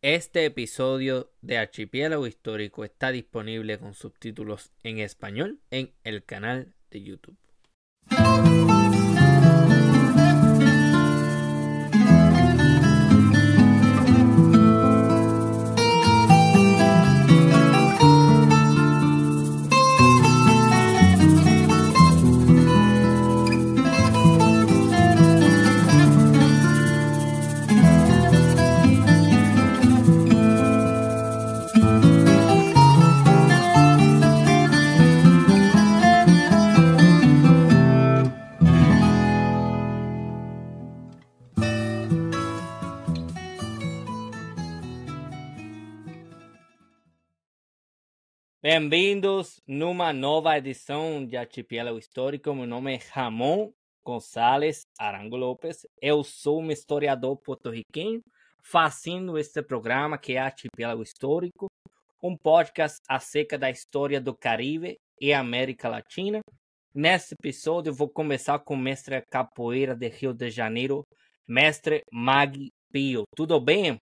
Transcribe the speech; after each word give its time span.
Este 0.00 0.44
episodio 0.44 1.32
de 1.42 1.58
Archipiélago 1.58 2.28
Histórico 2.28 2.84
está 2.84 3.10
disponible 3.10 3.80
con 3.80 3.94
subtítulos 3.94 4.70
en 4.84 5.00
español 5.00 5.58
en 5.72 5.92
el 6.04 6.24
canal 6.24 6.76
de 6.92 7.02
YouTube. 7.02 7.36
Bem-vindos 48.70 49.62
numa 49.66 50.12
nova 50.12 50.58
edição 50.58 51.24
de 51.24 51.38
Archipiélago 51.38 51.98
Histórico. 51.98 52.54
Meu 52.54 52.66
nome 52.66 52.96
é 52.96 52.98
Ramon 53.12 53.72
Gonçalves 54.04 54.82
Arango 54.98 55.38
Lopes. 55.38 55.86
Eu 56.02 56.22
sou 56.22 56.60
um 56.60 56.70
historiador 56.70 57.38
porto-riquenho 57.38 58.22
fazendo 58.62 59.38
este 59.38 59.62
programa 59.62 60.18
que 60.18 60.34
é 60.34 60.40
Archipiélago 60.40 61.02
Histórico, 61.02 61.68
um 62.22 62.36
podcast 62.36 62.98
acerca 63.08 63.56
da 63.56 63.70
história 63.70 64.20
do 64.20 64.36
Caribe 64.36 64.98
e 65.18 65.32
América 65.32 65.88
Latina. 65.88 66.40
Neste 66.94 67.36
episódio, 67.40 67.94
vou 67.94 68.10
começar 68.10 68.58
com 68.58 68.74
o 68.74 68.76
mestre 68.76 69.22
capoeira 69.30 69.96
de 69.96 70.08
Rio 70.08 70.34
de 70.34 70.50
Janeiro, 70.50 71.06
mestre 71.48 72.02
Mag 72.12 72.70
Pio. 72.92 73.22
Tudo 73.34 73.58
bem? 73.58 73.96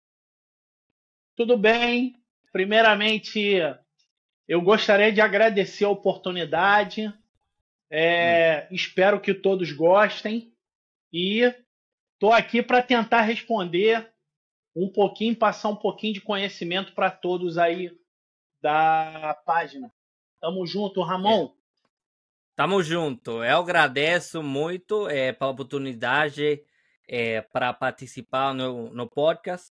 Tudo 1.36 1.58
bem. 1.58 2.14
Primeiramente, 2.50 3.60
eu 4.46 4.60
gostaria 4.60 5.12
de 5.12 5.20
agradecer 5.20 5.84
a 5.84 5.90
oportunidade. 5.90 7.12
É, 7.90 8.68
hum. 8.70 8.74
Espero 8.74 9.20
que 9.20 9.32
todos 9.32 9.72
gostem. 9.72 10.52
E 11.12 11.42
estou 12.14 12.32
aqui 12.32 12.62
para 12.62 12.82
tentar 12.82 13.22
responder 13.22 14.10
um 14.74 14.88
pouquinho, 14.88 15.36
passar 15.36 15.68
um 15.68 15.76
pouquinho 15.76 16.14
de 16.14 16.20
conhecimento 16.20 16.92
para 16.92 17.10
todos 17.10 17.56
aí 17.56 17.96
da 18.60 19.40
página. 19.46 19.92
Tamo 20.40 20.66
junto, 20.66 21.02
Ramon. 21.02 21.46
É. 21.46 21.50
Tamo 22.56 22.82
junto. 22.82 23.42
Eu 23.44 23.58
agradeço 23.58 24.42
muito 24.42 25.08
é, 25.08 25.32
pela 25.32 25.50
oportunidade 25.50 26.62
é, 27.08 27.40
para 27.40 27.72
participar 27.72 28.54
no, 28.54 28.90
no 28.90 29.08
podcast. 29.08 29.72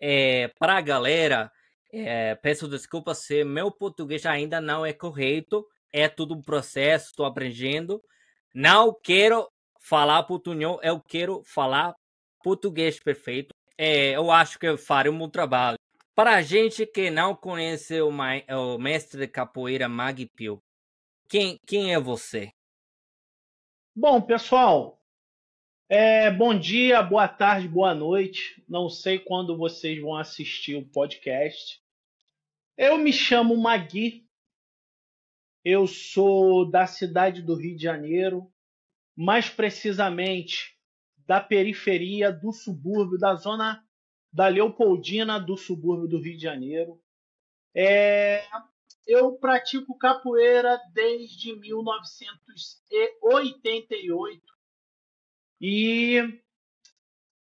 É, 0.00 0.48
para 0.58 0.76
a 0.76 0.80
galera, 0.80 1.50
é, 1.92 2.34
peço 2.36 2.66
desculpas 2.66 3.18
se 3.18 3.44
meu 3.44 3.70
português 3.70 4.24
ainda 4.24 4.60
não 4.60 4.84
é 4.84 4.92
correto. 4.92 5.66
É 5.92 6.08
tudo 6.08 6.34
um 6.34 6.42
processo, 6.42 7.10
estou 7.10 7.26
aprendendo. 7.26 8.02
Não 8.54 8.96
quero 9.02 9.46
falar 9.78 10.22
portunhol, 10.22 10.80
eu 10.82 11.00
quero 11.00 11.42
falar 11.44 11.94
português 12.42 12.98
perfeito. 12.98 13.54
É, 13.76 14.16
eu 14.16 14.30
acho 14.30 14.58
que 14.58 14.66
eu 14.66 14.78
farei 14.78 15.12
um 15.12 15.18
bom 15.18 15.28
trabalho. 15.28 15.76
Para 16.14 16.36
a 16.36 16.42
gente 16.42 16.86
que 16.86 17.10
não 17.10 17.34
conhece 17.34 18.00
o, 18.00 18.08
o 18.08 18.78
mestre 18.78 19.20
de 19.20 19.28
capoeira 19.28 19.88
Magpio, 19.88 20.62
quem, 21.28 21.58
quem 21.66 21.92
é 21.92 22.00
você? 22.00 22.50
Bom, 23.94 24.20
pessoal, 24.20 25.02
é, 25.88 26.30
bom 26.30 26.58
dia, 26.58 27.02
boa 27.02 27.28
tarde, 27.28 27.68
boa 27.68 27.94
noite. 27.94 28.62
Não 28.66 28.88
sei 28.88 29.18
quando 29.18 29.58
vocês 29.58 30.00
vão 30.00 30.16
assistir 30.16 30.74
o 30.74 30.86
podcast. 30.86 31.81
Eu 32.84 32.98
me 32.98 33.12
chamo 33.12 33.56
Magui, 33.56 34.28
eu 35.64 35.86
sou 35.86 36.68
da 36.68 36.84
cidade 36.84 37.40
do 37.40 37.54
Rio 37.54 37.76
de 37.76 37.82
Janeiro, 37.84 38.52
mais 39.14 39.48
precisamente 39.48 40.76
da 41.18 41.40
periferia 41.40 42.32
do 42.32 42.52
subúrbio, 42.52 43.16
da 43.16 43.36
zona 43.36 43.86
da 44.32 44.48
Leopoldina 44.48 45.38
do 45.38 45.56
subúrbio 45.56 46.08
do 46.08 46.20
Rio 46.20 46.36
de 46.36 46.42
Janeiro. 46.42 47.00
É, 47.72 48.44
eu 49.06 49.36
pratico 49.36 49.96
capoeira 49.96 50.76
desde 50.92 51.54
1988 51.54 54.42
e 55.60 56.16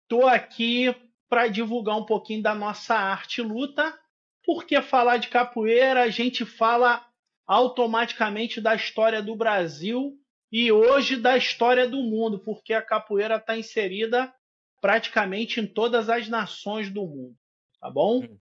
estou 0.02 0.26
aqui 0.26 0.92
para 1.28 1.46
divulgar 1.46 1.96
um 1.96 2.04
pouquinho 2.04 2.42
da 2.42 2.56
nossa 2.56 2.96
arte 2.96 3.40
luta 3.40 4.01
porque 4.44 4.80
falar 4.82 5.19
de 5.19 5.28
capoeira, 5.28 6.03
a 6.03 6.08
gente 6.08 6.44
fala 6.44 7.06
automaticamente 7.47 8.60
da 8.60 8.75
história 8.75 9.22
do 9.22 9.36
Brasil 9.36 10.19
e 10.50 10.70
hoje 10.70 11.16
da 11.16 11.36
história 11.36 11.88
do 11.88 12.03
mundo, 12.03 12.38
porque 12.38 12.75
a 12.75 12.82
capoeira 12.82 13.36
está 13.36 13.56
inserida 13.56 14.32
praticamente 14.81 15.60
em 15.60 15.66
todas 15.66 16.08
as 16.08 16.28
nações 16.28 16.91
do 16.91 17.06
mundo. 17.06 17.36
Tá 17.81 17.91
bom? 17.91 18.25
Hum. 18.25 18.38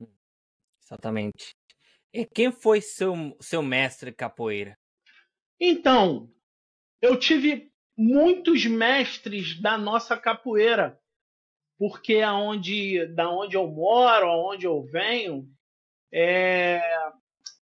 Hum. 0.00 0.12
Exatamente. 0.82 1.54
E 2.12 2.24
quem 2.24 2.50
foi 2.50 2.80
seu, 2.80 3.14
seu 3.40 3.62
mestre 3.62 4.12
capoeira? 4.12 4.78
Então, 5.60 6.32
eu 7.00 7.18
tive 7.18 7.70
muitos 7.96 8.64
mestres 8.64 9.60
da 9.60 9.76
nossa 9.76 10.16
capoeira 10.16 10.98
porque 11.78 12.16
aonde, 12.16 13.06
da 13.06 13.30
onde 13.30 13.56
eu 13.56 13.68
moro, 13.68 14.26
aonde 14.26 14.66
eu 14.66 14.82
venho, 14.82 15.48
é, 16.12 16.80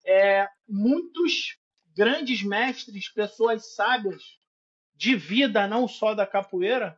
é, 0.05 0.47
muitos 0.67 1.57
grandes 1.95 2.43
mestres, 2.43 3.09
pessoas 3.09 3.73
sábias 3.73 4.21
de 4.95 5.15
vida, 5.15 5.67
não 5.67 5.87
só 5.87 6.13
da 6.13 6.27
capoeira, 6.27 6.97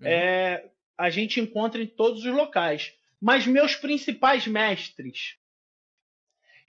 uhum. 0.00 0.06
é, 0.06 0.70
a 0.96 1.10
gente 1.10 1.38
encontra 1.38 1.82
em 1.82 1.86
todos 1.86 2.24
os 2.24 2.32
locais. 2.32 2.94
Mas 3.20 3.46
meus 3.46 3.76
principais 3.76 4.46
mestres, 4.46 5.36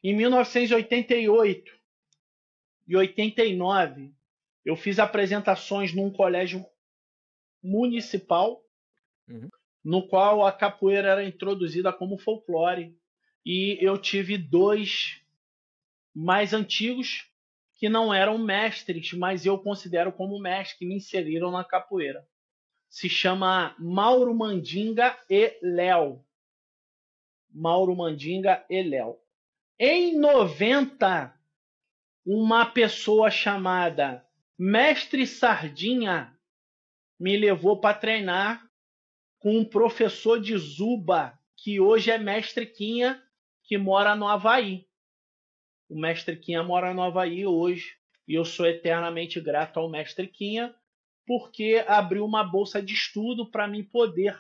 em 0.04 0.14
1988 0.14 1.72
e 2.88 2.98
89, 2.98 4.14
eu 4.66 4.76
fiz 4.76 5.00
apresentações 5.00 5.94
num 5.94 6.12
colégio 6.12 6.66
municipal. 7.64 8.62
Uhum 9.28 9.50
no 9.86 10.08
qual 10.08 10.44
a 10.44 10.52
capoeira 10.52 11.10
era 11.10 11.24
introduzida 11.24 11.94
como 11.94 12.18
folclore. 12.18 12.98
E 13.46 13.78
eu 13.80 14.00
tive 14.00 14.36
dois 14.36 15.22
mais 16.14 16.54
antigos 16.54 17.32
que 17.76 17.88
não 17.88 18.12
eram 18.12 18.40
mestres, 18.40 19.14
mas 19.14 19.46
eu 19.46 19.60
considero 19.60 20.12
como 20.12 20.40
mestres 20.40 20.80
que 20.80 20.86
me 20.88 20.96
inseriram 20.96 21.52
na 21.52 21.64
capoeira. 21.64 22.28
Se 22.90 23.08
chama 23.08 23.76
Mauro 23.78 24.34
Mandinga 24.34 25.16
e 25.30 25.56
Léo. 25.62 26.26
Mauro 27.54 27.96
Mandinga 27.96 28.66
e 28.68 28.82
Léo. 28.82 29.20
Em 29.78 30.18
90, 30.18 31.32
uma 32.26 32.66
pessoa 32.66 33.30
chamada 33.30 34.26
Mestre 34.58 35.28
Sardinha 35.28 36.36
me 37.20 37.38
levou 37.38 37.80
para 37.80 37.98
treinar 37.98 38.65
com 39.46 39.60
um 39.60 39.64
professor 39.64 40.42
de 40.42 40.58
Zuba, 40.58 41.38
que 41.56 41.80
hoje 41.80 42.10
é 42.10 42.18
mestre 42.18 42.66
Quinha, 42.66 43.24
que 43.64 43.78
mora 43.78 44.16
no 44.16 44.28
Havaí. 44.28 44.88
O 45.88 45.96
mestre 45.96 46.36
Quinha 46.36 46.64
mora 46.64 46.96
no 46.96 47.04
Havaí 47.04 47.46
hoje, 47.46 47.96
e 48.28 48.34
eu 48.34 48.44
sou 48.44 48.66
eternamente 48.66 49.40
grato 49.40 49.80
ao 49.80 49.88
mestre 49.88 50.28
Quinha, 50.28 50.76
porque 51.28 51.86
abriu 51.88 52.26
uma 52.26 52.44
bolsa 52.44 52.82
de 52.82 52.96
estudo 52.96 53.52
para 53.52 53.68
mim 53.68 53.84
poder 53.84 54.36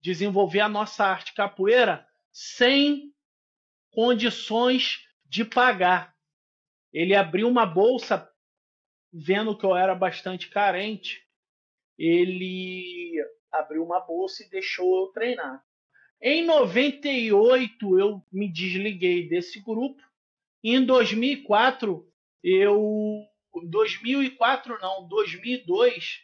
desenvolver 0.00 0.60
a 0.60 0.68
nossa 0.68 1.04
arte 1.04 1.34
capoeira 1.34 2.08
sem 2.32 3.14
condições 3.90 5.06
de 5.26 5.44
pagar. 5.44 6.16
Ele 6.90 7.14
abriu 7.14 7.46
uma 7.46 7.66
bolsa 7.66 8.26
vendo 9.12 9.54
que 9.54 9.66
eu 9.66 9.76
era 9.76 9.94
bastante 9.94 10.48
carente. 10.48 11.22
Ele 11.98 13.35
abriu 13.52 13.84
uma 13.84 14.00
bolsa 14.00 14.42
e 14.42 14.50
deixou 14.50 15.00
eu 15.00 15.12
treinar. 15.12 15.62
Em 16.20 16.44
98 16.44 17.98
eu 17.98 18.22
me 18.32 18.50
desliguei 18.50 19.28
desse 19.28 19.60
grupo. 19.60 20.02
Em 20.62 20.84
2004 20.84 22.06
eu 22.42 23.24
2004 23.68 24.78
não, 24.80 25.06
2002 25.08 26.22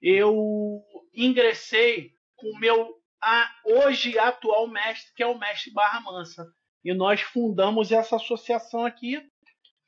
eu 0.00 0.82
ingressei 1.14 2.12
com 2.36 2.58
meu 2.58 3.00
a 3.22 3.48
hoje 3.64 4.18
atual 4.18 4.66
mestre, 4.66 5.14
que 5.14 5.22
é 5.22 5.26
o 5.26 5.38
mestre 5.38 5.72
Barra 5.72 6.00
Mansa. 6.00 6.52
E 6.84 6.92
nós 6.92 7.20
fundamos 7.20 7.92
essa 7.92 8.16
associação 8.16 8.84
aqui, 8.84 9.22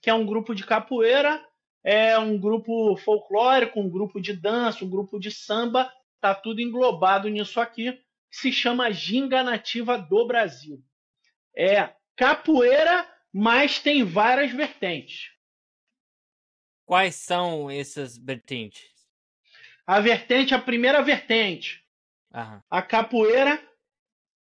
que 0.00 0.08
é 0.08 0.14
um 0.14 0.24
grupo 0.24 0.54
de 0.54 0.64
capoeira, 0.64 1.44
é 1.82 2.16
um 2.16 2.38
grupo 2.38 2.96
folclórico, 2.96 3.80
um 3.80 3.90
grupo 3.90 4.20
de 4.20 4.32
dança, 4.32 4.84
um 4.84 4.88
grupo 4.88 5.18
de 5.18 5.32
samba, 5.32 5.92
tá 6.24 6.34
tudo 6.34 6.58
englobado 6.58 7.28
nisso 7.28 7.60
aqui, 7.60 8.02
se 8.30 8.50
chama 8.50 8.90
Ginga 8.90 9.42
Nativa 9.42 9.98
do 9.98 10.26
Brasil. 10.26 10.82
É 11.54 11.94
capoeira, 12.16 13.06
mas 13.30 13.78
tem 13.78 14.02
várias 14.02 14.50
vertentes. 14.50 15.32
Quais 16.86 17.16
são 17.16 17.70
essas 17.70 18.16
vertentes? 18.16 18.90
A 19.86 20.00
vertente, 20.00 20.54
a 20.54 20.58
primeira 20.58 21.02
vertente, 21.02 21.86
Aham. 22.32 22.62
a 22.70 22.80
capoeira, 22.80 23.62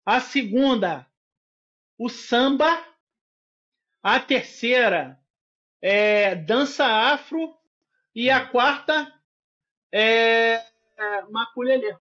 a 0.06 0.20
segunda, 0.20 1.04
o 1.98 2.08
samba, 2.08 2.80
a 4.00 4.20
terceira 4.20 5.20
é 5.80 6.36
dança 6.36 6.86
afro 6.86 7.58
e 8.14 8.30
a 8.30 8.46
quarta 8.46 9.12
é, 9.90 10.64
é 10.96 11.22
maculelê. 11.22 11.96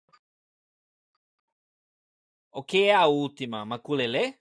O 2.52 2.64
que 2.64 2.86
é 2.86 2.94
a 2.96 3.06
última? 3.06 3.66
Maculelê? 3.66 4.36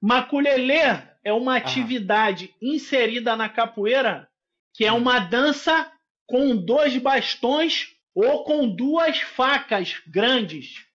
Maculelê 0.00 0.80
é 1.22 1.32
uma 1.32 1.56
atividade 1.56 2.54
inserida 2.60 3.36
na 3.36 3.48
capoeira 3.48 4.28
que 4.74 4.84
é 4.84 4.92
uma 4.92 5.18
dança 5.18 5.92
com 6.26 6.56
dois 6.56 6.96
bastões 6.96 7.96
ou 8.14 8.44
com 8.44 8.68
duas 8.68 9.20
facas 9.20 10.00
grandes. 10.06 10.86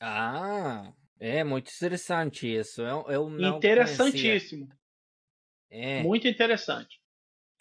Ah, 0.00 0.92
é 1.18 1.42
muito 1.44 1.70
interessante 1.70 2.54
isso. 2.54 2.82
Eu, 2.82 3.06
eu. 3.08 3.56
Interessantíssimo. 3.56 4.68
É. 5.70 6.02
Muito 6.02 6.28
interessante. 6.28 7.00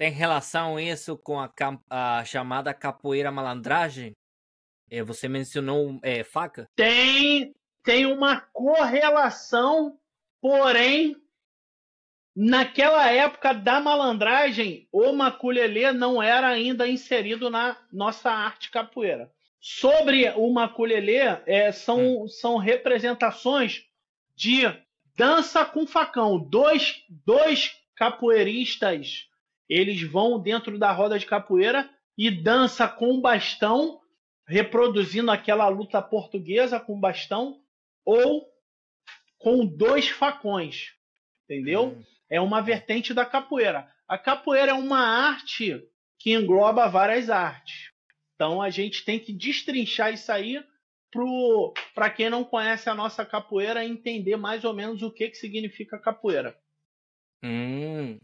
Tem 0.04 0.12
relação 0.12 0.78
isso 0.78 1.18
com 1.18 1.40
a, 1.40 1.50
a 1.90 2.26
chamada 2.26 2.74
capoeira 2.74 3.32
malandragem? 3.32 4.12
É, 4.92 5.02
você 5.02 5.30
mencionou 5.30 5.98
é, 6.04 6.26
faca? 6.26 6.68
Tem, 6.76 7.56
tem 7.86 8.06
uma 8.06 8.42
correlação, 8.52 9.98
porém, 10.42 11.16
naquela 12.36 13.10
época 13.14 13.54
da 13.54 13.80
malandragem, 13.80 14.90
o 14.92 15.14
maculelê 15.14 15.94
não 15.94 16.22
era 16.22 16.50
ainda 16.50 16.86
inserido 16.86 17.50
na 17.50 17.78
nossa 17.90 18.30
arte 18.30 18.72
capoeira. 18.72 19.32
Sobre 19.58 20.30
o 20.32 20.52
maculelê, 20.52 21.20
é, 21.46 21.72
são, 21.72 22.28
são 22.28 22.58
representações 22.58 23.86
de 24.36 24.64
dança 25.16 25.64
com 25.64 25.88
facão. 25.88 26.38
Dois, 26.38 27.06
dois 27.08 27.74
capoeiristas, 27.96 29.30
eles 29.70 30.02
vão 30.04 30.40
dentro 30.40 30.78
da 30.78 30.92
roda 30.92 31.18
de 31.18 31.26
capoeira 31.26 31.90
e 32.18 32.30
dança 32.30 32.88
com 32.88 33.20
bastão, 33.20 34.00
reproduzindo 34.48 35.32
aquela 35.32 35.68
luta 35.68 36.02
portuguesa 36.02 36.80
com 36.80 37.00
bastão, 37.00 37.62
ou 38.06 38.48
com 39.40 39.66
dois 39.66 40.10
facões. 40.10 40.94
Entendeu? 41.44 41.88
Hum. 41.88 42.04
É 42.30 42.42
uma 42.42 42.62
vertente 42.62 43.14
da 43.14 43.26
capoeira. 43.26 43.88
A 44.08 44.18
capoeira 44.18 44.72
é 44.72 44.76
uma 44.76 45.00
arte 45.00 45.82
que 46.20 46.34
engloba 46.34 46.88
várias 46.88 47.30
artes. 47.30 47.92
Então 48.36 48.62
a 48.62 48.70
gente 48.70 49.06
tem 49.06 49.20
que 49.20 49.34
destrinchar 49.34 50.14
isso 50.14 50.32
aí 50.32 50.64
para 51.94 52.10
quem 52.10 52.30
não 52.30 52.44
conhece 52.44 52.90
a 52.90 52.96
nossa 52.96 53.26
capoeira 53.26 53.86
entender 53.86 54.36
mais 54.36 54.64
ou 54.64 54.74
menos 54.74 55.04
o 55.04 55.12
que, 55.12 55.30
que 55.30 55.36
significa 55.36 56.00
capoeira. 56.00 56.58
Hum. 57.44 58.20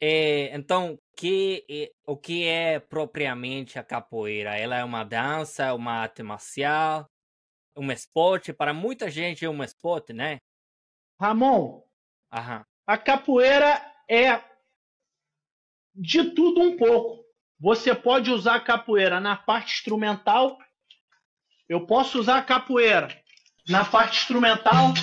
É, 0.00 0.54
então, 0.56 0.98
que, 1.16 1.64
é- 1.68 1.92
o 2.06 2.16
que 2.16 2.46
é 2.46 2.80
propriamente 2.80 3.78
a 3.78 3.84
capoeira? 3.84 4.56
Ela 4.56 4.78
é 4.78 4.84
uma 4.84 5.04
dança, 5.04 5.74
uma 5.74 5.92
arte 5.92 6.22
marcial, 6.22 7.06
um 7.76 7.92
esporte? 7.92 8.52
Para 8.52 8.72
muita 8.72 9.10
gente 9.10 9.44
é 9.44 9.50
um 9.50 9.62
esporte, 9.62 10.12
né? 10.12 10.38
Ramon, 11.20 11.82
Aham. 12.32 12.64
a 12.86 12.96
capoeira 12.96 13.80
é 14.08 14.42
de 15.94 16.30
tudo 16.30 16.62
um 16.62 16.76
pouco. 16.78 17.22
Você 17.58 17.94
pode 17.94 18.30
usar 18.30 18.54
a 18.54 18.60
capoeira 18.60 19.20
na 19.20 19.36
parte 19.36 19.74
instrumental. 19.74 20.56
Eu 21.68 21.86
posso 21.86 22.18
usar 22.18 22.38
a 22.38 22.42
capoeira 22.42 23.08
na 23.68 23.84
parte 23.84 24.18
instrumental. 24.18 24.94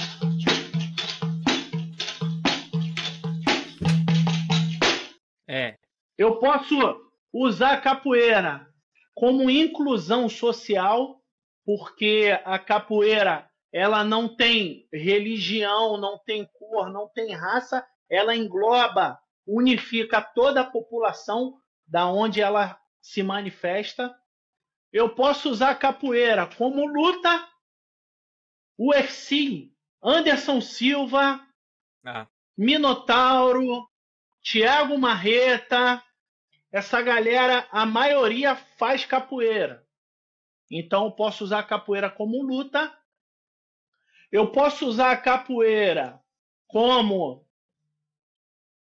Eu 6.17 6.39
posso 6.39 6.75
usar 7.31 7.73
a 7.73 7.81
capoeira 7.81 8.67
como 9.13 9.49
inclusão 9.49 10.27
social, 10.29 11.21
porque 11.65 12.39
a 12.45 12.57
capoeira 12.57 13.49
ela 13.71 14.03
não 14.03 14.33
tem 14.35 14.87
religião, 14.91 15.97
não 15.97 16.17
tem 16.19 16.45
cor, 16.53 16.89
não 16.89 17.07
tem 17.09 17.33
raça, 17.33 17.85
ela 18.09 18.35
engloba, 18.35 19.19
unifica 19.45 20.21
toda 20.21 20.61
a 20.61 20.69
população 20.69 21.59
da 21.85 22.07
onde 22.07 22.41
ela 22.41 22.79
se 23.01 23.21
manifesta. 23.21 24.15
Eu 24.91 25.13
posso 25.13 25.49
usar 25.49 25.71
a 25.71 25.75
capoeira 25.75 26.47
como 26.57 26.87
luta, 26.87 27.47
UFC, 28.77 29.71
Anderson 30.01 30.61
Silva, 30.61 31.41
Ah, 32.05 32.27
Minotauro, 32.57 33.87
Tiago 34.41 34.97
Marreta, 34.97 36.01
essa 36.71 37.01
galera, 37.01 37.67
a 37.71 37.85
maioria 37.85 38.55
faz 38.55 39.05
capoeira. 39.05 39.85
Então 40.69 41.05
eu 41.05 41.11
posso 41.11 41.43
usar 41.43 41.59
a 41.59 41.63
capoeira 41.63 42.09
como 42.09 42.41
luta. 42.41 42.95
Eu 44.31 44.51
posso 44.51 44.85
usar 44.85 45.11
a 45.11 45.17
capoeira 45.17 46.21
como 46.67 47.47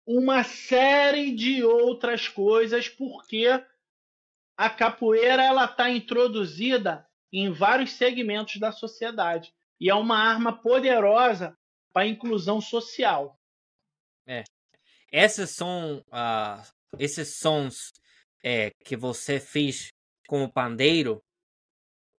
uma 0.06 0.44
série 0.44 1.34
de 1.34 1.64
outras 1.64 2.28
coisas, 2.28 2.88
porque 2.88 3.48
a 4.56 4.70
capoeira 4.70 5.44
ela 5.44 5.66
está 5.66 5.90
introduzida 5.90 7.08
em 7.32 7.52
vários 7.52 7.94
segmentos 7.94 8.60
da 8.60 8.72
sociedade 8.72 9.54
e 9.80 9.90
é 9.90 9.96
uma 9.96 10.18
arma 10.18 10.54
poderosa 10.54 11.58
para 11.92 12.04
a 12.04 12.08
inclusão 12.08 12.62
social. 12.62 13.40
esses 15.12 15.50
são 15.50 16.06
ah, 16.12 16.64
esses 16.98 17.38
sons 17.38 17.92
é, 18.44 18.72
que 18.84 18.96
você 18.96 19.40
fez 19.40 19.90
com 20.28 20.44
o 20.44 20.52
pandeiro. 20.52 21.22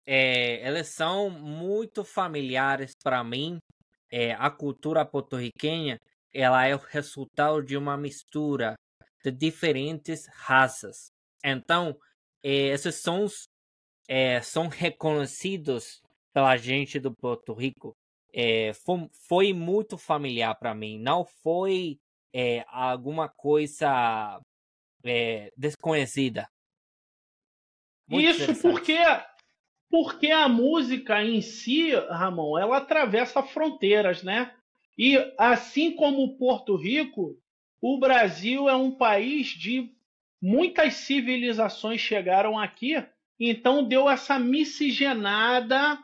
É, 0.05 0.67
eles 0.67 0.89
são 0.89 1.29
muito 1.29 2.03
familiares 2.03 2.93
para 3.03 3.23
mim. 3.23 3.57
É, 4.11 4.33
a 4.33 4.49
cultura 4.49 5.05
porto-riquenha 5.05 5.99
ela 6.33 6.65
é 6.65 6.75
o 6.75 6.79
resultado 6.79 7.61
de 7.63 7.77
uma 7.77 7.95
mistura 7.95 8.75
de 9.23 9.31
diferentes 9.31 10.27
raças. 10.27 11.11
Então, 11.43 11.95
esses 12.41 13.01
sons 13.01 13.47
são 14.41 14.67
reconhecidos 14.67 16.01
pela 16.33 16.57
gente 16.57 16.99
do 16.99 17.13
Porto 17.13 17.53
Rico. 17.53 17.95
Foi, 18.83 19.09
foi 19.27 19.53
muito 19.53 19.97
familiar 19.97 20.55
para 20.55 20.73
mim. 20.73 20.99
Não 20.99 21.23
foi 21.23 21.99
alguma 22.67 23.29
coisa 23.29 24.41
é, 25.03 25.51
desconhecida. 25.57 26.47
Muito 28.07 28.29
Isso 28.29 28.61
porque 28.61 28.97
porque 29.89 30.31
a 30.31 30.49
música 30.49 31.23
em 31.23 31.39
si, 31.39 31.91
Ramon, 32.09 32.57
ela 32.57 32.77
atravessa 32.77 33.43
fronteiras, 33.43 34.23
né? 34.23 34.51
E 34.97 35.15
assim 35.37 35.95
como 35.95 36.35
Porto 36.35 36.75
Rico, 36.75 37.37
o 37.79 37.99
Brasil 37.99 38.67
é 38.67 38.75
um 38.75 38.89
país 38.89 39.47
de 39.49 39.91
muitas 40.41 40.95
civilizações 40.95 42.01
chegaram 42.01 42.57
aqui, 42.57 42.95
então 43.39 43.83
deu 43.83 44.09
essa 44.09 44.39
miscigenada 44.39 45.99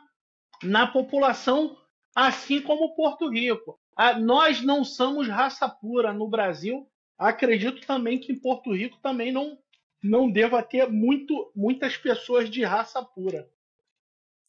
na 0.62 0.86
população, 0.86 1.76
assim 2.14 2.60
como 2.60 2.94
Porto 2.94 3.28
Rico. 3.28 3.78
Ah, 3.96 4.18
Nós 4.18 4.62
não 4.62 4.84
somos 4.84 5.28
raça 5.28 5.68
pura 5.68 6.12
no 6.12 6.28
Brasil. 6.28 6.88
Acredito 7.20 7.86
também 7.86 8.18
que 8.18 8.32
em 8.32 8.40
Porto 8.40 8.72
Rico 8.72 8.96
também 9.02 9.30
não 9.30 9.58
não 10.02 10.30
deva 10.30 10.62
ter 10.62 10.88
muito, 10.88 11.52
muitas 11.54 11.94
pessoas 11.94 12.48
de 12.48 12.64
raça 12.64 13.04
pura. 13.04 13.46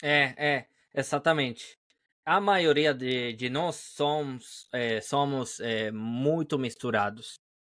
É, 0.02 0.34
é, 0.38 0.66
exatamente. 0.96 1.78
A 2.26 2.40
maioria 2.40 2.94
de, 2.94 3.34
de 3.34 3.50
nós 3.50 3.76
somos, 3.76 4.70
é, 4.72 5.02
somos 5.02 5.60
é, 5.60 5.92
muito 5.92 6.58
misturados. 6.58 7.34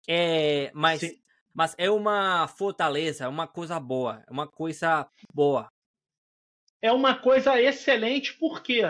É, 0.07 0.69
mas, 0.75 0.99
Sim. 0.99 1.19
mas 1.51 1.73
é 1.79 1.89
uma 1.89 2.47
fortaleza, 2.47 3.23
é 3.23 3.27
uma 3.27 3.47
coisa 3.47 3.79
boa, 3.79 4.23
é 4.27 4.31
uma 4.31 4.47
coisa 4.47 5.09
boa. 5.33 5.67
é 6.79 6.91
uma 6.91 7.15
coisa 7.15 7.59
excelente, 7.59 8.37
porque 8.37 8.81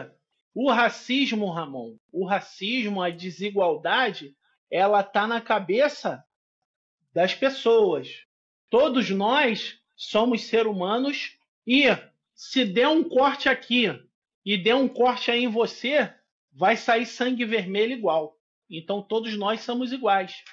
o 0.53 0.69
racismo, 0.69 1.49
Ramon, 1.51 1.95
o 2.11 2.25
racismo, 2.25 3.01
a 3.01 3.09
desigualdade, 3.09 4.35
ela 4.73 5.01
está 5.01 5.27
na 5.27 5.39
cabeça 5.39 6.25
das 7.13 7.35
pessoas. 7.35 8.25
Todos 8.71 9.11
nós 9.11 9.79
somos 9.95 10.45
seres 10.45 10.65
humanos 10.65 11.37
e 11.65 11.83
se 12.33 12.65
der 12.65 12.87
um 12.87 13.07
corte 13.07 13.47
aqui 13.47 13.85
e 14.43 14.57
der 14.57 14.73
um 14.73 14.87
corte 14.87 15.29
aí 15.29 15.43
em 15.43 15.47
você, 15.47 16.11
vai 16.51 16.75
sair 16.75 17.05
sangue 17.05 17.45
vermelho 17.45 17.93
igual. 17.93 18.35
Então 18.67 19.03
todos 19.03 19.37
nós 19.37 19.61
somos 19.61 19.93
iguais. 19.93 20.43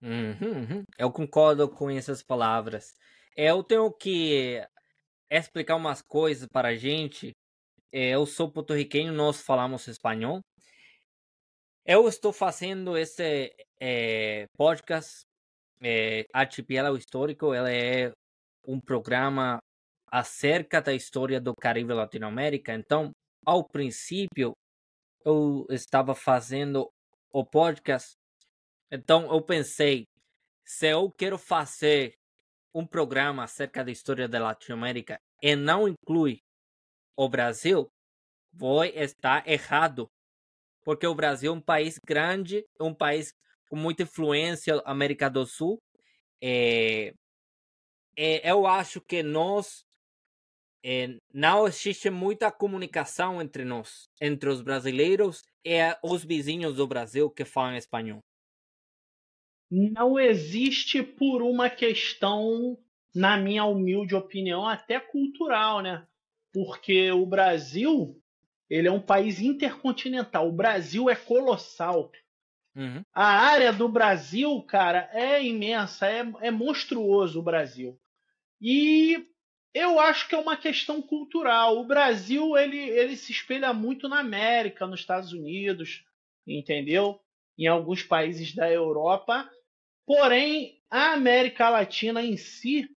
Uhum, 0.00 0.38
uhum. 0.40 0.84
Eu 0.96 1.12
concordo 1.12 1.68
com 1.68 1.90
essas 1.90 2.22
palavras. 2.22 2.94
Eu 3.36 3.62
tenho 3.62 3.92
que 3.92 4.66
explicar 5.30 5.76
umas 5.76 6.00
coisas 6.00 6.48
para 6.48 6.68
a 6.68 6.76
gente. 6.76 7.36
Eu 7.92 8.24
sou 8.24 8.50
porto-riquenho, 8.50 9.12
nós 9.12 9.42
falamos 9.42 9.86
espanhol. 9.86 10.40
Eu 11.88 12.08
estou 12.08 12.32
fazendo 12.32 12.98
esse 12.98 13.54
é, 13.78 14.48
podcast 14.56 15.24
é, 15.80 16.26
Histórico. 16.98 17.54
Ele 17.54 17.70
é 17.72 18.12
um 18.66 18.80
programa 18.80 19.58
acerca 20.10 20.82
da 20.82 20.92
história 20.92 21.40
do 21.40 21.54
Caribe 21.54 21.92
e 21.92 21.94
Latinoamérica. 21.94 22.74
Então, 22.74 23.12
ao 23.44 23.62
princípio, 23.62 24.52
eu 25.24 25.64
estava 25.70 26.12
fazendo 26.12 26.90
o 27.32 27.44
podcast. 27.46 28.16
Então, 28.90 29.32
eu 29.32 29.40
pensei, 29.40 30.08
se 30.64 30.88
eu 30.88 31.08
quero 31.16 31.38
fazer 31.38 32.14
um 32.74 32.84
programa 32.84 33.44
acerca 33.44 33.84
da 33.84 33.92
história 33.92 34.26
da 34.26 34.42
Latinoamérica 34.42 35.20
e 35.40 35.54
não 35.54 35.86
inclui 35.86 36.40
o 37.16 37.28
Brasil, 37.28 37.86
vou 38.52 38.84
estar 38.84 39.46
errado. 39.46 40.08
Porque 40.86 41.04
o 41.04 41.16
Brasil 41.16 41.52
é 41.52 41.56
um 41.56 41.60
país 41.60 41.98
grande, 41.98 42.64
um 42.80 42.94
país 42.94 43.34
com 43.68 43.74
muita 43.74 44.04
influência 44.04 44.80
América 44.84 45.28
do 45.28 45.44
Sul. 45.44 45.82
É, 46.40 47.12
é, 48.16 48.48
eu 48.48 48.68
acho 48.68 49.00
que 49.00 49.20
nós 49.20 49.84
é, 50.84 51.18
não 51.34 51.66
existe 51.66 52.08
muita 52.08 52.52
comunicação 52.52 53.42
entre 53.42 53.64
nós, 53.64 54.08
entre 54.20 54.48
os 54.48 54.62
brasileiros 54.62 55.42
e 55.64 55.80
os 56.04 56.24
vizinhos 56.24 56.76
do 56.76 56.86
Brasil 56.86 57.28
que 57.28 57.44
falam 57.44 57.76
espanhol. 57.76 58.20
Não 59.68 60.20
existe 60.20 61.02
por 61.02 61.42
uma 61.42 61.68
questão, 61.68 62.78
na 63.12 63.36
minha 63.36 63.64
humilde 63.64 64.14
opinião, 64.14 64.64
até 64.64 65.00
cultural, 65.00 65.82
né? 65.82 66.06
Porque 66.52 67.10
o 67.10 67.26
Brasil, 67.26 68.22
ele 68.68 68.88
é 68.88 68.92
um 68.92 69.00
país 69.00 69.40
intercontinental. 69.40 70.48
O 70.48 70.52
Brasil 70.52 71.08
é 71.08 71.16
colossal. 71.16 72.10
Uhum. 72.74 73.02
A 73.14 73.26
área 73.26 73.72
do 73.72 73.88
Brasil, 73.88 74.60
cara, 74.62 75.08
é 75.12 75.42
imensa, 75.42 76.06
é, 76.06 76.24
é 76.42 76.50
monstruoso 76.50 77.40
o 77.40 77.42
Brasil. 77.42 77.98
E 78.60 79.26
eu 79.72 80.00
acho 80.00 80.28
que 80.28 80.34
é 80.34 80.38
uma 80.38 80.56
questão 80.56 81.00
cultural. 81.00 81.78
O 81.78 81.86
Brasil 81.86 82.56
ele, 82.56 82.78
ele 82.78 83.16
se 83.16 83.32
espelha 83.32 83.72
muito 83.72 84.08
na 84.08 84.20
América, 84.20 84.86
nos 84.86 85.00
Estados 85.00 85.32
Unidos, 85.32 86.04
entendeu? 86.46 87.20
Em 87.58 87.66
alguns 87.66 88.02
países 88.02 88.54
da 88.54 88.70
Europa. 88.70 89.50
Porém, 90.06 90.80
a 90.90 91.12
América 91.12 91.68
Latina 91.68 92.22
em 92.22 92.36
si, 92.36 92.88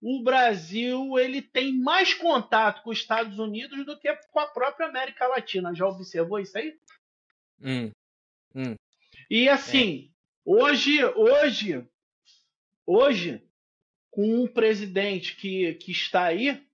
o 0.00 0.22
Brasil 0.22 1.18
ele 1.18 1.42
tem 1.42 1.76
mais 1.76 2.14
contato 2.14 2.82
com 2.82 2.90
os 2.90 2.98
Estados 2.98 3.38
Unidos 3.38 3.84
do 3.84 3.98
que 3.98 4.14
com 4.30 4.40
a 4.40 4.46
própria 4.46 4.88
América 4.88 5.26
Latina. 5.26 5.74
Já 5.74 5.86
observou 5.86 6.38
isso 6.38 6.56
aí? 6.56 6.76
Hum. 7.60 7.90
Hum. 8.54 8.76
E 9.30 9.48
assim, 9.48 10.10
é. 10.10 10.10
hoje, 10.44 11.04
hoje, 11.04 11.86
hoje, 12.86 13.42
com 14.10 14.42
um 14.42 14.46
presidente 14.46 15.36
que, 15.36 15.74
que 15.74 15.90
está 15.90 16.24
aí, 16.24 16.64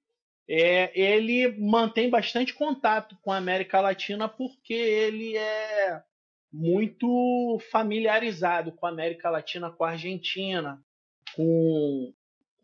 é, 0.46 0.98
ele 0.98 1.48
mantém 1.58 2.10
bastante 2.10 2.52
contato 2.52 3.16
com 3.22 3.32
a 3.32 3.38
América 3.38 3.80
Latina 3.80 4.28
porque 4.28 4.74
ele 4.74 5.36
é 5.36 6.02
muito 6.52 7.58
familiarizado 7.70 8.70
com 8.72 8.86
a 8.86 8.90
América 8.90 9.30
Latina, 9.30 9.70
com 9.70 9.84
a 9.84 9.90
Argentina, 9.90 10.80
com, 11.34 12.12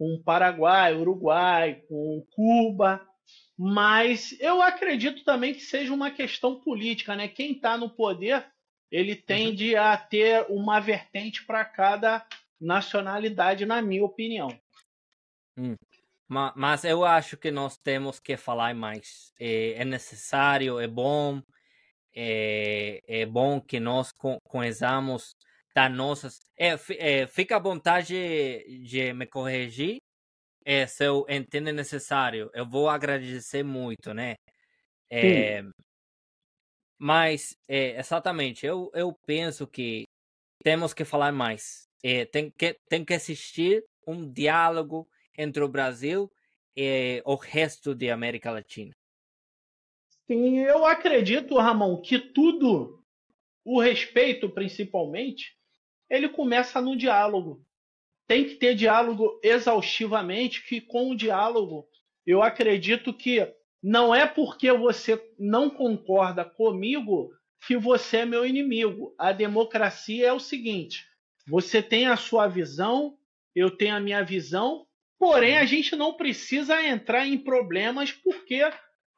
com 0.01 0.19
Paraguai, 0.25 0.95
Uruguai, 0.95 1.83
com 1.87 2.27
Cuba. 2.31 3.07
Mas 3.55 4.35
eu 4.41 4.63
acredito 4.63 5.23
também 5.25 5.53
que 5.53 5.61
seja 5.61 5.93
uma 5.93 6.11
questão 6.11 6.59
política, 6.59 7.15
né? 7.15 7.29
Quem 7.29 7.53
está 7.53 7.77
no 7.77 7.91
poder, 7.91 8.47
ele 8.91 9.15
tende 9.15 9.77
a 9.77 9.95
ter 9.99 10.47
uma 10.49 10.81
vertente 10.81 11.45
para 11.45 11.67
cada 11.67 12.27
nacionalidade, 12.59 13.67
na 13.67 13.83
minha 13.83 14.03
opinião. 14.03 14.49
Hum. 15.59 15.77
Mas 16.27 16.85
eu 16.85 17.05
acho 17.05 17.37
que 17.37 17.51
nós 17.51 17.77
temos 17.77 18.19
que 18.19 18.39
falar 18.39 18.75
mais. 18.75 19.35
É, 19.39 19.73
é 19.73 19.85
necessário, 19.85 20.81
é 20.81 20.87
bom, 20.87 21.43
é, 22.15 23.03
é 23.07 23.27
bom 23.27 23.61
que 23.61 23.79
nós 23.79 24.15
conheçamos 24.45 25.37
das 25.75 25.93
nossas. 25.93 26.41
É, 26.59 26.77
é, 26.99 27.27
fica 27.27 27.57
à 27.57 27.61
vontade 27.61 28.15
de 28.85 29.13
me 29.13 29.27
corrigir 29.27 29.99
é, 30.65 30.87
se 30.87 31.05
eu 31.05 31.25
entendo 31.29 31.73
necessário. 31.73 32.51
Eu 32.55 32.69
vou 32.69 32.89
agradecer 32.89 33.63
muito, 33.63 34.13
né? 34.13 34.37
É, 35.11 35.63
mas, 36.99 37.57
é, 37.67 37.99
exatamente, 37.99 38.67
eu, 38.67 38.91
eu 38.95 39.13
penso 39.27 39.67
que 39.67 40.05
temos 40.63 40.93
que 40.93 41.05
falar 41.05 41.33
mais. 41.33 41.89
É, 42.05 42.27
tem, 42.27 42.51
que, 42.51 42.77
tem 42.89 43.05
que 43.05 43.15
existir 43.15 43.83
um 44.07 44.31
diálogo 44.31 45.09
entre 45.37 45.63
o 45.63 45.69
Brasil 45.69 46.31
e 46.77 47.23
o 47.25 47.35
resto 47.35 47.95
da 47.95 48.13
América 48.13 48.51
Latina. 48.51 48.93
Sim, 50.27 50.59
eu 50.59 50.85
acredito, 50.85 51.57
Ramon, 51.57 52.01
que 52.01 52.19
tudo, 52.19 53.03
o 53.65 53.81
respeito 53.81 54.49
principalmente, 54.51 55.57
ele 56.11 56.29
começa 56.29 56.81
no 56.81 56.97
diálogo. 56.97 57.65
Tem 58.27 58.45
que 58.45 58.57
ter 58.57 58.75
diálogo 58.75 59.41
exaustivamente, 59.43 60.67
que 60.67 60.81
com 60.81 61.11
o 61.11 61.17
diálogo, 61.17 61.89
eu 62.27 62.43
acredito 62.43 63.15
que 63.15 63.49
não 63.83 64.15
é 64.15 64.27
porque 64.27 64.71
você 64.73 65.21
não 65.39 65.71
concorda 65.71 66.45
comigo 66.45 67.31
que 67.67 67.77
você 67.77 68.19
é 68.19 68.27
meu 68.27 68.45
inimigo. 68.45 69.15
A 69.19 69.33
democracia 69.33 70.27
é 70.27 70.33
o 70.33 70.41
seguinte: 70.41 71.07
você 71.47 71.83
tem 71.83 72.07
a 72.07 72.17
sua 72.17 72.47
visão, 72.47 73.17
eu 73.55 73.71
tenho 73.71 73.97
a 73.97 74.01
minha 74.01 74.23
visão, 74.23 74.87
Porém, 75.21 75.59
a 75.59 75.67
gente 75.67 75.95
não 75.95 76.15
precisa 76.15 76.83
entrar 76.83 77.27
em 77.27 77.37
problemas 77.37 78.11
porque 78.11 78.63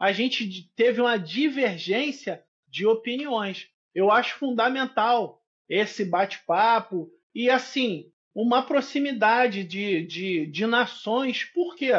a 0.00 0.10
gente 0.10 0.68
teve 0.74 1.00
uma 1.00 1.16
divergência 1.16 2.44
de 2.66 2.84
opiniões. 2.84 3.68
Eu 3.94 4.10
acho 4.10 4.36
fundamental 4.36 5.41
esse 5.72 6.04
bate-papo 6.04 7.10
e, 7.34 7.48
assim, 7.48 8.12
uma 8.34 8.62
proximidade 8.62 9.64
de, 9.64 10.06
de, 10.06 10.46
de 10.46 10.66
nações. 10.66 11.44
Por 11.44 11.74
quê? 11.74 11.92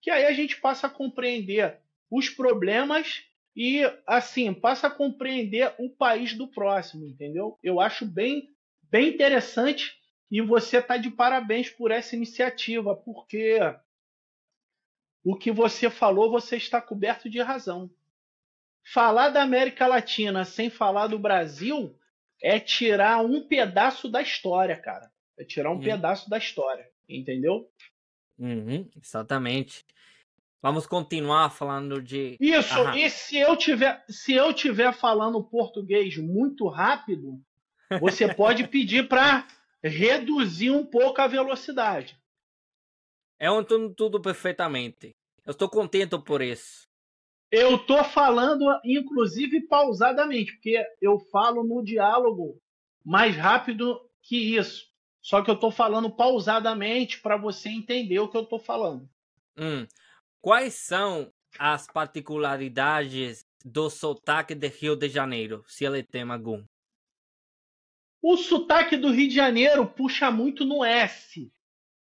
Que 0.00 0.10
aí 0.10 0.24
a 0.24 0.32
gente 0.32 0.56
passa 0.58 0.86
a 0.86 0.90
compreender 0.90 1.78
os 2.10 2.30
problemas 2.30 3.22
e, 3.54 3.82
assim, 4.06 4.54
passa 4.54 4.86
a 4.86 4.90
compreender 4.90 5.74
o 5.78 5.90
país 5.90 6.32
do 6.32 6.48
próximo, 6.48 7.06
entendeu? 7.06 7.58
Eu 7.62 7.80
acho 7.80 8.06
bem, 8.06 8.48
bem 8.82 9.10
interessante 9.10 9.92
e 10.30 10.40
você 10.40 10.78
está 10.78 10.96
de 10.96 11.10
parabéns 11.10 11.68
por 11.68 11.90
essa 11.90 12.16
iniciativa, 12.16 12.96
porque 12.96 13.58
o 15.22 15.36
que 15.36 15.52
você 15.52 15.90
falou, 15.90 16.30
você 16.30 16.56
está 16.56 16.80
coberto 16.80 17.28
de 17.28 17.42
razão. 17.42 17.90
Falar 18.82 19.28
da 19.28 19.42
América 19.42 19.86
Latina 19.86 20.46
sem 20.46 20.70
falar 20.70 21.08
do 21.08 21.18
Brasil 21.18 21.94
é 22.42 22.58
tirar 22.58 23.24
um 23.24 23.46
pedaço 23.46 24.08
da 24.08 24.20
história, 24.20 24.76
cara. 24.76 25.10
É 25.38 25.44
tirar 25.44 25.70
um 25.70 25.74
uhum. 25.74 25.80
pedaço 25.80 26.28
da 26.28 26.36
história, 26.36 26.86
entendeu? 27.08 27.70
Uhum, 28.38 28.90
exatamente. 29.00 29.84
Vamos 30.60 30.86
continuar 30.86 31.50
falando 31.50 32.00
de. 32.00 32.36
Isso, 32.40 32.78
Aham. 32.78 32.96
e 32.96 33.10
se 33.10 33.36
eu 33.36 33.56
tiver, 33.56 34.04
se 34.08 34.32
eu 34.32 34.52
tiver 34.52 34.92
falando 34.92 35.42
português 35.42 36.16
muito 36.16 36.68
rápido, 36.68 37.40
você 38.00 38.26
pode 38.34 38.68
pedir 38.68 39.08
para 39.08 39.46
reduzir 39.82 40.70
um 40.70 40.84
pouco 40.86 41.20
a 41.20 41.26
velocidade. 41.26 42.16
É 43.40 43.50
um 43.50 43.64
tudo, 43.64 43.92
tudo 43.92 44.20
perfeitamente. 44.20 45.10
Eu 45.44 45.50
estou 45.50 45.68
contente 45.68 46.16
por 46.18 46.40
isso. 46.40 46.86
Eu 47.52 47.76
estou 47.76 48.02
falando, 48.02 48.64
inclusive, 48.82 49.60
pausadamente, 49.66 50.52
porque 50.52 50.82
eu 51.02 51.18
falo 51.18 51.62
no 51.62 51.84
diálogo 51.84 52.58
mais 53.04 53.36
rápido 53.36 54.00
que 54.22 54.56
isso. 54.56 54.90
Só 55.20 55.42
que 55.42 55.50
eu 55.50 55.54
estou 55.54 55.70
falando 55.70 56.10
pausadamente 56.10 57.20
para 57.20 57.36
você 57.36 57.68
entender 57.68 58.18
o 58.20 58.28
que 58.28 58.38
eu 58.38 58.44
estou 58.44 58.58
falando. 58.58 59.06
Hum. 59.58 59.86
Quais 60.40 60.72
são 60.72 61.30
as 61.58 61.86
particularidades 61.86 63.46
do 63.62 63.90
sotaque 63.90 64.54
de 64.54 64.68
Rio 64.68 64.96
de 64.96 65.10
Janeiro, 65.10 65.62
se 65.68 65.84
ele 65.84 66.02
tem 66.02 66.22
algum? 66.22 66.64
O 68.22 68.38
sotaque 68.38 68.96
do 68.96 69.10
Rio 69.10 69.28
de 69.28 69.34
Janeiro 69.34 69.86
puxa 69.86 70.30
muito 70.30 70.64
no 70.64 70.82
S. 70.82 71.52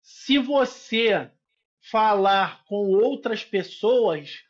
Se 0.02 0.38
você 0.38 1.32
falar 1.80 2.66
com 2.66 2.92
outras 2.92 3.46
pessoas, 3.46 4.44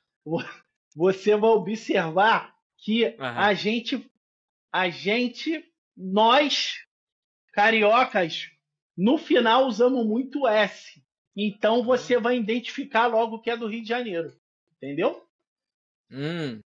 você 0.95 1.35
vai 1.35 1.49
observar 1.51 2.55
que 2.77 3.05
uhum. 3.05 3.15
a 3.19 3.53
gente, 3.53 4.11
a 4.71 4.89
gente, 4.89 5.63
nós 5.95 6.75
cariocas, 7.53 8.49
no 8.97 9.17
final 9.17 9.67
usamos 9.67 10.05
muito 10.05 10.47
S. 10.47 11.03
Então 11.35 11.83
você 11.83 12.19
vai 12.19 12.37
identificar 12.37 13.07
logo 13.07 13.41
que 13.41 13.49
é 13.49 13.57
do 13.57 13.67
Rio 13.67 13.81
de 13.81 13.87
Janeiro. 13.87 14.33
Entendeu? 14.75 15.25
Hum. 16.11 16.59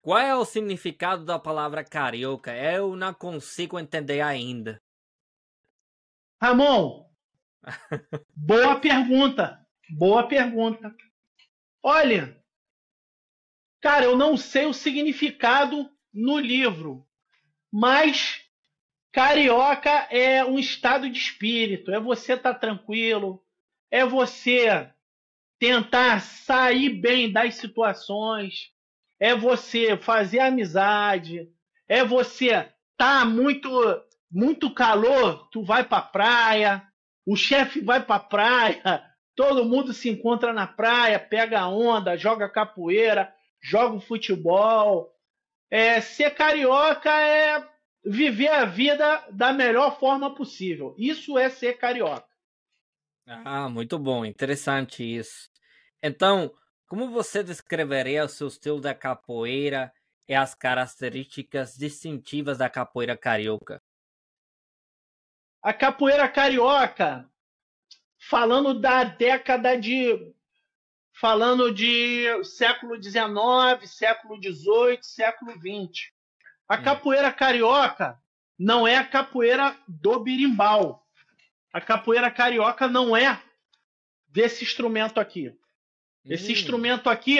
Qual 0.00 0.18
é 0.18 0.34
o 0.34 0.44
significado 0.44 1.24
da 1.24 1.38
palavra 1.38 1.84
carioca? 1.84 2.56
Eu 2.56 2.96
não 2.96 3.14
consigo 3.14 3.78
entender 3.78 4.20
ainda. 4.20 4.80
Ramon, 6.40 7.08
boa 8.34 8.80
pergunta. 8.80 9.64
Boa 9.90 10.26
pergunta. 10.26 10.92
Olha, 11.80 12.41
cara, 13.82 14.04
eu 14.04 14.16
não 14.16 14.36
sei 14.36 14.64
o 14.64 14.72
significado 14.72 15.90
no 16.14 16.38
livro, 16.38 17.04
mas 17.70 18.40
carioca 19.12 19.90
é 20.08 20.44
um 20.44 20.58
estado 20.58 21.10
de 21.10 21.18
espírito. 21.18 21.90
É 21.90 21.98
você 21.98 22.34
estar 22.34 22.54
tá 22.54 22.58
tranquilo, 22.58 23.42
é 23.90 24.06
você 24.06 24.88
tentar 25.58 26.20
sair 26.20 26.90
bem 26.90 27.30
das 27.30 27.56
situações, 27.56 28.70
é 29.20 29.34
você 29.34 29.96
fazer 29.96 30.40
amizade, 30.40 31.48
é 31.88 32.04
você 32.04 32.68
tá 32.96 33.24
muito 33.24 33.70
muito 34.34 34.72
calor, 34.72 35.46
tu 35.50 35.62
vai 35.62 35.84
para 35.84 36.00
praia, 36.00 36.82
o 37.26 37.36
chefe 37.36 37.82
vai 37.82 38.02
para 38.02 38.18
praia, 38.18 39.04
todo 39.36 39.64
mundo 39.64 39.92
se 39.92 40.08
encontra 40.08 40.54
na 40.54 40.66
praia, 40.66 41.20
pega 41.20 41.68
onda, 41.68 42.16
joga 42.16 42.48
capoeira, 42.48 43.30
joga 43.62 44.00
futebol. 44.00 45.14
É, 45.70 46.00
ser 46.00 46.34
carioca 46.34 47.10
é 47.10 47.66
viver 48.04 48.48
a 48.48 48.64
vida 48.64 49.26
da 49.30 49.52
melhor 49.52 49.98
forma 49.98 50.34
possível. 50.34 50.94
Isso 50.98 51.38
é 51.38 51.48
ser 51.48 51.78
carioca. 51.78 52.26
Ah, 53.26 53.68
muito 53.68 53.98
bom, 53.98 54.24
interessante 54.24 55.02
isso. 55.02 55.48
Então, 56.02 56.52
como 56.86 57.10
você 57.10 57.42
descreveria 57.42 58.24
o 58.24 58.28
seu 58.28 58.48
estilo 58.48 58.80
da 58.80 58.94
capoeira 58.94 59.92
e 60.28 60.34
as 60.34 60.54
características 60.54 61.76
distintivas 61.76 62.58
da 62.58 62.68
capoeira 62.68 63.16
carioca? 63.16 63.80
A 65.62 65.72
capoeira 65.72 66.28
carioca, 66.28 67.30
falando 68.18 68.78
da 68.78 69.04
década 69.04 69.76
de. 69.76 70.34
Falando 71.22 71.72
de 71.72 72.26
século 72.42 73.00
XIX, 73.00 73.88
século 73.88 74.42
XVIII, 74.42 74.98
século 75.02 75.52
XX. 75.52 76.10
A 76.68 76.74
hum. 76.74 76.82
capoeira 76.82 77.30
carioca 77.30 78.18
não 78.58 78.88
é 78.88 78.96
a 78.96 79.06
capoeira 79.06 79.76
do 79.86 80.18
birimbau. 80.18 81.06
A 81.72 81.80
capoeira 81.80 82.28
carioca 82.28 82.88
não 82.88 83.16
é 83.16 83.40
desse 84.26 84.64
instrumento 84.64 85.20
aqui. 85.20 85.56
Esse 86.24 86.48
hum. 86.48 86.54
instrumento 86.56 87.08
aqui, 87.08 87.38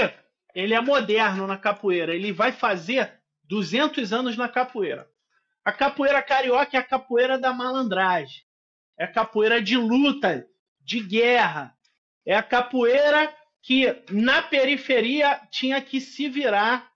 ele 0.55 0.75
é 0.75 0.81
moderno 0.81 1.45
na 1.49 1.59
capoeira. 1.59 2.15
Ele 2.15 2.31
vai 2.31 2.53
fazer 2.53 3.21
200 3.49 4.13
anos 4.13 4.37
na 4.37 4.49
capoeira. 4.49 5.11
A 5.65 5.73
capoeira 5.73 6.23
carioca 6.23 6.77
é 6.77 6.79
a 6.79 6.85
capoeira 6.85 7.37
da 7.37 7.53
malandragem. 7.53 8.45
É 8.97 9.07
a 9.07 9.13
capoeira 9.13 9.61
de 9.61 9.77
luta, 9.77 10.47
de 10.81 11.01
guerra. 11.01 11.77
É 12.25 12.37
a 12.37 12.45
capoeira 12.45 13.42
que 13.63 13.87
na 14.11 14.43
periferia 14.43 15.41
tinha 15.51 15.81
que 15.81 16.01
se 16.01 16.29
virar. 16.29 16.93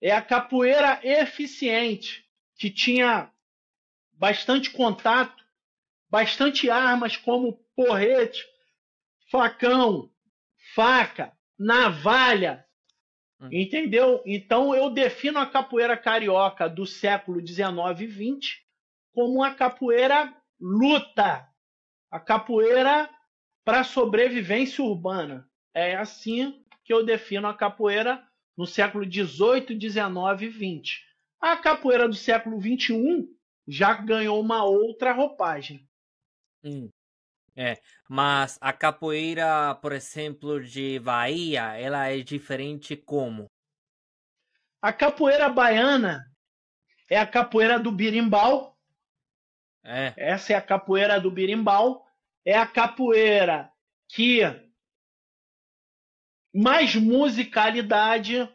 É 0.00 0.10
a 0.10 0.22
capoeira 0.22 1.00
eficiente, 1.04 2.24
que 2.56 2.68
tinha 2.68 3.30
bastante 4.14 4.70
contato 4.70 5.42
bastante 6.12 6.68
armas 6.68 7.16
como 7.16 7.54
porrete, 7.74 8.44
facão, 9.30 10.10
faca, 10.74 11.32
navalha. 11.58 12.66
Hum. 13.40 13.48
Entendeu? 13.50 14.22
Então 14.26 14.74
eu 14.74 14.90
defino 14.90 15.38
a 15.38 15.46
capoeira 15.46 15.96
carioca 15.96 16.68
do 16.68 16.84
século 16.84 17.40
19 17.40 18.04
e 18.04 18.06
20 18.06 18.62
como 19.14 19.42
a 19.42 19.54
capoeira 19.54 20.36
luta, 20.60 21.48
a 22.10 22.20
capoeira 22.20 23.08
para 23.64 23.84
sobrevivência 23.84 24.82
urbana. 24.82 25.48
É 25.74 25.96
assim 25.96 26.64
que 26.84 26.92
eu 26.92 27.04
defino 27.04 27.46
a 27.46 27.54
capoeira 27.54 28.22
no 28.56 28.66
século 28.66 29.06
18, 29.06 29.74
19 29.74 30.46
e 30.46 30.48
20. 30.48 31.06
A 31.40 31.56
capoeira 31.56 32.08
do 32.08 32.14
século 32.14 32.58
21 32.58 33.28
já 33.66 33.94
ganhou 33.94 34.40
uma 34.40 34.64
outra 34.64 35.12
roupagem. 35.12 35.88
Hum. 36.64 36.88
É, 37.54 37.78
mas 38.08 38.58
a 38.60 38.72
capoeira, 38.72 39.74
por 39.76 39.92
exemplo, 39.92 40.62
de 40.62 40.98
Bahia, 41.00 41.76
ela 41.76 42.08
é 42.08 42.20
diferente 42.20 42.96
como? 42.96 43.50
A 44.80 44.92
capoeira 44.92 45.48
baiana 45.48 46.24
é 47.08 47.18
a 47.18 47.26
capoeira 47.26 47.78
do 47.78 47.92
birimbau. 47.92 48.76
É. 49.84 50.14
Essa 50.16 50.54
é 50.54 50.56
a 50.56 50.62
capoeira 50.62 51.20
do 51.20 51.30
birimbau. 51.30 52.06
É 52.44 52.56
a 52.56 52.66
capoeira 52.66 53.70
que 54.08 54.40
mais 56.52 56.94
musicalidade 56.94 58.48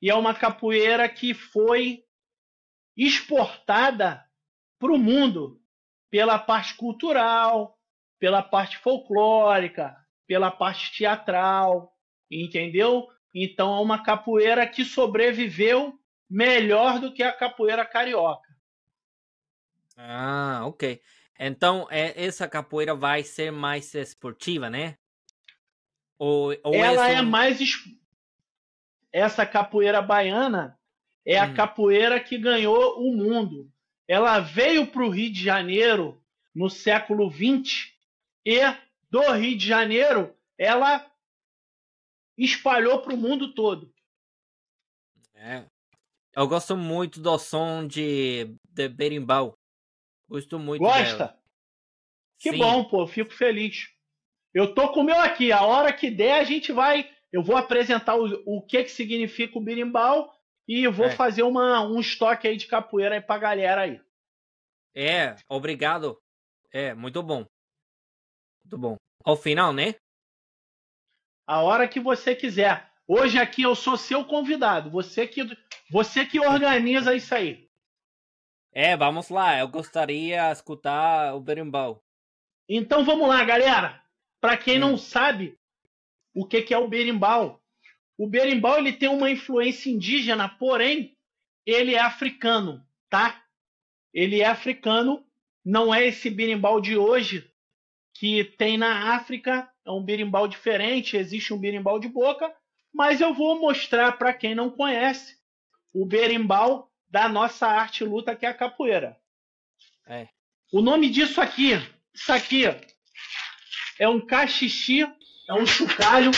e 0.00 0.10
é 0.10 0.14
uma 0.14 0.34
capoeira 0.34 1.08
que 1.08 1.34
foi 1.34 2.04
exportada 2.96 4.24
para 4.78 4.92
o 4.92 4.98
mundo 4.98 5.60
pela 6.10 6.38
parte 6.38 6.74
cultural, 6.74 7.78
pela 8.18 8.42
parte 8.42 8.78
folclórica, 8.78 9.96
pela 10.26 10.50
parte 10.50 10.96
teatral, 10.96 11.96
entendeu? 12.30 13.08
Então 13.34 13.76
é 13.76 13.80
uma 13.80 14.02
capoeira 14.02 14.66
que 14.66 14.84
sobreviveu 14.84 15.98
melhor 16.28 16.98
do 16.98 17.12
que 17.12 17.22
a 17.22 17.32
capoeira 17.32 17.84
carioca. 17.84 18.48
Ah, 19.96 20.62
ok. 20.64 21.00
Então 21.46 21.86
é, 21.90 22.24
essa 22.24 22.48
capoeira 22.48 22.94
vai 22.94 23.22
ser 23.22 23.50
mais 23.50 23.94
esportiva, 23.94 24.70
né? 24.70 24.96
Ou, 26.18 26.56
ou 26.62 26.74
Ela 26.74 27.10
é, 27.10 27.14
é 27.14 27.22
mais 27.22 27.58
essa 29.12 29.44
capoeira 29.44 30.00
baiana 30.00 30.78
é 31.26 31.38
a 31.38 31.46
hum. 31.46 31.54
capoeira 31.54 32.18
que 32.20 32.38
ganhou 32.38 33.00
o 33.00 33.16
mundo 33.16 33.70
ela 34.08 34.40
veio 34.40 34.86
para 34.86 35.04
o 35.04 35.10
Rio 35.10 35.32
de 35.32 35.42
Janeiro 35.42 36.22
no 36.54 36.68
século 36.68 37.30
XX 37.30 37.92
e 38.44 38.60
do 39.10 39.22
Rio 39.32 39.56
de 39.56 39.66
Janeiro 39.66 40.36
ela 40.58 41.10
espalhou 42.36 43.00
para 43.00 43.14
o 43.14 43.16
mundo 43.16 43.54
todo. 43.54 43.92
É. 45.34 45.64
Eu 46.34 46.46
gosto 46.46 46.76
muito 46.76 47.20
do 47.20 47.38
som 47.38 47.86
de, 47.86 48.54
de 48.64 48.88
berimbau. 48.88 49.54
Gosto 50.32 50.58
muito 50.58 50.80
Gosta? 50.80 51.16
Dela. 51.16 51.42
Que 52.38 52.50
Sim. 52.50 52.58
bom, 52.58 52.84
pô. 52.84 53.06
Fico 53.06 53.32
feliz. 53.32 53.88
Eu 54.54 54.74
tô 54.74 54.90
com 54.92 55.00
o 55.00 55.04
meu 55.04 55.20
aqui. 55.20 55.52
A 55.52 55.62
hora 55.62 55.92
que 55.92 56.10
der, 56.10 56.40
a 56.40 56.44
gente 56.44 56.72
vai. 56.72 57.10
Eu 57.30 57.42
vou 57.42 57.56
apresentar 57.56 58.16
o, 58.16 58.42
o 58.46 58.62
que, 58.62 58.82
que 58.82 58.90
significa 58.90 59.58
o 59.58 59.62
berimbau 59.62 60.32
e 60.66 60.86
vou 60.88 61.06
é. 61.06 61.10
fazer 61.10 61.42
uma, 61.42 61.82
um 61.86 62.00
estoque 62.00 62.48
aí 62.48 62.56
de 62.56 62.66
capoeira 62.66 63.14
aí 63.14 63.20
pra 63.20 63.38
galera 63.38 63.82
aí. 63.82 64.00
É, 64.94 65.36
obrigado. 65.48 66.18
É, 66.72 66.94
muito 66.94 67.22
bom. 67.22 67.46
Muito 68.64 68.78
bom. 68.78 68.96
Ao 69.24 69.36
final, 69.36 69.72
né? 69.72 69.94
A 71.46 71.60
hora 71.62 71.88
que 71.88 72.00
você 72.00 72.34
quiser. 72.34 72.90
Hoje 73.06 73.38
aqui 73.38 73.62
eu 73.62 73.74
sou 73.74 73.96
seu 73.96 74.24
convidado. 74.24 74.90
Você 74.90 75.26
que, 75.26 75.42
você 75.90 76.24
que 76.24 76.40
organiza 76.40 77.14
isso 77.14 77.34
aí. 77.34 77.68
É, 78.72 78.96
vamos 78.96 79.28
lá. 79.28 79.58
Eu 79.58 79.68
gostaria 79.68 80.46
de 80.46 80.52
escutar 80.52 81.34
o 81.34 81.40
berimbau. 81.40 82.02
Então 82.68 83.04
vamos 83.04 83.28
lá, 83.28 83.44
galera. 83.44 84.02
Para 84.40 84.56
quem 84.56 84.78
hum. 84.78 84.80
não 84.80 84.98
sabe 84.98 85.58
o 86.34 86.46
que, 86.46 86.62
que 86.62 86.72
é 86.72 86.78
o 86.78 86.88
berimbau, 86.88 87.62
o 88.16 88.26
berimbau 88.26 88.78
ele 88.78 88.92
tem 88.92 89.08
uma 89.08 89.30
influência 89.30 89.90
indígena, 89.90 90.48
porém 90.48 91.16
ele 91.66 91.94
é 91.94 92.00
africano, 92.00 92.84
tá? 93.10 93.42
Ele 94.14 94.40
é 94.40 94.46
africano, 94.46 95.26
não 95.64 95.94
é 95.94 96.06
esse 96.06 96.30
berimbau 96.30 96.80
de 96.80 96.96
hoje 96.96 97.50
que 98.14 98.44
tem 98.44 98.78
na 98.78 99.14
África 99.14 99.68
é 99.84 99.90
um 99.90 100.02
berimbau 100.02 100.46
diferente, 100.46 101.16
existe 101.16 101.52
um 101.52 101.58
berimbau 101.58 101.98
de 101.98 102.08
boca, 102.08 102.54
mas 102.94 103.20
eu 103.20 103.34
vou 103.34 103.60
mostrar 103.60 104.12
para 104.12 104.32
quem 104.32 104.54
não 104.54 104.70
conhece 104.70 105.36
o 105.92 106.06
berimbau 106.06 106.91
da 107.12 107.28
nossa 107.28 107.66
arte 107.66 108.02
luta, 108.02 108.34
que 108.34 108.46
é 108.46 108.48
a 108.48 108.54
capoeira. 108.54 109.20
É. 110.06 110.28
O 110.72 110.80
nome 110.80 111.10
disso 111.10 111.42
aqui, 111.42 111.72
isso 112.14 112.32
aqui, 112.32 112.62
é 113.98 114.08
um 114.08 114.24
cachixi, 114.26 115.02
é 115.46 115.52
um 115.52 115.66
chocalho 115.66 116.30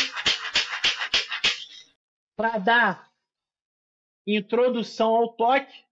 para 2.34 2.58
dar 2.58 3.12
introdução 4.26 5.14
ao 5.14 5.36
toque. 5.36 5.84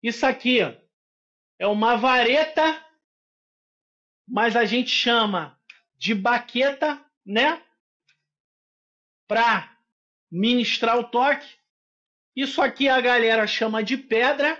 Isso 0.00 0.24
aqui 0.24 0.60
é 1.58 1.66
uma 1.66 1.96
vareta, 1.96 2.62
mas 4.28 4.54
a 4.54 4.64
gente 4.64 4.90
chama 4.90 5.58
de 5.96 6.14
baqueta, 6.14 7.04
né? 7.26 7.60
Para 9.26 9.76
ministrar 10.30 10.96
o 10.96 11.10
toque. 11.10 11.63
Isso 12.34 12.60
aqui 12.60 12.88
a 12.88 13.00
galera 13.00 13.46
chama 13.46 13.82
de 13.82 13.96
pedra, 13.96 14.58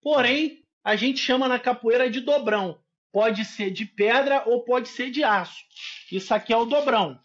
porém 0.00 0.64
a 0.84 0.96
gente 0.96 1.18
chama 1.18 1.48
na 1.48 1.58
capoeira 1.58 2.08
de 2.08 2.20
dobrão. 2.20 2.80
Pode 3.10 3.44
ser 3.44 3.70
de 3.70 3.84
pedra 3.84 4.44
ou 4.46 4.64
pode 4.64 4.88
ser 4.88 5.10
de 5.10 5.24
aço. 5.24 5.64
Isso 6.12 6.32
aqui 6.32 6.52
é 6.52 6.56
o 6.56 6.64
dobrão. 6.64 7.20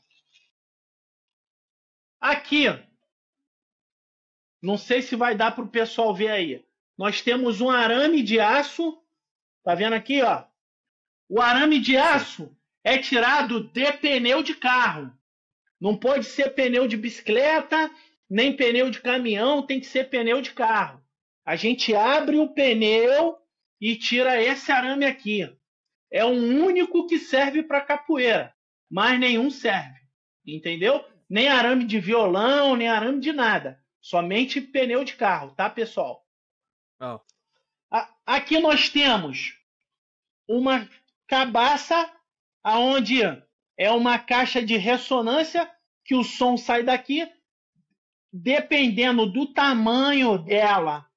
Aqui, 2.19 2.67
não 4.61 4.77
sei 4.77 5.01
se 5.01 5.15
vai 5.15 5.35
dar 5.35 5.51
para 5.51 5.63
o 5.65 5.69
pessoal 5.69 6.15
ver 6.15 6.29
aí. 6.29 6.65
Nós 6.97 7.21
temos 7.21 7.59
um 7.59 7.69
arame 7.69 8.23
de 8.23 8.39
aço. 8.39 8.97
Tá 9.63 9.75
vendo 9.75 9.93
aqui, 9.93 10.21
ó? 10.21 10.45
O 11.27 11.41
arame 11.41 11.79
de 11.79 11.97
aço 11.97 12.55
é 12.83 12.97
tirado 12.97 13.65
de 13.69 13.91
pneu 13.93 14.41
de 14.41 14.55
carro. 14.55 15.11
Não 15.79 15.97
pode 15.97 16.25
ser 16.25 16.51
pneu 16.51 16.87
de 16.87 16.95
bicicleta, 16.95 17.91
nem 18.33 18.55
pneu 18.55 18.89
de 18.89 18.99
caminhão, 18.99 19.61
tem 19.61 19.79
que 19.79 19.85
ser 19.85 20.09
pneu 20.09 20.41
de 20.41 20.53
carro. 20.53 20.99
A 21.45 21.55
gente 21.55 21.93
abre 21.93 22.37
o 22.37 22.51
pneu 22.51 23.37
e 23.79 23.95
tira 23.95 24.41
esse 24.41 24.71
arame 24.71 25.05
aqui. 25.05 25.47
É 26.11 26.25
um 26.25 26.65
único 26.65 27.05
que 27.05 27.19
serve 27.19 27.61
para 27.61 27.85
capoeira, 27.85 28.51
mas 28.89 29.19
nenhum 29.19 29.51
serve. 29.51 29.99
Entendeu? 30.43 31.05
Nem 31.29 31.47
arame 31.47 31.85
de 31.85 31.99
violão, 31.99 32.75
nem 32.75 32.87
arame 32.87 33.19
de 33.19 33.31
nada. 33.31 33.79
Somente 34.01 34.59
pneu 34.59 35.03
de 35.03 35.15
carro, 35.15 35.51
tá, 35.51 35.69
pessoal? 35.69 36.25
Oh. 36.99 37.19
aqui 38.25 38.57
nós 38.59 38.89
temos 38.89 39.59
uma 40.47 40.89
cabaça 41.27 42.11
aonde 42.63 43.21
é 43.77 43.91
uma 43.91 44.17
caixa 44.17 44.59
de 44.63 44.75
ressonância 44.75 45.69
que 46.03 46.15
o 46.15 46.23
som 46.23 46.57
sai 46.57 46.81
daqui. 46.81 47.31
Dependendo 48.35 49.31
do 49.31 49.53
tamanho 49.53 50.39
dela, 50.39 51.07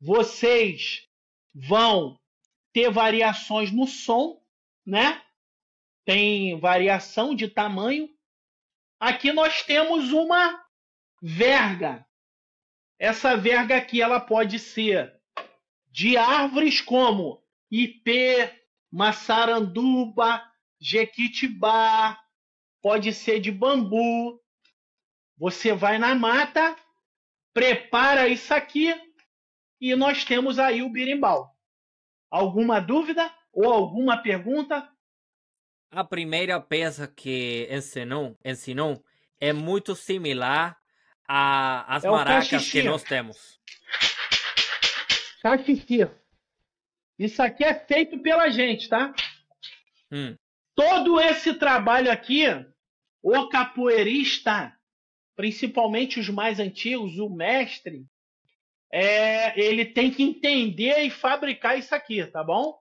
vocês 0.00 1.08
vão 1.54 2.18
ter 2.72 2.90
variações 2.90 3.70
no 3.70 3.86
som, 3.86 4.42
né? 4.84 5.22
Tem 6.04 6.58
variação 6.58 7.32
de 7.32 7.46
tamanho. 7.46 8.10
Aqui 8.98 9.32
nós 9.32 9.62
temos 9.62 10.10
uma 10.12 10.60
verga. 11.22 12.04
Essa 12.98 13.36
verga 13.36 13.76
aqui 13.76 14.02
ela 14.02 14.18
pode 14.18 14.58
ser 14.58 15.14
de 15.92 16.16
árvores 16.16 16.80
como 16.80 17.40
ipê, 17.70 18.52
maçaranduba, 18.90 20.42
jequitibá, 20.80 22.20
pode 22.82 23.12
ser 23.12 23.40
de 23.40 23.52
bambu. 23.52 24.43
Você 25.36 25.72
vai 25.72 25.98
na 25.98 26.14
mata, 26.14 26.76
prepara 27.52 28.28
isso 28.28 28.54
aqui 28.54 28.94
e 29.80 29.94
nós 29.96 30.24
temos 30.24 30.58
aí 30.58 30.82
o 30.82 30.88
birimbau. 30.88 31.54
Alguma 32.30 32.80
dúvida 32.80 33.32
ou 33.52 33.72
alguma 33.72 34.16
pergunta? 34.22 34.88
A 35.90 36.04
primeira 36.04 36.60
peça 36.60 37.06
que 37.06 37.68
ensinou, 37.70 38.36
ensinou 38.44 39.04
é 39.40 39.52
muito 39.52 39.94
similar 39.94 40.76
às 41.26 42.04
é 42.04 42.10
maracas 42.10 42.70
que 42.70 42.82
nós 42.82 43.02
temos. 43.02 43.60
Cachixi. 45.42 46.08
Isso 47.18 47.42
aqui 47.42 47.62
é 47.62 47.74
feito 47.74 48.18
pela 48.18 48.48
gente, 48.50 48.88
tá? 48.88 49.14
Hum. 50.10 50.36
Todo 50.74 51.20
esse 51.20 51.54
trabalho 51.54 52.10
aqui, 52.10 52.46
o 53.22 53.48
capoeirista, 53.48 54.73
principalmente 55.36 56.20
os 56.20 56.28
mais 56.28 56.60
antigos, 56.60 57.18
o 57.18 57.28
mestre, 57.28 58.06
é, 58.92 59.58
ele 59.60 59.84
tem 59.84 60.10
que 60.10 60.22
entender 60.22 61.00
e 61.00 61.10
fabricar 61.10 61.78
isso 61.78 61.94
aqui, 61.94 62.24
tá 62.26 62.44
bom? 62.44 62.78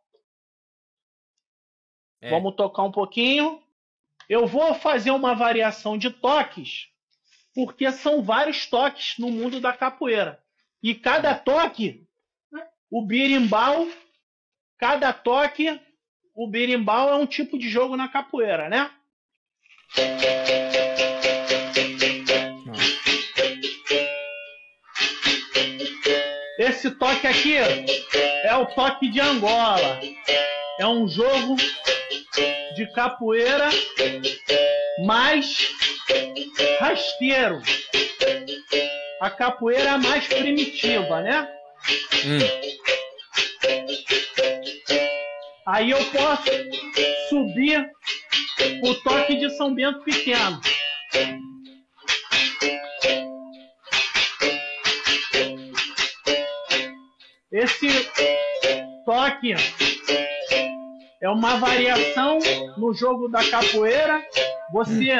É. 2.21 2.29
Vamos 2.29 2.55
tocar 2.55 2.83
um 2.83 2.91
pouquinho. 2.91 3.61
Eu 4.29 4.45
vou 4.45 4.73
fazer 4.75 5.11
uma 5.11 5.33
variação 5.33 5.97
de 5.97 6.09
toques, 6.09 6.87
porque 7.53 7.91
são 7.91 8.23
vários 8.23 8.67
toques 8.67 9.17
no 9.17 9.29
mundo 9.29 9.59
da 9.59 9.73
capoeira. 9.73 10.41
E 10.81 10.93
cada 10.93 11.33
toque, 11.35 12.07
o 12.91 13.05
birimbau, 13.05 13.87
cada 14.77 15.11
toque, 15.11 15.79
o 16.35 16.47
birimbau 16.47 17.09
é 17.09 17.15
um 17.15 17.25
tipo 17.25 17.57
de 17.57 17.69
jogo 17.69 17.97
na 17.97 18.07
capoeira, 18.07 18.69
né? 18.69 18.91
Esse 26.57 26.91
toque 26.91 27.25
aqui 27.25 27.55
é 27.55 28.55
o 28.55 28.65
toque 28.67 29.09
de 29.09 29.19
Angola. 29.19 29.99
É 30.79 30.87
um 30.87 31.07
jogo 31.07 31.55
de 32.75 32.91
capoeira 32.93 33.69
mais 35.03 35.69
rasteiro. 36.79 37.61
A 39.19 39.29
capoeira 39.29 39.91
é 39.91 39.97
mais 39.97 40.27
primitiva, 40.27 41.21
né? 41.21 41.47
Hum. 42.25 42.73
Aí 45.65 45.91
eu 45.91 46.05
posso 46.05 46.49
subir 47.29 47.89
o 48.83 48.93
toque 48.95 49.37
de 49.37 49.49
São 49.51 49.73
Bento 49.73 50.01
Pequeno. 50.01 50.61
Esse 57.53 57.87
toque 59.05 59.53
é 61.21 61.29
uma 61.29 61.57
variação 61.57 62.39
no 62.77 62.91
jogo 62.95 63.27
da 63.29 63.47
capoeira. 63.47 64.19
Você 64.71 65.17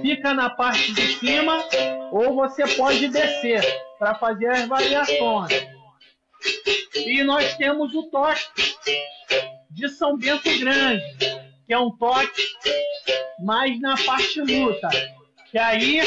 fica 0.00 0.32
na 0.32 0.48
parte 0.48 0.94
de 0.94 1.18
cima 1.18 1.62
ou 2.10 2.34
você 2.34 2.66
pode 2.74 3.08
descer 3.08 3.62
para 3.98 4.14
fazer 4.14 4.46
as 4.46 4.66
variações. 4.66 5.52
E 6.96 7.22
nós 7.22 7.54
temos 7.58 7.94
o 7.94 8.04
toque 8.04 8.74
de 9.72 9.90
São 9.90 10.16
Bento 10.16 10.58
Grande, 10.58 11.04
que 11.66 11.74
é 11.74 11.78
um 11.78 11.90
toque 11.90 12.42
mais 13.40 13.78
na 13.78 13.94
parte 14.06 14.40
luta. 14.40 14.88
Que 15.50 15.58
aí 15.58 16.00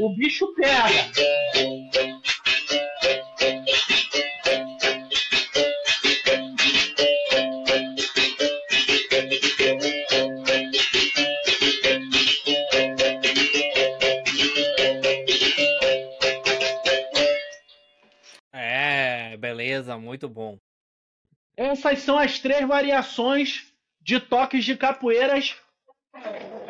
o 0.00 0.16
bicho 0.16 0.52
pega. 0.56 1.39
Muito 20.10 20.28
bom. 20.28 20.58
Essas 21.56 22.00
são 22.00 22.18
as 22.18 22.40
três 22.40 22.66
variações 22.66 23.72
de 24.00 24.18
toques 24.18 24.64
de 24.64 24.76
capoeiras 24.76 25.56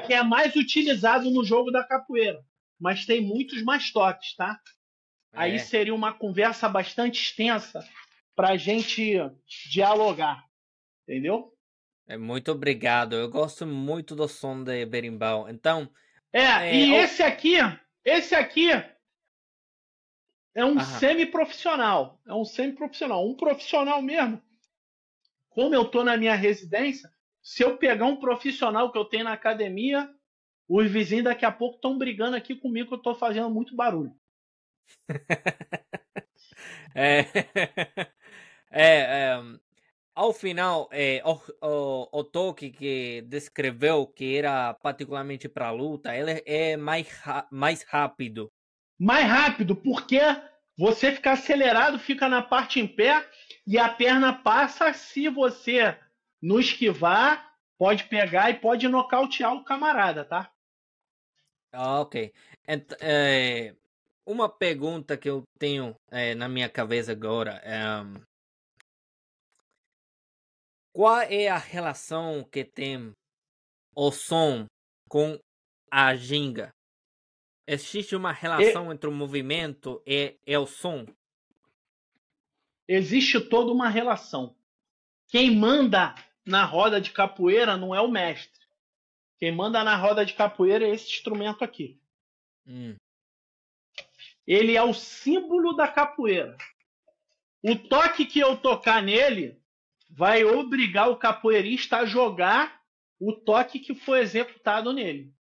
que 0.06 0.12
é 0.12 0.22
mais 0.22 0.54
utilizado 0.56 1.30
no 1.30 1.42
jogo 1.42 1.70
da 1.70 1.82
capoeira. 1.82 2.44
Mas 2.78 3.06
tem 3.06 3.22
muitos 3.22 3.62
mais 3.62 3.90
toques, 3.90 4.34
tá? 4.36 4.60
É. 5.32 5.40
Aí 5.40 5.58
seria 5.58 5.94
uma 5.94 6.12
conversa 6.12 6.68
bastante 6.68 7.22
extensa 7.22 7.82
para 8.36 8.50
a 8.50 8.56
gente 8.58 9.18
dialogar. 9.70 10.44
Entendeu? 11.08 11.54
É, 12.06 12.18
muito 12.18 12.52
obrigado. 12.52 13.14
Eu 13.14 13.30
gosto 13.30 13.66
muito 13.66 14.14
do 14.14 14.28
som 14.28 14.62
de 14.62 14.84
berimbau. 14.84 15.48
Então. 15.48 15.88
É, 16.30 16.42
é 16.42 16.74
e 16.74 16.94
esse 16.94 17.22
aqui, 17.22 17.56
esse 18.04 18.34
aqui 18.34 18.68
é 20.54 20.64
um 20.64 20.80
semi-profissional. 20.80 22.20
É 22.26 22.34
um 22.34 22.44
semi-profissional. 22.44 23.26
Um 23.26 23.34
profissional 23.34 24.02
mesmo. 24.02 24.42
Como 25.48 25.74
eu 25.74 25.84
tô 25.84 26.04
na 26.04 26.16
minha 26.16 26.34
residência, 26.34 27.10
Se 27.42 27.62
eu 27.64 27.78
pegar 27.78 28.04
um 28.04 28.16
profissional 28.16 28.92
que 28.92 28.98
eu 28.98 29.04
tenho 29.04 29.24
na 29.24 29.32
academia, 29.32 30.10
os 30.68 30.90
vizinhos 30.90 31.24
daqui 31.24 31.44
a 31.44 31.50
pouco 31.50 31.76
estão 31.76 31.96
brigando 31.96 32.36
aqui 32.36 32.54
comigo 32.54 32.88
que 32.88 32.94
eu 32.94 32.98
estou 32.98 33.14
fazendo 33.14 33.50
muito 33.50 33.74
barulho. 33.74 34.14
é, 36.94 37.20
é, 38.70 39.00
é, 39.00 39.42
ao 40.14 40.32
final, 40.32 40.88
é, 40.92 41.22
o, 41.24 41.40
o, 41.66 42.20
o 42.20 42.24
toque 42.24 42.70
que 42.70 43.22
descreveu 43.22 44.06
que 44.06 44.36
era 44.36 44.74
particularmente 44.74 45.48
para 45.48 45.70
luta, 45.70 46.14
ele 46.14 46.42
é 46.44 46.76
mais, 46.76 47.08
mais 47.50 47.82
rápido. 47.82 48.52
Mais 49.00 49.26
rápido, 49.26 49.74
porque 49.74 50.20
você 50.76 51.10
fica 51.12 51.32
acelerado, 51.32 51.98
fica 51.98 52.28
na 52.28 52.42
parte 52.42 52.78
em 52.78 52.86
pé 52.86 53.26
e 53.66 53.78
a 53.78 53.88
perna 53.88 54.32
passa. 54.32 54.92
Se 54.92 55.28
você 55.30 55.98
não 56.42 56.60
esquivar, 56.60 57.54
pode 57.78 58.04
pegar 58.04 58.50
e 58.50 58.60
pode 58.60 58.86
nocautear 58.86 59.54
o 59.54 59.64
camarada, 59.64 60.22
tá? 60.22 60.52
Ah, 61.72 62.00
ok. 62.00 62.30
Ent 62.68 62.92
é, 63.00 63.74
uma 64.26 64.48
pergunta 64.48 65.16
que 65.16 65.30
eu 65.30 65.44
tenho 65.58 65.94
é, 66.10 66.34
na 66.34 66.48
minha 66.48 66.68
cabeça 66.68 67.12
agora 67.12 67.60
é 67.64 67.80
qual 70.92 71.20
é 71.20 71.48
a 71.48 71.56
relação 71.56 72.44
que 72.44 72.64
tem 72.64 73.12
o 73.96 74.10
som 74.10 74.66
com 75.08 75.38
a 75.90 76.14
ginga? 76.16 76.70
Existe 77.72 78.16
uma 78.16 78.32
relação 78.32 78.90
e... 78.90 78.94
entre 78.94 79.08
o 79.08 79.12
movimento 79.12 80.02
e, 80.04 80.36
e 80.44 80.56
o 80.56 80.66
som? 80.66 81.06
Existe 82.88 83.40
toda 83.40 83.70
uma 83.70 83.88
relação. 83.88 84.56
Quem 85.28 85.54
manda 85.54 86.16
na 86.44 86.64
roda 86.64 87.00
de 87.00 87.12
capoeira 87.12 87.76
não 87.76 87.94
é 87.94 88.00
o 88.00 88.10
mestre. 88.10 88.66
Quem 89.38 89.52
manda 89.52 89.84
na 89.84 89.94
roda 89.94 90.26
de 90.26 90.34
capoeira 90.34 90.84
é 90.84 90.90
esse 90.90 91.10
instrumento 91.10 91.62
aqui. 91.62 91.96
Hum. 92.66 92.96
Ele 94.44 94.76
é 94.76 94.82
o 94.82 94.92
símbolo 94.92 95.72
da 95.72 95.86
capoeira. 95.86 96.56
O 97.62 97.76
toque 97.76 98.26
que 98.26 98.40
eu 98.40 98.56
tocar 98.56 99.00
nele 99.00 99.62
vai 100.08 100.42
obrigar 100.42 101.08
o 101.08 101.16
capoeirista 101.16 101.98
a 101.98 102.04
jogar 102.04 102.82
o 103.20 103.32
toque 103.32 103.78
que 103.78 103.94
foi 103.94 104.18
executado 104.18 104.92
nele. 104.92 105.32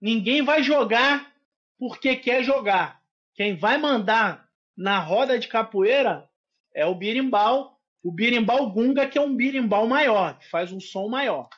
Ninguém 0.00 0.40
vai 0.40 0.62
jogar 0.62 1.35
porque 1.78 2.16
quer 2.16 2.42
jogar. 2.42 3.02
Quem 3.34 3.56
vai 3.56 3.78
mandar 3.78 4.48
na 4.76 4.98
roda 4.98 5.38
de 5.38 5.48
capoeira 5.48 6.28
é 6.74 6.84
o 6.86 6.94
birimbau, 6.94 7.80
o 8.02 8.12
birimbau 8.12 8.70
gunga, 8.70 9.08
que 9.08 9.18
é 9.18 9.20
um 9.20 9.34
birimbau 9.34 9.86
maior, 9.86 10.38
que 10.38 10.48
faz 10.48 10.72
um 10.72 10.80
som 10.80 11.08
maior. 11.08 11.48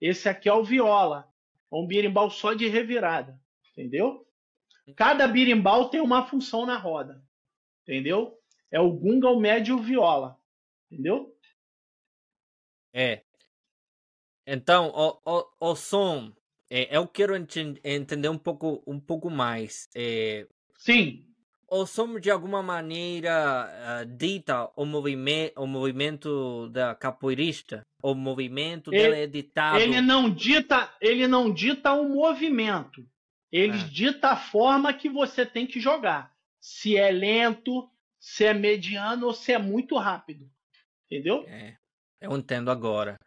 Esse 0.00 0.28
aqui 0.28 0.48
é 0.48 0.52
o 0.52 0.64
viola, 0.64 1.28
é 1.72 1.76
um 1.76 1.86
birimbau 1.86 2.30
só 2.30 2.54
de 2.54 2.68
revirada, 2.68 3.40
entendeu? 3.72 4.26
Cada 4.96 5.26
birimbau 5.28 5.90
tem 5.90 6.00
uma 6.00 6.26
função 6.26 6.64
na 6.64 6.76
roda, 6.76 7.22
entendeu? 7.82 8.38
É 8.70 8.80
o 8.80 8.90
gunga, 8.90 9.28
o 9.28 9.40
médio 9.40 9.76
e 9.76 9.80
o 9.80 9.82
viola, 9.82 10.38
entendeu? 10.90 11.34
É. 12.92 13.22
Então, 14.46 14.90
o, 14.94 15.20
o, 15.24 15.70
o 15.70 15.76
som, 15.76 16.32
é, 16.70 16.96
eu 16.96 17.06
quero 17.06 17.34
ent 17.34 17.56
entender 17.82 18.28
um 18.28 18.38
pouco, 18.38 18.82
um 18.86 19.00
pouco 19.00 19.30
mais. 19.30 19.88
É, 19.94 20.46
Sim. 20.78 21.24
O 21.70 21.84
som, 21.84 22.18
de 22.18 22.30
alguma 22.30 22.62
maneira, 22.62 23.68
uh, 24.02 24.06
dita 24.16 24.70
o, 24.74 24.86
movime 24.86 25.52
o 25.54 25.66
movimento 25.66 26.68
da 26.70 26.94
capoeirista? 26.94 27.82
O 28.02 28.14
movimento 28.14 28.92
ele, 28.92 29.02
dele 29.02 29.20
é 29.20 29.26
ditado? 29.26 29.78
Ele 29.78 30.00
não 30.00 30.30
dita, 30.30 30.90
ele 30.98 31.26
não 31.26 31.52
dita 31.52 31.92
o 31.92 32.08
movimento. 32.08 33.06
Ele 33.52 33.78
ah. 33.78 33.88
dita 33.90 34.30
a 34.30 34.36
forma 34.36 34.94
que 34.94 35.10
você 35.10 35.44
tem 35.44 35.66
que 35.66 35.78
jogar. 35.78 36.32
Se 36.58 36.96
é 36.96 37.10
lento, 37.10 37.90
se 38.18 38.44
é 38.44 38.54
mediano 38.54 39.26
ou 39.26 39.34
se 39.34 39.52
é 39.52 39.58
muito 39.58 39.96
rápido. 39.96 40.48
Entendeu? 41.04 41.44
É. 41.48 41.76
Eu 42.20 42.36
entendo 42.36 42.70
agora. 42.70 43.18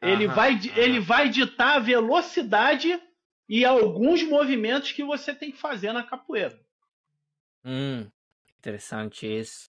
Ele, 0.00 0.26
aham, 0.26 0.34
vai, 0.34 0.52
aham. 0.52 0.78
ele 0.78 1.00
vai 1.00 1.28
ditar 1.28 1.76
a 1.76 1.80
velocidade 1.80 3.00
e 3.48 3.64
alguns 3.64 4.22
movimentos 4.22 4.92
que 4.92 5.02
você 5.02 5.34
tem 5.34 5.50
que 5.50 5.58
fazer 5.58 5.92
na 5.92 6.04
capoeira. 6.04 6.58
Hum, 7.64 8.08
interessante 8.58 9.26
isso. 9.26 9.70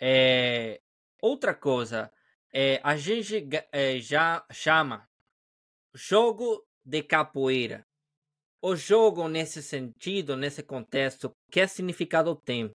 É, 0.00 0.80
outra 1.20 1.54
coisa, 1.54 2.10
é, 2.52 2.80
a 2.82 2.96
gente 2.96 3.48
é, 3.72 3.98
já 3.98 4.44
chama 4.50 5.08
jogo 5.94 6.64
de 6.84 7.02
capoeira. 7.02 7.86
O 8.60 8.74
jogo, 8.74 9.28
nesse 9.28 9.62
sentido, 9.62 10.36
nesse 10.36 10.62
contexto, 10.62 11.30
que 11.50 11.66
significado 11.66 12.34
tem? 12.34 12.70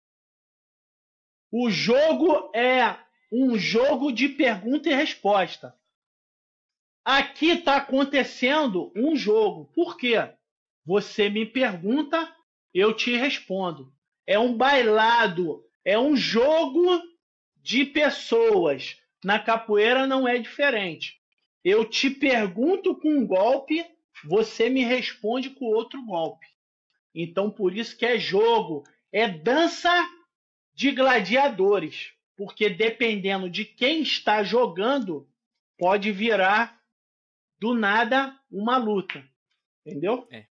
O 1.52 1.70
jogo 1.70 2.52
é 2.56 2.96
um 3.32 3.58
jogo 3.58 4.12
de 4.12 4.30
pergunta 4.30 4.88
e 4.88 4.94
resposta. 4.94 5.79
Aqui 7.12 7.50
está 7.50 7.78
acontecendo 7.78 8.92
um 8.96 9.16
jogo. 9.16 9.66
Por 9.74 9.98
quê? 9.98 10.14
Você 10.86 11.28
me 11.28 11.44
pergunta, 11.44 12.32
eu 12.72 12.94
te 12.94 13.16
respondo. 13.16 13.92
É 14.28 14.38
um 14.38 14.56
bailado, 14.56 15.66
é 15.84 15.98
um 15.98 16.16
jogo 16.16 17.02
de 17.64 17.84
pessoas. 17.84 19.02
Na 19.26 19.40
capoeira 19.40 20.06
não 20.06 20.28
é 20.28 20.38
diferente. 20.38 21.20
Eu 21.64 21.84
te 21.84 22.12
pergunto 22.12 22.96
com 22.96 23.10
um 23.10 23.26
golpe, 23.26 23.84
você 24.24 24.70
me 24.70 24.84
responde 24.84 25.50
com 25.50 25.66
outro 25.66 26.06
golpe. 26.06 26.46
Então 27.16 27.50
por 27.50 27.76
isso 27.76 27.98
que 27.98 28.06
é 28.06 28.20
jogo, 28.20 28.84
é 29.12 29.28
dança 29.28 29.92
de 30.76 30.92
gladiadores 30.92 32.12
porque 32.38 32.70
dependendo 32.70 33.50
de 33.50 33.66
quem 33.66 34.04
está 34.04 34.44
jogando, 34.44 35.28
pode 35.76 36.12
virar 36.12 36.79
do 37.60 37.74
nada 37.74 38.38
uma 38.52 38.78
luta. 38.78 39.24
Entendeu? 39.86 40.28
É. 40.32 40.46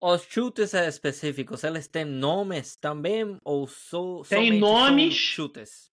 Os 0.00 0.22
chutes 0.22 0.74
específicos, 0.74 1.64
eles 1.64 1.88
têm 1.88 2.04
nomes 2.04 2.76
também 2.76 3.38
ou 3.44 3.66
só 3.66 4.22
Tem 4.22 4.58
nomes. 4.58 5.14
chutes? 5.14 5.90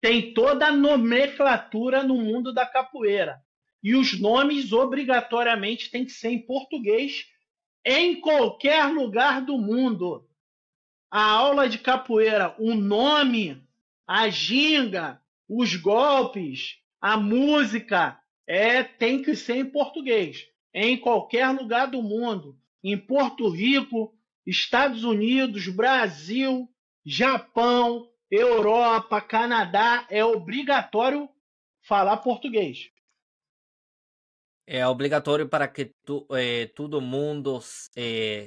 Tem 0.00 0.34
toda 0.34 0.66
a 0.66 0.76
nomenclatura 0.76 2.02
no 2.02 2.16
mundo 2.16 2.52
da 2.52 2.66
capoeira. 2.66 3.40
E 3.82 3.94
os 3.94 4.20
nomes 4.20 4.72
obrigatoriamente 4.72 5.90
têm 5.90 6.04
que 6.04 6.12
ser 6.12 6.30
em 6.30 6.44
português 6.44 7.26
em 7.84 8.20
qualquer 8.20 8.86
lugar 8.92 9.44
do 9.44 9.56
mundo. 9.58 10.28
A 11.10 11.22
aula 11.22 11.68
de 11.68 11.78
capoeira, 11.78 12.54
o 12.58 12.74
nome 12.74 13.62
a 14.06 14.28
ginga, 14.28 15.20
os 15.48 15.76
golpes, 15.76 16.76
a 17.00 17.16
música, 17.16 18.20
é 18.46 18.82
tem 18.82 19.22
que 19.22 19.34
ser 19.34 19.56
em 19.56 19.64
português, 19.64 20.48
em 20.74 20.98
qualquer 20.98 21.48
lugar 21.48 21.90
do 21.90 22.02
mundo, 22.02 22.58
em 22.82 22.98
Porto 22.98 23.48
Rico, 23.48 24.14
Estados 24.46 25.04
Unidos, 25.04 25.68
Brasil, 25.68 26.68
Japão, 27.04 28.08
Europa, 28.30 29.20
Canadá, 29.20 30.06
é 30.10 30.24
obrigatório 30.24 31.28
falar 31.82 32.16
português. 32.18 32.90
É 34.66 34.86
obrigatório 34.86 35.48
para 35.48 35.68
que 35.68 35.92
tu, 36.04 36.26
é, 36.30 36.66
todo 36.66 37.00
mundo 37.00 37.60
é, 37.96 38.46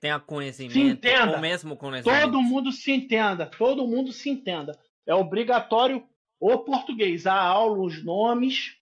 tenha 0.00 0.18
conhecimento, 0.18 0.72
se 0.72 0.80
entenda. 0.80 1.38
o 1.38 1.40
mesmo 1.40 1.76
conhecimento. 1.76 2.22
Todo 2.22 2.40
mundo 2.40 2.72
se 2.72 2.92
entenda, 2.92 3.46
todo 3.46 3.86
mundo 3.86 4.12
se 4.12 4.30
entenda 4.30 4.78
é 5.06 5.14
obrigatório 5.14 6.06
o 6.40 6.58
português. 6.58 7.26
A 7.26 7.40
aula, 7.40 7.78
os 7.78 8.04
nomes, 8.04 8.76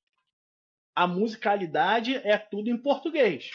a 0.94 1.06
musicalidade 1.06 2.16
é 2.16 2.38
tudo 2.38 2.70
em 2.70 2.80
português. 2.80 3.50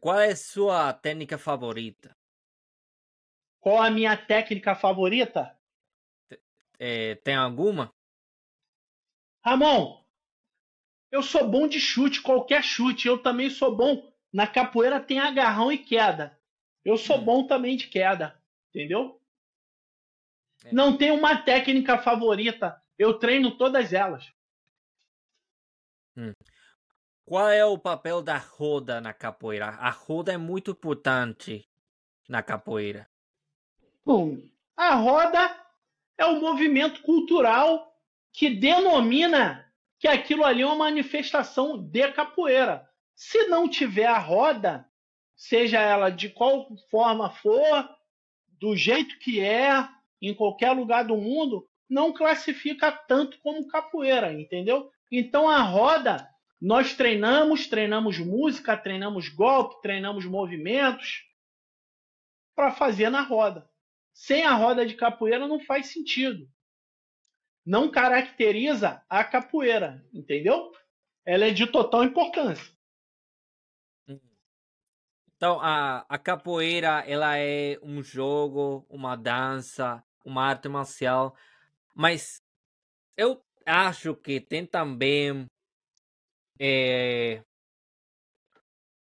Qual 0.00 0.18
é 0.18 0.32
a 0.32 0.36
sua 0.36 0.92
técnica 0.92 1.38
favorita? 1.38 2.16
Qual 3.60 3.80
a 3.80 3.90
minha 3.90 4.16
técnica 4.16 4.74
favorita? 4.74 5.56
É, 6.78 7.14
tem 7.16 7.34
alguma? 7.34 7.94
Ramon, 9.44 10.04
eu 11.10 11.22
sou 11.22 11.48
bom 11.48 11.68
de 11.68 11.80
chute, 11.80 12.20
qualquer 12.20 12.62
chute. 12.62 13.06
Eu 13.06 13.22
também 13.22 13.48
sou 13.48 13.74
bom. 13.74 14.12
Na 14.32 14.46
capoeira 14.46 15.00
tem 15.00 15.18
agarrão 15.18 15.70
e 15.70 15.78
queda. 15.78 16.38
Eu 16.84 16.96
sou 16.96 17.18
hum. 17.18 17.24
bom 17.24 17.46
também 17.46 17.76
de 17.76 17.86
queda. 17.86 18.40
Entendeu? 18.68 19.20
É. 20.64 20.72
Não 20.72 20.96
tenho 20.96 21.14
uma 21.14 21.36
técnica 21.42 21.96
favorita. 21.98 22.80
Eu 22.98 23.18
treino 23.18 23.56
todas 23.56 23.92
elas. 23.92 24.30
Hum. 26.16 26.32
Qual 27.24 27.48
é 27.50 27.64
o 27.64 27.78
papel 27.78 28.22
da 28.22 28.38
roda 28.38 29.00
na 29.00 29.12
capoeira? 29.12 29.66
A 29.66 29.90
roda 29.90 30.32
é 30.32 30.36
muito 30.36 30.70
importante 30.70 31.68
na 32.28 32.42
capoeira. 32.42 33.08
Bom, 34.04 34.38
a 34.76 34.94
roda 34.94 35.66
é 36.16 36.24
o 36.24 36.40
movimento 36.40 37.02
cultural 37.02 37.92
que 38.32 38.50
denomina 38.50 39.66
que 39.98 40.06
aquilo 40.06 40.44
ali 40.44 40.62
é 40.62 40.66
uma 40.66 40.76
manifestação 40.76 41.78
de 41.78 42.12
capoeira. 42.12 42.88
Se 43.14 43.48
não 43.48 43.68
tiver 43.68 44.06
a 44.06 44.18
roda, 44.18 44.88
seja 45.34 45.80
ela 45.80 46.10
de 46.10 46.28
qual 46.28 46.68
forma 46.90 47.30
for, 47.30 47.88
do 48.60 48.76
jeito 48.76 49.18
que 49.18 49.40
é, 49.40 49.88
em 50.20 50.34
qualquer 50.34 50.72
lugar 50.72 51.04
do 51.04 51.16
mundo, 51.16 51.68
não 51.88 52.12
classifica 52.12 52.92
tanto 52.92 53.38
como 53.40 53.66
capoeira, 53.68 54.32
entendeu? 54.32 54.90
Então 55.10 55.48
a 55.48 55.62
roda, 55.62 56.28
nós 56.60 56.94
treinamos, 56.94 57.66
treinamos 57.66 58.18
música, 58.18 58.76
treinamos 58.76 59.28
golpe, 59.28 59.80
treinamos 59.82 60.24
movimentos 60.24 61.24
para 62.54 62.72
fazer 62.72 63.10
na 63.10 63.22
roda. 63.22 63.68
Sem 64.12 64.44
a 64.44 64.54
roda 64.54 64.86
de 64.86 64.94
capoeira 64.94 65.46
não 65.46 65.60
faz 65.60 65.88
sentido. 65.88 66.48
Não 67.64 67.90
caracteriza 67.90 69.04
a 69.08 69.22
capoeira, 69.22 70.04
entendeu? 70.12 70.72
Ela 71.24 71.46
é 71.46 71.50
de 71.50 71.66
total 71.66 72.04
importância. 72.04 72.74
Então, 75.36 75.60
a, 75.60 76.06
a 76.08 76.18
capoeira, 76.18 77.04
ela 77.06 77.36
é 77.36 77.78
um 77.82 78.02
jogo, 78.02 78.86
uma 78.88 79.14
dança, 79.16 80.02
uma 80.24 80.44
arte 80.44 80.66
marcial, 80.66 81.36
mas 81.94 82.42
eu 83.16 83.44
acho 83.66 84.14
que 84.14 84.40
tem 84.40 84.64
também 84.64 85.46
é, 86.58 87.42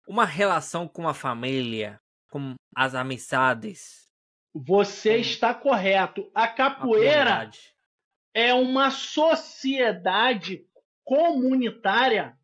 uma 0.09 0.25
relação 0.25 0.89
com 0.89 1.07
a 1.07 1.15
família, 1.15 2.01
com 2.31 2.55
as 2.75 2.95
amizades. 2.95 4.09
Você 4.55 5.17
está 5.17 5.53
correto. 5.53 6.31
A 6.35 6.49
capoeira 6.49 7.43
a 7.43 7.51
é 8.33 8.55
uma 8.55 8.91
sociedade 8.91 10.67
comunitária 11.05 12.37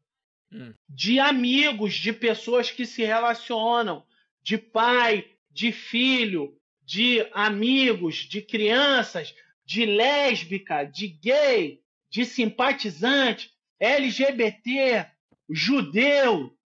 hum. 0.52 0.74
de 0.88 1.18
amigos, 1.18 1.94
de 1.94 2.12
pessoas 2.12 2.70
que 2.70 2.84
se 2.84 3.02
relacionam, 3.02 4.04
de 4.42 4.58
pai, 4.58 5.30
de 5.50 5.72
filho, 5.72 6.56
de 6.82 7.26
amigos, 7.32 8.16
de 8.16 8.42
crianças, 8.42 9.34
de 9.64 9.86
lésbica, 9.86 10.84
de 10.84 11.08
gay, 11.08 11.80
de 12.10 12.24
simpatizante, 12.24 13.54
LGBT, 13.78 15.10
judeu, 15.48 16.56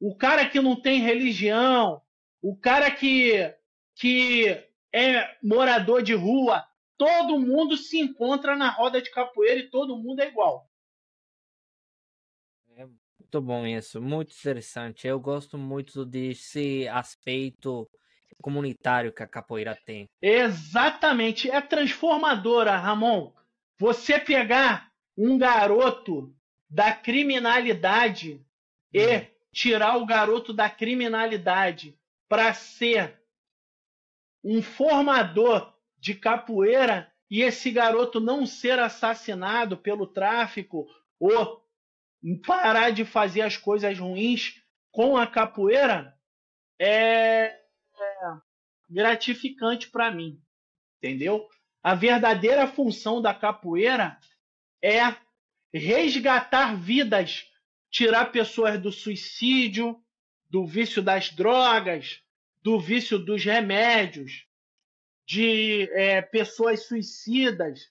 o 0.00 0.16
cara 0.16 0.48
que 0.48 0.60
não 0.60 0.80
tem 0.80 1.00
religião, 1.00 2.02
o 2.42 2.56
cara 2.56 2.90
que, 2.90 3.54
que 3.94 4.48
é 4.92 5.36
morador 5.42 6.02
de 6.02 6.14
rua, 6.14 6.64
todo 6.96 7.38
mundo 7.38 7.76
se 7.76 7.98
encontra 7.98 8.56
na 8.56 8.68
roda 8.68 9.00
de 9.00 9.10
capoeira 9.10 9.60
e 9.60 9.70
todo 9.70 9.96
mundo 9.96 10.20
é 10.20 10.28
igual. 10.28 10.68
É 12.76 12.86
muito 12.86 13.40
bom 13.40 13.66
isso, 13.66 14.00
muito 14.02 14.34
interessante. 14.36 15.06
Eu 15.06 15.20
gosto 15.20 15.56
muito 15.56 16.04
desse 16.04 16.88
aspecto 16.88 17.88
comunitário 18.40 19.12
que 19.12 19.22
a 19.22 19.28
capoeira 19.28 19.78
tem. 19.84 20.08
Exatamente, 20.20 21.50
é 21.50 21.60
transformadora, 21.60 22.76
Ramon. 22.76 23.32
Você 23.80 24.20
pegar 24.20 24.92
um 25.16 25.38
garoto 25.38 26.36
da 26.68 26.92
criminalidade 26.92 28.46
e 28.92 29.26
tirar 29.50 29.96
o 29.96 30.04
garoto 30.04 30.52
da 30.52 30.68
criminalidade 30.68 31.98
para 32.28 32.52
ser 32.52 33.18
um 34.44 34.60
formador 34.60 35.74
de 35.98 36.14
capoeira 36.14 37.10
e 37.30 37.40
esse 37.40 37.70
garoto 37.70 38.20
não 38.20 38.44
ser 38.44 38.78
assassinado 38.78 39.78
pelo 39.78 40.06
tráfico 40.06 40.86
ou 41.18 41.66
parar 42.46 42.90
de 42.90 43.06
fazer 43.06 43.40
as 43.40 43.56
coisas 43.56 43.98
ruins 43.98 44.62
com 44.92 45.16
a 45.16 45.26
capoeira 45.26 46.14
é, 46.78 47.44
é 47.46 47.58
gratificante 48.90 49.88
para 49.88 50.10
mim, 50.10 50.38
entendeu? 50.98 51.48
A 51.82 51.94
verdadeira 51.94 52.66
função 52.66 53.22
da 53.22 53.32
capoeira 53.32 54.18
é 54.82 55.16
resgatar 55.72 56.76
vidas, 56.76 57.50
tirar 57.90 58.26
pessoas 58.26 58.80
do 58.80 58.92
suicídio, 58.92 60.02
do 60.48 60.66
vício 60.66 61.02
das 61.02 61.30
drogas, 61.30 62.22
do 62.60 62.78
vício 62.78 63.18
dos 63.18 63.44
remédios, 63.44 64.46
de 65.26 65.88
é, 65.92 66.20
pessoas 66.20 66.86
suicidas, 66.86 67.90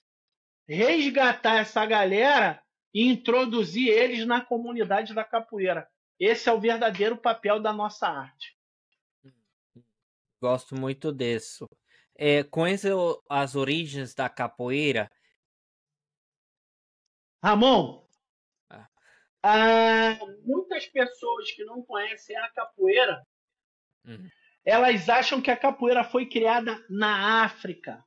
resgatar 0.68 1.60
essa 1.60 1.84
galera 1.84 2.62
e 2.92 3.08
introduzir 3.08 3.88
eles 3.88 4.26
na 4.26 4.40
comunidade 4.40 5.14
da 5.14 5.24
capoeira. 5.24 5.88
Esse 6.18 6.48
é 6.48 6.52
o 6.52 6.60
verdadeiro 6.60 7.16
papel 7.16 7.60
da 7.60 7.72
nossa 7.72 8.06
arte. 8.06 8.56
Gosto 10.40 10.74
muito 10.74 11.12
disso. 11.12 11.66
É, 12.22 12.44
conhece 12.44 12.88
as 13.30 13.56
origens 13.56 14.14
da 14.14 14.28
capoeira? 14.28 15.10
Ramon, 17.42 18.06
ah. 19.42 20.18
muitas 20.44 20.86
pessoas 20.86 21.50
que 21.52 21.64
não 21.64 21.82
conhecem 21.82 22.36
a 22.36 22.50
capoeira, 22.50 23.26
uhum. 24.04 24.28
elas 24.62 25.08
acham 25.08 25.40
que 25.40 25.50
a 25.50 25.56
capoeira 25.56 26.04
foi 26.04 26.28
criada 26.28 26.84
na 26.90 27.42
África. 27.42 28.04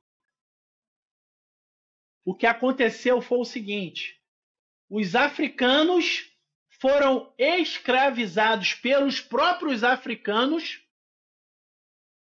O 2.24 2.36
que 2.36 2.46
aconteceu 2.46 3.20
foi 3.20 3.38
o 3.38 3.44
seguinte: 3.44 4.22
os 4.88 5.16
africanos 5.16 6.32
foram 6.80 7.34
escravizados 7.36 8.74
pelos 8.74 9.20
próprios 9.20 9.82
africanos. 9.82 10.83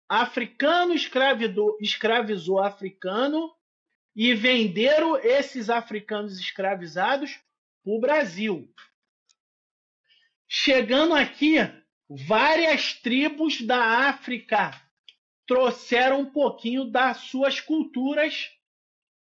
Africano 0.08 0.94
escravizou 1.80 2.58
africano 2.58 3.54
e 4.16 4.34
venderam 4.34 5.16
esses 5.16 5.68
africanos 5.68 6.40
escravizados 6.40 7.38
para 7.84 7.92
o 7.92 8.00
Brasil. 8.00 8.72
Chegando 10.48 11.14
aqui, 11.14 11.56
várias 12.08 12.94
tribos 12.94 13.60
da 13.60 14.08
África 14.08 14.70
trouxeram 15.46 16.20
um 16.20 16.30
pouquinho 16.30 16.84
das 16.84 17.18
suas 17.18 17.60
culturas, 17.60 18.50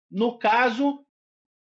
no 0.10 0.38
caso, 0.38 1.06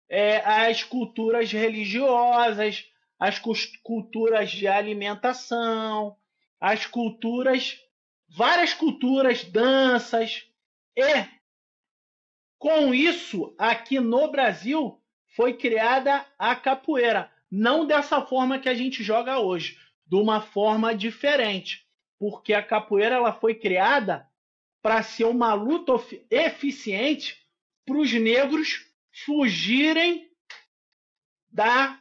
é, 0.07 0.38
as 0.38 0.83
culturas 0.83 1.51
religiosas, 1.51 2.88
as 3.19 3.39
culturas 3.83 4.51
de 4.51 4.67
alimentação, 4.67 6.15
as 6.59 6.85
culturas, 6.85 7.79
várias 8.29 8.73
culturas, 8.73 9.43
danças, 9.43 10.47
e 10.95 11.35
com 12.57 12.93
isso, 12.93 13.53
aqui 13.57 13.99
no 13.99 14.31
Brasil, 14.31 14.99
foi 15.35 15.53
criada 15.53 16.25
a 16.39 16.55
capoeira. 16.55 17.31
Não 17.51 17.85
dessa 17.85 18.21
forma 18.21 18.59
que 18.59 18.69
a 18.69 18.73
gente 18.73 19.03
joga 19.03 19.39
hoje, 19.39 19.79
de 20.05 20.15
uma 20.15 20.41
forma 20.41 20.95
diferente. 20.95 21.85
Porque 22.17 22.53
a 22.53 22.63
capoeira 22.63 23.15
ela 23.15 23.33
foi 23.33 23.53
criada 23.53 24.27
para 24.81 25.03
ser 25.03 25.25
uma 25.25 25.53
luta 25.53 25.93
eficiente 26.29 27.38
para 27.85 27.97
os 27.97 28.11
negros 28.13 28.85
fugirem 29.25 30.31
da 31.51 31.99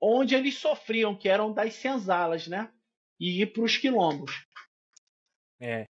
onde 0.00 0.34
eles 0.34 0.56
sofriam, 0.56 1.14
que 1.14 1.28
eram 1.28 1.52
das 1.52 1.74
senzalas, 1.74 2.46
né? 2.46 2.70
E 3.18 3.42
ir 3.42 3.46
para 3.46 3.62
os 3.62 3.76
quilombos. 3.76 4.46
É. 5.60 5.86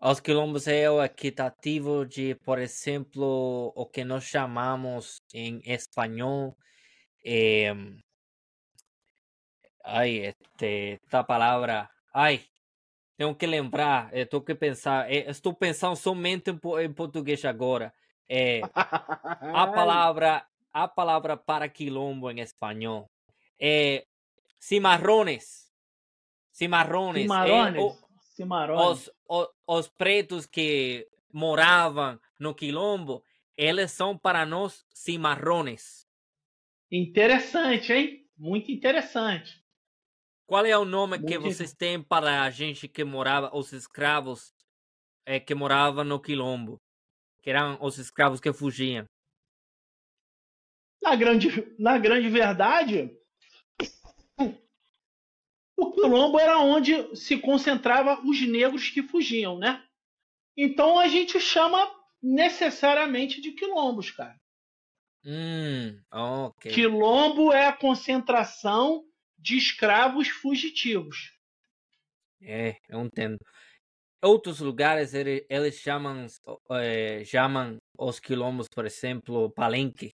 Os 0.00 0.18
quilombos 0.18 0.66
é 0.66 0.90
o 0.90 1.02
equitativo 1.02 2.06
de, 2.06 2.34
por 2.36 2.58
exemplo, 2.58 3.70
o 3.76 3.84
que 3.86 4.02
nós 4.02 4.24
chamamos 4.24 5.20
em 5.34 5.60
espanhol. 5.66 6.56
Eh, 7.24 7.74
ai, 9.84 10.32
este, 10.32 10.98
esta 11.04 11.22
palavra. 11.22 11.90
Ai, 12.14 12.42
tenho 13.16 13.34
que 13.34 13.46
lembrar, 13.46 14.08
estou 14.16 14.40
que 14.40 14.54
pensar. 14.54 15.10
Estou 15.12 15.54
pensando 15.54 15.96
somente 15.96 16.50
em 16.50 16.92
português 16.94 17.44
agora. 17.44 17.92
É, 18.26 18.62
a 18.72 18.72
palavra, 19.68 20.46
a 20.72 20.88
palavra 20.88 21.36
para 21.36 21.68
quilombo 21.68 22.30
em 22.30 22.40
espanhol 22.40 23.10
é 23.60 24.06
cimarrones. 24.58 25.70
Cimarrones. 26.52 27.22
Cimarrones. 27.22 27.76
É, 27.76 27.84
o, 27.84 28.09
os, 28.44 29.10
os, 29.28 29.48
os 29.66 29.88
pretos 29.88 30.46
que 30.46 31.08
moravam 31.32 32.18
no 32.38 32.54
quilombo, 32.54 33.22
eles 33.56 33.92
são 33.92 34.16
para 34.16 34.44
nós 34.46 34.84
cimarrones. 34.92 36.06
Interessante, 36.90 37.92
hein? 37.92 38.26
Muito 38.36 38.72
interessante. 38.72 39.62
Qual 40.46 40.66
é 40.66 40.76
o 40.76 40.84
nome 40.84 41.18
Muito 41.18 41.28
que 41.28 41.38
vocês 41.38 41.72
têm 41.72 42.02
para 42.02 42.42
a 42.42 42.50
gente 42.50 42.88
que 42.88 43.04
morava, 43.04 43.54
os 43.54 43.72
escravos 43.72 44.52
é, 45.24 45.38
que 45.38 45.54
moravam 45.54 46.02
no 46.02 46.20
quilombo? 46.20 46.80
Que 47.42 47.50
eram 47.50 47.78
os 47.80 47.98
escravos 47.98 48.40
que 48.40 48.52
fugiam. 48.52 49.04
Na 51.00 51.14
grande, 51.14 51.48
na 51.78 51.98
grande 51.98 52.28
verdade, 52.28 53.16
o 55.80 55.92
quilombo 55.92 56.38
era 56.38 56.58
onde 56.58 57.16
se 57.16 57.38
concentrava 57.38 58.20
os 58.24 58.40
negros 58.42 58.90
que 58.90 59.02
fugiam, 59.02 59.58
né? 59.58 59.82
Então 60.56 60.98
a 60.98 61.08
gente 61.08 61.40
chama 61.40 61.90
necessariamente 62.22 63.40
de 63.40 63.52
quilombos, 63.52 64.10
cara. 64.10 64.36
Hum, 65.24 65.98
ok. 66.12 66.72
Quilombo 66.72 67.52
é 67.52 67.66
a 67.66 67.76
concentração 67.76 69.04
de 69.38 69.56
escravos 69.56 70.28
fugitivos. 70.28 71.32
É, 72.42 72.76
eu 72.88 73.00
entendo. 73.00 73.38
Outros 74.22 74.60
lugares 74.60 75.14
eles 75.14 75.76
chamam, 75.76 76.26
é, 76.72 77.24
chamam 77.24 77.78
os 77.98 78.20
quilombos, 78.20 78.68
por 78.68 78.84
exemplo, 78.84 79.50
palenque. 79.50 80.10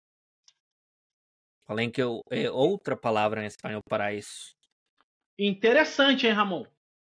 Palenque 1.68 2.02
é, 2.02 2.06
é 2.44 2.52
outra 2.52 2.98
palavra 2.98 3.44
em 3.44 3.48
espanhol 3.48 3.82
para 3.88 4.14
isso. 4.14 4.56
Interessante, 5.44 6.28
hein, 6.28 6.34
Ramon? 6.34 6.68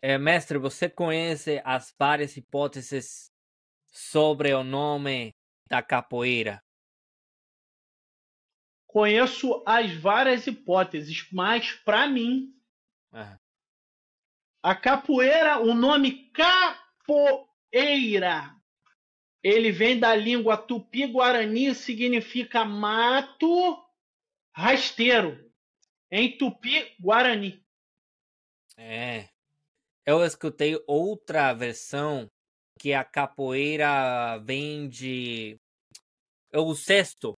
É, 0.01 0.17
mestre, 0.17 0.57
você 0.57 0.89
conhece 0.89 1.61
as 1.65 1.93
várias 1.99 2.37
hipóteses 2.37 3.33
sobre 3.89 4.55
o 4.55 4.63
nome 4.63 5.35
da 5.69 5.83
capoeira? 5.83 6.63
Conheço 8.87 9.61
as 9.67 9.93
várias 9.97 10.47
hipóteses, 10.47 11.27
mas 11.33 11.73
para 11.73 12.07
mim, 12.07 12.55
ah. 13.11 13.41
a 14.63 14.77
capoeira, 14.77 15.59
o 15.59 15.75
nome 15.75 16.31
capoeira, 16.31 17.45
ele 19.43 19.73
vem 19.73 19.99
da 19.99 20.15
língua 20.15 20.57
tupi-guarani, 20.57 21.75
significa 21.75 22.65
mato 22.65 23.85
rasteiro, 24.55 25.53
em 26.09 26.39
tupi-guarani. 26.39 27.61
É. 28.77 29.29
Eu 30.05 30.25
escutei 30.25 30.83
outra 30.87 31.53
versão 31.53 32.27
que 32.79 32.93
a 32.93 33.05
capoeira 33.05 34.39
vem 34.39 34.89
de 34.89 35.57
o 36.53 36.75
sexto 36.75 37.35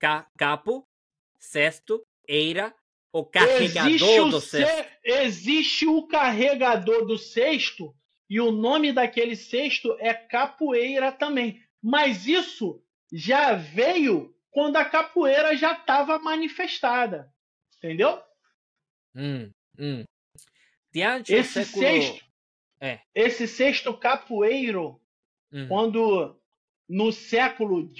Ca 0.00 0.26
capo, 0.36 0.86
sexto, 1.38 2.04
eira, 2.28 2.74
o 3.12 3.24
carregador 3.24 4.28
do 4.28 4.40
sexto. 4.40 4.90
Existe 5.04 5.86
o 5.86 6.06
carregador 6.06 7.06
do 7.06 7.16
sexto 7.16 7.94
e 8.28 8.40
o 8.40 8.50
nome 8.50 8.92
daquele 8.92 9.36
sexto 9.36 9.96
é 10.00 10.12
capoeira 10.12 11.12
também. 11.12 11.62
Mas 11.80 12.26
isso 12.26 12.82
já 13.12 13.54
veio 13.54 14.34
quando 14.50 14.76
a 14.76 14.84
capoeira 14.84 15.56
já 15.56 15.72
estava 15.72 16.18
manifestada. 16.18 17.32
Entendeu? 17.76 18.20
Hum, 19.14 19.50
hum. 19.78 20.04
Diante 20.94 21.34
esse 21.34 21.64
século... 21.64 21.82
sexto, 21.82 22.24
é. 22.80 23.00
esse 23.12 23.48
sexto 23.48 23.98
capoeiro, 23.98 25.00
hum. 25.52 25.66
quando 25.66 26.40
no 26.88 27.10
século 27.10 27.90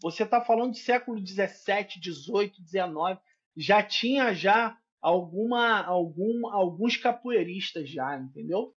você 0.00 0.22
está 0.22 0.40
falando 0.40 0.70
do 0.70 0.76
século 0.76 1.20
17, 1.20 1.98
18, 1.98 2.62
19, 2.62 3.18
já 3.56 3.82
tinha 3.82 4.32
já 4.32 4.78
alguma 5.00 5.82
algum 5.84 6.46
alguns 6.46 6.96
capoeiristas 6.96 7.90
já, 7.90 8.16
entendeu? 8.16 8.72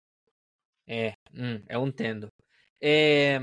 É, 0.88 1.14
hum, 1.34 1.62
eu 1.68 1.86
entendo. 1.86 2.30
É, 2.82 3.38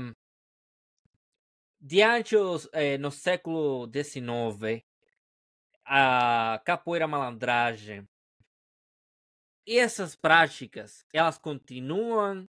diante 1.79 2.35
os, 2.35 2.67
é, 2.73 2.97
no 2.97 3.11
século 3.11 3.87
XIX, 3.93 4.83
a 5.85 6.59
capoeira 6.65 7.07
malandragem 7.07 8.07
essas 9.67 10.15
práticas, 10.15 11.05
elas 11.13 11.37
continuam 11.37 12.47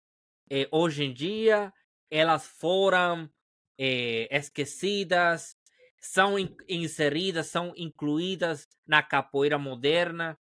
é, 0.51 0.69
hoje 0.71 1.05
em 1.05 1.13
dia, 1.13 1.73
elas 2.11 2.47
foram 2.47 3.29
é, 3.79 4.29
esquecidas, 4.37 5.57
são 5.99 6.39
in 6.39 6.55
inseridas, 6.69 7.49
são 7.49 7.73
incluídas 7.77 8.69
na 8.87 9.03
capoeira 9.03 9.59
moderna? 9.59 10.39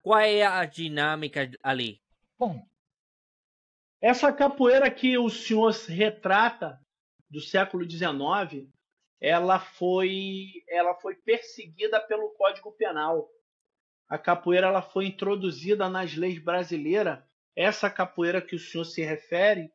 Qual 0.00 0.20
é 0.20 0.42
a 0.44 0.64
dinâmica 0.64 1.50
ali? 1.62 2.00
Bom, 2.38 2.64
essa 4.00 4.32
capoeira 4.32 4.90
que 4.90 5.18
o 5.18 5.28
senhor 5.28 5.72
retrata 5.88 6.80
do 7.28 7.40
século 7.40 7.88
XIX, 7.88 8.68
ela 9.20 9.58
foi, 9.58 10.62
ela 10.68 10.94
foi 10.94 11.16
perseguida 11.16 12.00
pelo 12.00 12.30
Código 12.30 12.72
Penal. 12.72 13.28
A 14.08 14.16
capoeira 14.16 14.68
ela 14.68 14.82
foi 14.82 15.06
introduzida 15.06 15.88
nas 15.88 16.14
leis 16.14 16.38
brasileiras. 16.38 17.18
Essa 17.54 17.90
capoeira 17.90 18.40
que 18.40 18.56
o 18.56 18.58
senhor 18.58 18.84
se 18.84 19.02
refere, 19.02 19.70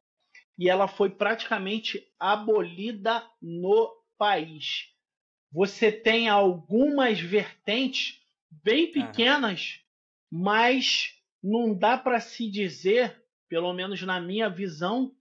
e 0.58 0.70
ela 0.70 0.88
foi 0.88 1.10
praticamente 1.10 2.08
abolida 2.20 3.24
no 3.42 3.92
país. 4.18 4.90
Você 5.52 5.92
tem 5.92 6.30
algumas 6.30 7.20
vertentes 7.20 8.22
bem 8.50 8.92
pequenas, 8.92 9.80
mas 10.32 11.20
não 11.44 11.78
dá 11.78 11.98
para 11.98 12.20
se 12.20 12.50
dizer, 12.50 13.24
pelo 13.48 13.74
menos 13.74 14.02
na 14.02 14.20
minha 14.20 14.50
visão, 14.50 15.16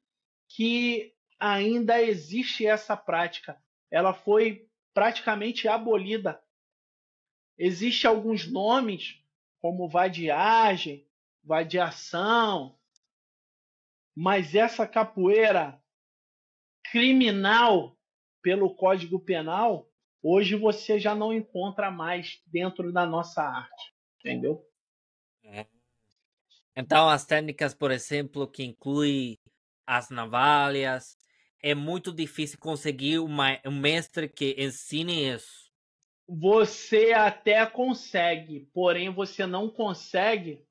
que 0.48 1.12
ainda 1.38 2.00
existe 2.00 2.66
essa 2.66 2.96
prática. 2.96 3.56
Ela 3.90 4.14
foi 4.14 4.68
praticamente 4.94 5.66
abolida. 5.66 6.40
Existem 7.64 8.10
alguns 8.10 8.50
nomes, 8.50 9.22
como 9.60 9.88
vadiagem, 9.88 11.06
vadiação, 11.44 12.76
mas 14.16 14.56
essa 14.56 14.84
capoeira 14.84 15.80
criminal 16.90 17.96
pelo 18.42 18.74
Código 18.74 19.20
Penal, 19.20 19.88
hoje 20.20 20.56
você 20.56 20.98
já 20.98 21.14
não 21.14 21.32
encontra 21.32 21.88
mais 21.88 22.42
dentro 22.48 22.92
da 22.92 23.06
nossa 23.06 23.44
arte, 23.44 23.94
entendeu? 24.18 24.68
É. 25.44 25.64
Então 26.74 27.08
as 27.08 27.24
técnicas, 27.24 27.72
por 27.72 27.92
exemplo, 27.92 28.50
que 28.50 28.64
inclui 28.64 29.38
as 29.86 30.10
navalhas, 30.10 31.16
é 31.62 31.76
muito 31.76 32.12
difícil 32.12 32.58
conseguir 32.58 33.20
uma, 33.20 33.56
um 33.64 33.78
mestre 33.78 34.28
que 34.28 34.56
ensine 34.58 35.28
isso. 35.32 35.61
Você 36.34 37.12
até 37.12 37.66
consegue, 37.66 38.66
porém 38.72 39.10
você 39.10 39.44
não 39.44 39.68
consegue 39.68 40.64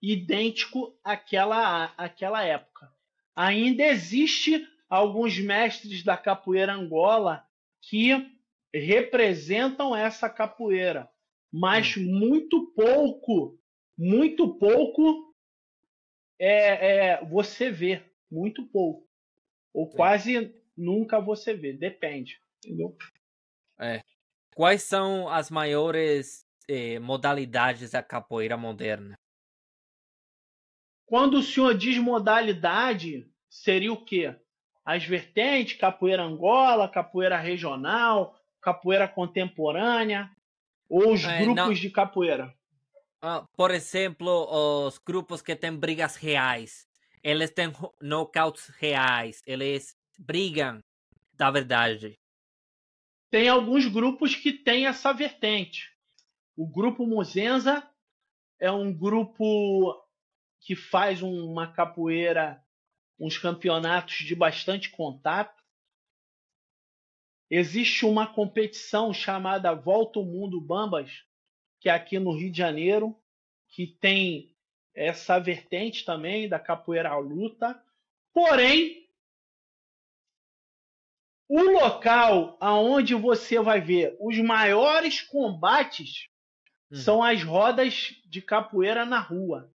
idêntico 0.00 0.98
àquela, 1.04 1.92
àquela 1.98 2.42
época. 2.42 2.90
Ainda 3.36 3.82
existe 3.82 4.66
alguns 4.88 5.38
mestres 5.38 6.02
da 6.02 6.16
capoeira 6.16 6.72
Angola 6.72 7.46
que 7.82 8.10
representam 8.74 9.94
essa 9.94 10.30
capoeira, 10.30 11.10
mas 11.52 11.94
hum. 11.94 12.04
muito 12.04 12.72
pouco, 12.74 13.60
muito 13.98 14.54
pouco 14.54 15.34
é, 16.38 17.10
é, 17.10 17.24
você 17.26 17.70
vê, 17.70 18.02
muito 18.30 18.66
pouco, 18.66 19.06
ou 19.74 19.90
quase 19.90 20.54
nunca 20.74 21.20
você 21.20 21.52
vê, 21.52 21.74
depende, 21.74 22.40
entendeu? 22.64 22.96
É. 23.78 24.02
Quais 24.54 24.82
são 24.82 25.28
as 25.28 25.50
maiores 25.50 26.44
eh, 26.68 26.98
modalidades 26.98 27.92
da 27.92 28.02
capoeira 28.02 28.56
moderna? 28.56 29.14
Quando 31.06 31.38
o 31.38 31.42
senhor 31.42 31.76
diz 31.76 31.98
modalidade, 31.98 33.30
seria 33.48 33.92
o 33.92 34.04
quê? 34.04 34.34
As 34.84 35.04
vertentes, 35.04 35.78
capoeira 35.78 36.22
angola, 36.22 36.88
capoeira 36.88 37.38
regional, 37.38 38.34
capoeira 38.60 39.08
contemporânea, 39.08 40.30
ou 40.88 41.12
os 41.12 41.24
é, 41.24 41.40
grupos 41.40 41.56
não... 41.56 41.72
de 41.72 41.90
capoeira? 41.90 42.54
Uh, 43.24 43.46
por 43.56 43.70
exemplo, 43.70 44.86
os 44.86 44.98
grupos 44.98 45.40
que 45.40 45.54
têm 45.54 45.74
brigas 45.74 46.16
reais. 46.16 46.86
Eles 47.22 47.50
têm 47.50 47.72
knockouts 48.00 48.68
reais. 48.78 49.40
Eles 49.46 49.96
brigam 50.18 50.80
da 51.34 51.50
verdade. 51.50 52.18
Tem 53.32 53.48
alguns 53.48 53.86
grupos 53.86 54.36
que 54.36 54.52
têm 54.52 54.86
essa 54.86 55.10
vertente. 55.10 55.90
O 56.54 56.66
grupo 56.66 57.06
Muzenza 57.06 57.82
é 58.60 58.70
um 58.70 58.92
grupo 58.92 59.98
que 60.60 60.76
faz 60.76 61.22
uma 61.22 61.72
capoeira, 61.72 62.62
uns 63.18 63.38
campeonatos 63.38 64.16
de 64.16 64.34
bastante 64.34 64.90
contato. 64.90 65.64
Existe 67.50 68.04
uma 68.04 68.26
competição 68.26 69.14
chamada 69.14 69.74
Volta 69.74 70.18
ao 70.18 70.26
Mundo 70.26 70.60
Bambas, 70.60 71.24
que 71.80 71.88
é 71.88 71.92
aqui 71.92 72.18
no 72.18 72.36
Rio 72.36 72.52
de 72.52 72.58
Janeiro, 72.58 73.18
que 73.70 73.86
tem 73.86 74.54
essa 74.94 75.38
vertente 75.38 76.04
também 76.04 76.50
da 76.50 76.58
capoeira 76.58 77.08
à 77.08 77.16
luta. 77.16 77.82
Porém, 78.30 79.01
O 81.54 81.60
local 81.70 82.56
aonde 82.58 83.14
você 83.14 83.60
vai 83.60 83.78
ver 83.78 84.16
os 84.18 84.38
maiores 84.38 85.20
combates 85.20 86.28
hum. 86.90 86.96
são 86.96 87.22
as 87.22 87.42
rodas 87.42 88.14
de 88.24 88.40
capoeira 88.40 89.04
na 89.04 89.20
rua, 89.20 89.70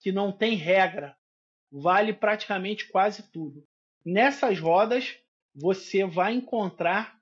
que 0.00 0.10
não 0.10 0.32
tem 0.32 0.56
regra. 0.56 1.16
Vale 1.70 2.12
praticamente 2.12 2.88
quase 2.88 3.22
tudo. 3.30 3.64
Nessas 4.04 4.58
rodas 4.58 5.16
você 5.54 6.04
vai 6.04 6.34
encontrar 6.34 7.16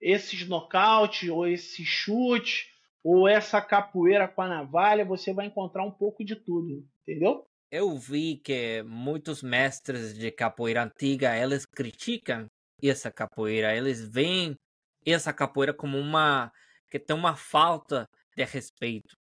esses 0.00 0.48
nocautes 0.48 1.30
ou 1.30 1.46
esses 1.46 1.86
chutes 1.86 2.66
ou 3.04 3.28
essa 3.28 3.62
capoeira 3.62 4.26
com 4.26 4.42
a 4.42 4.48
navalha, 4.48 5.04
você 5.04 5.32
vai 5.32 5.46
encontrar 5.46 5.84
um 5.84 5.92
pouco 5.92 6.24
de 6.24 6.34
tudo, 6.34 6.84
entendeu? 7.06 7.46
Eu 7.70 7.96
vi 7.96 8.38
que 8.38 8.82
muitos 8.82 9.40
mestres 9.40 10.18
de 10.18 10.32
capoeira 10.32 10.82
antiga, 10.82 11.38
eles 11.38 11.64
criticam 11.64 12.50
essa 12.88 13.10
capoeira, 13.10 13.76
eles 13.76 14.06
veem 14.08 14.56
essa 15.04 15.32
capoeira 15.32 15.74
como 15.74 15.98
uma 15.98 16.52
que 16.90 16.98
tem 16.98 17.14
uma 17.14 17.36
falta 17.36 18.08
de 18.36 18.44
respeito. 18.44 19.16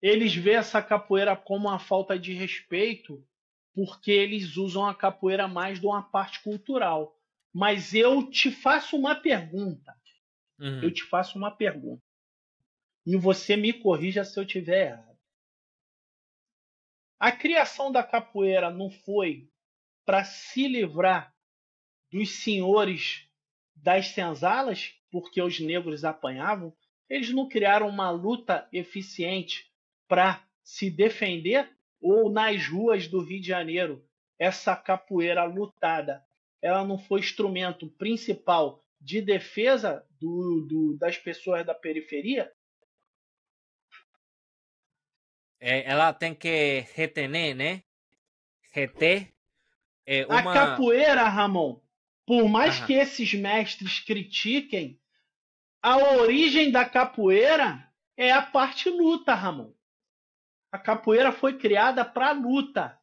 Eles 0.00 0.34
veem 0.34 0.56
essa 0.56 0.82
capoeira 0.82 1.36
como 1.36 1.68
uma 1.68 1.78
falta 1.78 2.18
de 2.18 2.32
respeito 2.32 3.26
porque 3.74 4.10
eles 4.10 4.56
usam 4.56 4.86
a 4.86 4.94
capoeira 4.94 5.46
mais 5.46 5.78
de 5.78 5.86
uma 5.86 6.02
parte 6.02 6.42
cultural. 6.42 7.14
Mas 7.52 7.92
eu 7.92 8.28
te 8.30 8.50
faço 8.50 8.96
uma 8.96 9.14
pergunta. 9.14 9.94
Uhum. 10.58 10.82
Eu 10.82 10.90
te 10.90 11.04
faço 11.04 11.36
uma 11.36 11.50
pergunta. 11.50 12.02
E 13.04 13.16
você 13.16 13.54
me 13.54 13.74
corrija 13.74 14.24
se 14.24 14.40
eu 14.40 14.46
tiver 14.46 14.92
errado. 14.92 15.18
A 17.18 17.30
criação 17.30 17.92
da 17.92 18.02
capoeira 18.02 18.70
não 18.70 18.90
foi 18.90 19.50
para 20.06 20.24
se 20.24 20.66
livrar 20.66 21.35
dos 22.16 22.30
senhores 22.30 23.28
das 23.74 24.08
senzalas, 24.08 24.94
porque 25.10 25.42
os 25.42 25.60
negros 25.60 26.02
apanhavam? 26.02 26.74
Eles 27.10 27.30
não 27.30 27.46
criaram 27.46 27.88
uma 27.88 28.10
luta 28.10 28.66
eficiente 28.72 29.70
para 30.08 30.42
se 30.64 30.90
defender? 30.90 31.70
Ou 32.00 32.30
nas 32.30 32.66
ruas 32.66 33.06
do 33.06 33.20
Rio 33.20 33.40
de 33.40 33.46
Janeiro, 33.46 34.02
essa 34.38 34.74
capoeira 34.74 35.44
lutada, 35.44 36.24
ela 36.62 36.84
não 36.84 36.98
foi 36.98 37.20
instrumento 37.20 37.86
principal 37.86 38.82
de 38.98 39.20
defesa 39.20 40.02
do, 40.18 40.62
do, 40.62 40.96
das 40.96 41.18
pessoas 41.18 41.66
da 41.66 41.74
periferia? 41.74 42.50
É, 45.60 45.90
ela 45.90 46.14
tem 46.14 46.34
que 46.34 46.80
retener, 46.94 47.54
né? 47.54 47.82
Reter. 48.72 49.30
É 50.06 50.24
uma... 50.26 50.38
A 50.38 50.54
capoeira, 50.54 51.28
Ramon, 51.28 51.80
por 52.26 52.48
mais 52.48 52.78
Aham. 52.78 52.86
que 52.86 52.92
esses 52.94 53.32
mestres 53.32 54.00
critiquem, 54.00 55.00
a 55.80 55.96
origem 55.96 56.72
da 56.72 56.84
capoeira 56.84 57.88
é 58.16 58.32
a 58.32 58.42
parte 58.42 58.90
luta, 58.90 59.32
Ramon. 59.32 59.72
A 60.72 60.78
capoeira 60.78 61.30
foi 61.30 61.56
criada 61.56 62.04
para 62.04 62.32
luta. 62.32 62.98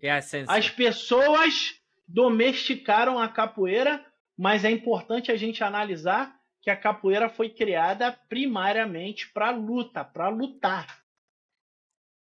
É 0.00 0.10
As 0.46 0.70
pessoas 0.70 1.80
domesticaram 2.06 3.18
a 3.18 3.28
capoeira, 3.28 4.06
mas 4.36 4.64
é 4.64 4.70
importante 4.70 5.32
a 5.32 5.36
gente 5.36 5.62
analisar 5.62 6.40
que 6.62 6.70
a 6.70 6.76
capoeira 6.76 7.28
foi 7.28 7.50
criada 7.50 8.12
primariamente 8.28 9.28
para 9.28 9.50
luta, 9.50 10.04
para 10.04 10.28
lutar. 10.28 11.02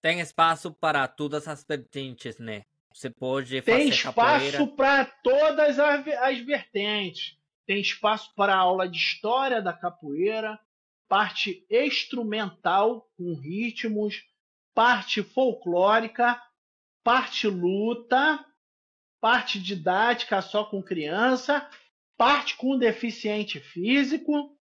Tem 0.03 0.21
espaço 0.21 0.73
para 0.73 1.07
todas 1.07 1.47
as 1.47 1.65
vertentes, 1.65 2.39
né? 2.39 2.65
Você 2.95 3.11
pode 3.11 3.61
Tem 3.63 3.89
espaço 3.89 4.69
para 4.69 5.05
todas 5.05 5.81
as, 5.81 6.07
as 6.07 6.39
vertentes. 6.39 7.37
Tem 7.67 7.81
espaço 7.81 8.33
para 8.37 8.55
aula 8.55 8.89
de 8.89 8.97
história 8.97 9.61
da 9.61 9.73
capoeira, 9.73 10.61
parte 11.09 11.67
instrumental 11.69 13.11
com 13.17 13.35
ritmos, 13.35 14.23
parte 14.73 15.25
folclórica, 15.25 16.41
parte 17.03 17.49
luta, 17.49 18.45
parte 19.21 19.59
didática 19.59 20.41
só 20.41 20.65
com 20.65 20.81
criança, 20.81 21.69
parte 22.17 22.57
com 22.57 22.79
deficiente 22.79 23.59
físico, 23.59 24.57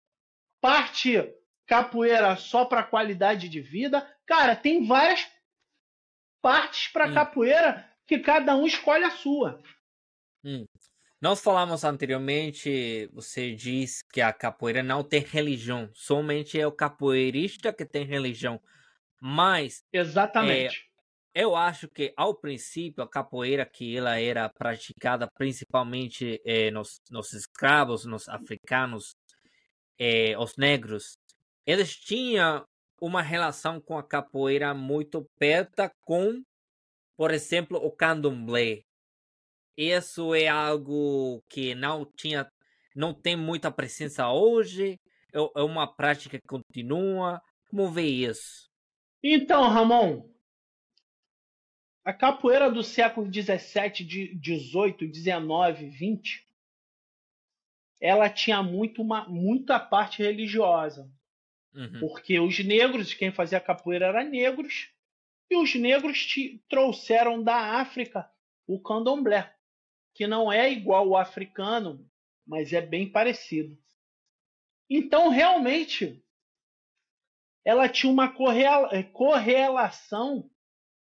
parte 0.60 1.22
capoeira 1.68 2.36
só 2.36 2.66
para 2.66 2.82
qualidade 2.82 3.48
de 3.48 3.62
vida. 3.62 4.12
Cara, 4.26 4.56
tem 4.56 4.88
várias 4.88 5.24
partes 6.42 6.88
para 6.88 7.14
capoeira 7.14 7.93
que 8.14 8.20
cada 8.20 8.56
um 8.56 8.68
escolhe 8.68 9.04
a 9.04 9.10
sua. 9.10 9.60
Hum. 10.44 10.66
Nós 11.20 11.42
falamos 11.42 11.84
anteriormente, 11.84 13.10
você 13.14 13.56
diz 13.56 14.04
que 14.12 14.22
a 14.22 14.32
capoeira 14.32 14.84
não 14.84 15.04
tem 15.04 15.22
religião, 15.22 15.90
somente 15.94 16.60
é 16.60 16.68
o 16.68 16.72
capoeirista 16.72 17.74
que 17.74 17.86
tem 17.86 18.06
religião. 18.06 18.62
Mas. 19.20 19.82
Exatamente. 19.92 20.86
É, 21.34 21.42
eu 21.44 21.56
acho 21.56 21.88
que, 21.88 22.14
ao 22.16 22.36
princípio, 22.36 23.04
a 23.04 23.10
capoeira 23.10 23.66
que 23.66 23.98
ela 23.98 24.20
era 24.20 24.48
praticada 24.50 25.28
principalmente 25.36 26.40
é, 26.46 26.70
nos, 26.70 27.02
nos 27.10 27.34
escravos, 27.34 28.06
nos 28.06 28.30
africanos, 28.30 29.16
é, 29.98 30.38
os 30.38 30.56
negros, 30.58 31.18
eles 31.66 31.96
tinham 31.96 32.64
uma 33.02 33.22
relação 33.22 33.82
com 33.82 33.98
a 33.98 34.04
capoeira 34.04 34.74
muito 34.74 35.26
perto 35.40 35.90
com, 36.02 36.44
por 37.16 37.32
exemplo, 37.32 37.78
o 37.78 37.92
candomblé. 37.92 38.84
Isso 39.78 40.36
é 40.36 40.48
algo 40.48 41.44
que 41.50 41.74
não 41.74 42.06
tinha, 42.06 42.50
não 42.96 43.14
tem 43.14 43.36
muita 43.36 43.72
presença 43.72 44.30
hoje. 44.30 45.00
É, 45.34 45.40
é 45.40 45.62
uma 45.64 45.88
prática 45.88 46.38
que 46.40 46.48
continua. 46.48 47.42
Como 47.70 47.90
vê 47.90 48.04
isso? 48.04 48.70
Então, 49.24 49.68
Ramon, 49.70 50.30
a 52.04 52.14
capoeira 52.14 52.70
do 52.70 52.84
século 52.84 53.28
17, 53.28 54.04
18, 54.36 55.08
19, 55.08 55.88
20, 55.88 56.46
ela 58.00 58.30
tinha 58.30 58.62
muito 58.62 59.02
uma, 59.02 59.28
muita 59.28 59.80
parte 59.80 60.22
religiosa. 60.22 61.10
Uhum. 61.74 62.00
Porque 62.02 62.40
os 62.40 62.60
negros, 62.60 63.14
quem 63.14 63.32
fazia 63.32 63.60
capoeira 63.60 64.08
eram 64.08 64.30
negros, 64.30 64.93
e 65.54 65.56
os 65.56 65.76
negros 65.76 66.26
te, 66.26 66.64
trouxeram 66.68 67.42
da 67.44 67.80
África 67.80 68.30
o 68.66 68.82
candomblé, 68.82 69.56
que 70.14 70.26
não 70.26 70.52
é 70.52 70.72
igual 70.72 71.10
ao 71.10 71.18
africano, 71.18 72.10
mas 72.46 72.74
é 72.74 72.82
bem 72.82 73.10
parecido. 73.10 73.78
Então, 74.90 75.30
realmente, 75.30 76.24
ela 77.64 77.88
tinha 77.88 78.12
uma 78.12 78.34
correlação 79.14 80.50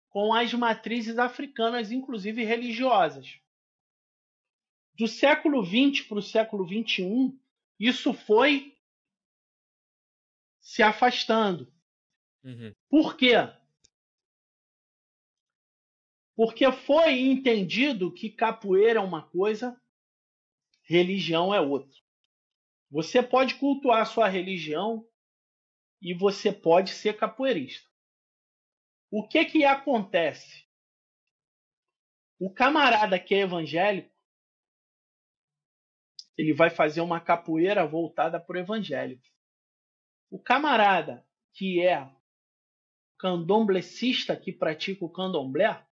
com 0.10 0.34
as 0.34 0.54
matrizes 0.54 1.18
africanas, 1.18 1.91
inclusive 1.91 2.43
religiosas. 2.43 3.39
Do 4.95 5.08
século 5.08 5.64
XX 5.64 6.08
para 6.08 6.18
o 6.18 6.24
século 6.24 6.66
XXI, 6.66 7.38
isso 7.80 8.14
foi 8.14 8.76
se 10.60 10.82
afastando. 10.82 11.72
Uhum. 12.43 12.74
Por 12.89 13.16
quê? 13.16 13.34
Porque 16.38 16.72
foi 16.72 17.20
entendido 17.20 18.14
que 18.14 18.30
capoeira 18.30 19.00
é 19.00 19.04
uma 19.04 19.28
coisa, 19.28 19.76
religião 20.84 21.52
é 21.52 21.60
outra. 21.60 21.98
Você 22.92 23.24
pode 23.24 23.56
cultuar 23.56 24.06
sua 24.06 24.28
religião 24.28 25.04
e 26.00 26.14
você 26.14 26.54
pode 26.54 26.92
ser 26.92 27.18
capoeirista. 27.18 27.90
O 29.10 29.28
que 29.28 29.46
que 29.46 29.66
acontece? 29.66 30.68
O 32.40 32.54
camarada 32.54 33.20
que 33.20 33.34
é 33.34 33.40
evangélico, 33.40 34.16
ele 36.38 36.54
vai 36.54 36.70
fazer 36.70 37.02
uma 37.02 37.20
capoeira 37.20 37.84
voltada 37.84 38.40
para 38.40 38.58
o 38.58 38.60
evangélico. 38.60 39.26
O 40.30 40.40
camarada 40.40 41.28
que 41.52 41.82
é 41.82 42.08
candomblecista, 43.18 44.38
que 44.38 44.54
pratica 44.54 45.04
o 45.04 45.10
candomblé, 45.10 45.87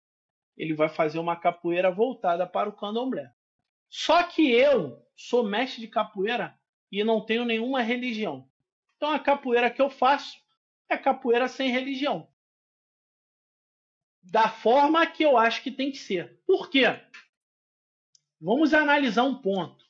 ele 0.57 0.73
vai 0.73 0.89
fazer 0.89 1.19
uma 1.19 1.35
capoeira 1.35 1.91
voltada 1.91 2.47
para 2.47 2.69
o 2.69 2.73
candomblé. 2.73 3.33
Só 3.89 4.23
que 4.23 4.51
eu 4.51 5.05
sou 5.15 5.43
mestre 5.43 5.81
de 5.81 5.87
capoeira 5.87 6.57
e 6.91 7.03
não 7.03 7.25
tenho 7.25 7.45
nenhuma 7.45 7.81
religião. 7.81 8.49
Então 8.95 9.11
a 9.11 9.19
capoeira 9.19 9.69
que 9.69 9.81
eu 9.81 9.89
faço 9.89 10.37
é 10.89 10.97
capoeira 10.97 11.47
sem 11.47 11.69
religião. 11.69 12.29
Da 14.23 14.49
forma 14.49 15.05
que 15.05 15.23
eu 15.23 15.37
acho 15.37 15.61
que 15.61 15.71
tem 15.71 15.91
que 15.91 15.97
ser. 15.97 16.41
Por 16.45 16.69
quê? 16.69 16.85
Vamos 18.39 18.73
analisar 18.73 19.23
um 19.23 19.41
ponto. 19.41 19.85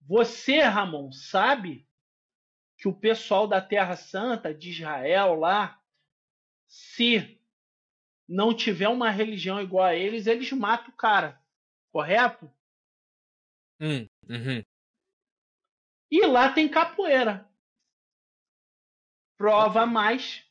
Você, 0.00 0.60
Ramon, 0.60 1.12
sabe 1.12 1.86
que 2.76 2.88
o 2.88 2.94
pessoal 2.94 3.46
da 3.46 3.60
Terra 3.60 3.96
Santa, 3.96 4.52
de 4.52 4.70
Israel 4.70 5.34
lá, 5.34 5.80
se 6.66 7.41
não 8.32 8.54
tiver 8.54 8.88
uma 8.88 9.10
religião 9.10 9.60
igual 9.60 9.84
a 9.84 9.94
eles, 9.94 10.26
eles 10.26 10.50
matam 10.52 10.88
o 10.88 10.96
cara. 10.96 11.38
Correto? 11.92 12.50
Hum, 13.78 14.08
uhum. 14.26 14.64
E 16.10 16.26
lá 16.26 16.50
tem 16.50 16.66
capoeira. 16.66 17.46
Prova 19.36 19.84
mais, 19.84 20.44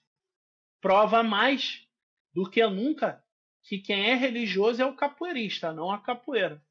prova 0.80 1.24
mais 1.24 1.88
do 2.32 2.48
que 2.48 2.66
nunca 2.68 3.26
que 3.64 3.80
quem 3.80 4.12
é 4.12 4.16
religioso 4.16 4.82
é 4.82 4.86
o 4.86 4.96
capoeirista, 4.96 5.74
não 5.74 5.92
a 5.92 6.00
capoeira. 6.00 6.64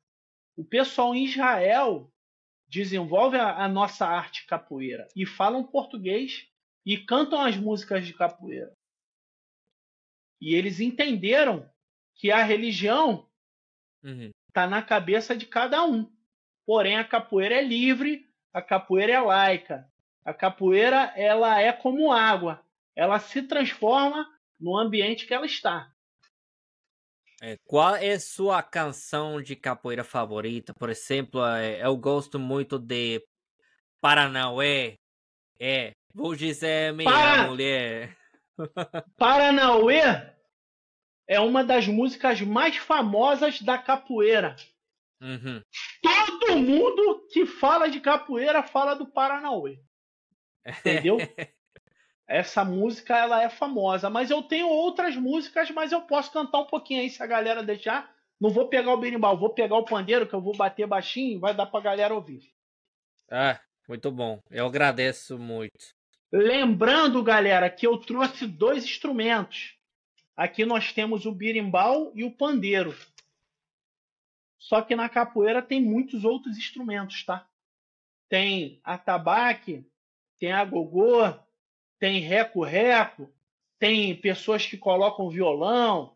O 0.56 0.64
pessoal 0.64 1.14
em 1.14 1.24
Israel 1.24 2.12
desenvolve 2.68 3.36
a, 3.36 3.64
a 3.64 3.68
nossa 3.68 4.06
arte 4.06 4.46
capoeira 4.46 5.08
e 5.16 5.26
falam 5.26 5.66
português 5.66 6.48
e 6.86 6.96
cantam 6.98 7.40
as 7.40 7.56
músicas 7.56 8.06
de 8.06 8.14
capoeira. 8.14 8.76
E 10.40 10.54
eles 10.54 10.80
entenderam 10.80 11.68
que 12.14 12.30
a 12.30 12.42
religião 12.42 13.28
está 14.48 14.64
uhum. 14.64 14.70
na 14.70 14.82
cabeça 14.82 15.36
de 15.36 15.46
cada 15.46 15.84
um. 15.84 16.10
Porém, 16.66 16.96
a 16.96 17.04
capoeira 17.04 17.56
é 17.56 17.62
livre, 17.62 18.26
a 18.52 18.62
capoeira 18.62 19.12
é 19.12 19.20
laica. 19.20 19.90
A 20.24 20.34
capoeira 20.34 21.12
ela 21.16 21.60
é 21.60 21.72
como 21.72 22.12
água, 22.12 22.64
ela 22.94 23.18
se 23.18 23.42
transforma 23.42 24.26
no 24.58 24.78
ambiente 24.78 25.26
que 25.26 25.34
ela 25.34 25.46
está. 25.46 25.90
É, 27.42 27.56
qual 27.64 27.96
é 27.96 28.18
sua 28.18 28.62
canção 28.62 29.40
de 29.40 29.56
capoeira 29.56 30.04
favorita? 30.04 30.74
Por 30.74 30.90
exemplo, 30.90 31.42
é, 31.46 31.82
eu 31.82 31.96
gosto 31.96 32.38
muito 32.38 32.78
de 32.78 33.24
Paranauê. 33.98 34.98
É, 35.58 35.92
vou 36.14 36.36
dizer 36.36 36.92
minha 36.92 37.10
Para... 37.10 37.48
mulher. 37.48 38.19
Paranauê 39.16 40.02
é 41.28 41.38
uma 41.38 41.62
das 41.62 41.86
músicas 41.86 42.40
mais 42.40 42.76
famosas 42.76 43.60
da 43.62 43.78
capoeira. 43.78 44.56
Uhum. 45.20 45.62
Todo 46.02 46.56
mundo 46.56 47.26
que 47.30 47.46
fala 47.46 47.88
de 47.88 48.00
capoeira 48.00 48.62
fala 48.62 48.94
do 48.94 49.06
Paranauê. 49.06 49.78
Entendeu? 50.66 51.18
Essa 52.26 52.64
música 52.64 53.16
ela 53.16 53.42
é 53.42 53.50
famosa, 53.50 54.08
mas 54.08 54.30
eu 54.30 54.42
tenho 54.42 54.68
outras 54.68 55.16
músicas, 55.16 55.70
mas 55.70 55.90
eu 55.90 56.02
posso 56.02 56.32
cantar 56.32 56.60
um 56.60 56.66
pouquinho 56.66 57.00
aí 57.00 57.10
se 57.10 57.20
a 57.22 57.26
galera 57.26 57.62
deixar. 57.62 58.14
Não 58.40 58.50
vou 58.50 58.68
pegar 58.68 58.94
o 58.94 58.96
berimbau, 58.96 59.36
vou 59.36 59.50
pegar 59.50 59.76
o 59.76 59.84
pandeiro 59.84 60.26
que 60.26 60.34
eu 60.34 60.40
vou 60.40 60.56
bater 60.56 60.86
baixinho, 60.86 61.40
vai 61.40 61.52
dar 61.52 61.66
pra 61.66 61.80
galera 61.80 62.14
ouvir. 62.14 62.52
Ah, 63.28 63.60
muito 63.88 64.10
bom. 64.10 64.40
Eu 64.50 64.66
agradeço 64.66 65.38
muito. 65.38 65.94
Lembrando, 66.32 67.22
galera, 67.22 67.68
que 67.68 67.86
eu 67.86 67.98
trouxe 67.98 68.46
dois 68.46 68.84
instrumentos. 68.84 69.74
Aqui 70.36 70.64
nós 70.64 70.92
temos 70.92 71.26
o 71.26 71.32
birimbau 71.32 72.12
e 72.14 72.22
o 72.22 72.30
pandeiro. 72.30 72.96
Só 74.58 74.80
que 74.80 74.94
na 74.94 75.08
capoeira 75.08 75.60
tem 75.60 75.82
muitos 75.82 76.24
outros 76.24 76.56
instrumentos, 76.56 77.24
tá? 77.24 77.46
Tem 78.28 78.80
a 78.84 78.96
tabaque, 78.96 79.84
tem 80.38 80.52
a 80.52 80.64
gogô, 80.64 81.34
tem 81.98 82.20
reco-reco, 82.20 83.28
tem 83.78 84.14
pessoas 84.14 84.64
que 84.64 84.78
colocam 84.78 85.30
violão, 85.30 86.14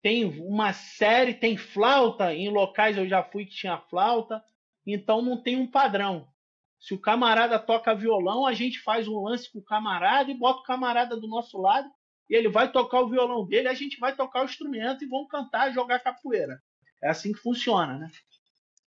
tem 0.00 0.24
uma 0.24 0.72
série, 0.72 1.34
tem 1.34 1.56
flauta, 1.56 2.34
em 2.34 2.48
locais 2.48 2.96
eu 2.96 3.06
já 3.06 3.22
fui 3.22 3.44
que 3.44 3.54
tinha 3.54 3.76
flauta, 3.76 4.42
então 4.86 5.20
não 5.20 5.36
tem 5.36 5.56
um 5.56 5.66
padrão. 5.66 6.26
Se 6.80 6.94
o 6.94 6.98
camarada 6.98 7.58
toca 7.58 7.94
violão, 7.94 8.46
a 8.46 8.54
gente 8.54 8.80
faz 8.80 9.06
um 9.06 9.22
lance 9.22 9.52
com 9.52 9.58
o 9.58 9.64
camarada 9.64 10.30
e 10.30 10.34
bota 10.34 10.60
o 10.60 10.64
camarada 10.64 11.14
do 11.14 11.28
nosso 11.28 11.60
lado, 11.60 11.88
e 12.28 12.34
ele 12.34 12.48
vai 12.48 12.72
tocar 12.72 13.00
o 13.00 13.10
violão 13.10 13.46
dele, 13.46 13.68
a 13.68 13.74
gente 13.74 13.98
vai 13.98 14.16
tocar 14.16 14.42
o 14.42 14.46
instrumento 14.46 15.04
e 15.04 15.08
vão 15.08 15.26
cantar, 15.26 15.72
jogar 15.72 16.00
capoeira. 16.00 16.60
É 17.02 17.10
assim 17.10 17.32
que 17.32 17.40
funciona, 17.40 17.98
né? 17.98 18.10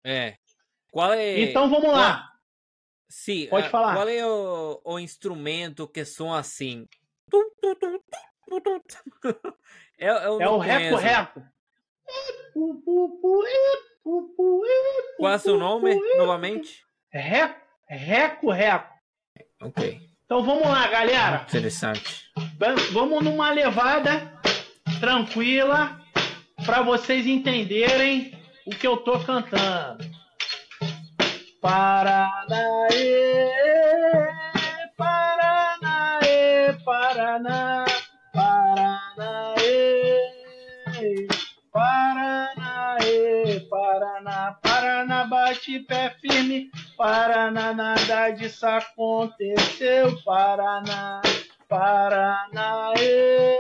É. 0.05 0.37
Qual 0.91 1.13
é... 1.13 1.41
Então 1.41 1.69
vamos 1.69 1.93
lá. 1.93 2.31
Sim, 3.09 3.47
pode 3.49 3.69
falar. 3.69 3.95
Qual 3.95 4.09
é 4.09 4.27
o, 4.27 4.81
o 4.85 4.99
instrumento 4.99 5.87
que 5.87 6.05
são 6.05 6.33
assim? 6.33 6.89
É, 9.99 10.09
é 10.09 10.49
o 10.49 10.59
reco-reco. 10.59 11.43
Qual 15.17 15.33
é 15.33 15.37
o 15.37 15.39
seu 15.39 15.57
nome, 15.57 15.95
novamente? 16.17 16.85
Reco-reco. 17.93 18.93
Ok. 19.61 20.01
Então 20.25 20.43
vamos 20.43 20.67
lá, 20.67 20.87
galera. 20.89 21.45
Interessante. 21.47 22.31
Vamos 22.93 23.23
numa 23.23 23.51
levada 23.51 24.33
tranquila 24.99 26.01
para 26.65 26.81
vocês 26.83 27.27
entenderem 27.27 28.33
o 28.67 28.71
que 28.71 28.87
eu 28.87 28.97
tô 28.97 29.21
cantando. 29.21 30.11
Paranaê, 31.61 32.31
Paranaê, 34.97 36.73
Paraná, 36.85 37.85
Paranaê, 38.33 39.69
Paraná, 41.71 42.52
Paraná, 45.23 45.27
bate 45.27 45.79
pé 45.81 46.11
firme, 46.21 46.71
Paraná, 46.97 47.73
nada 47.73 48.31
disso 48.31 48.67
aconteceu, 48.67 50.21
Paraná, 50.25 51.23
Paranaê, 51.69 53.59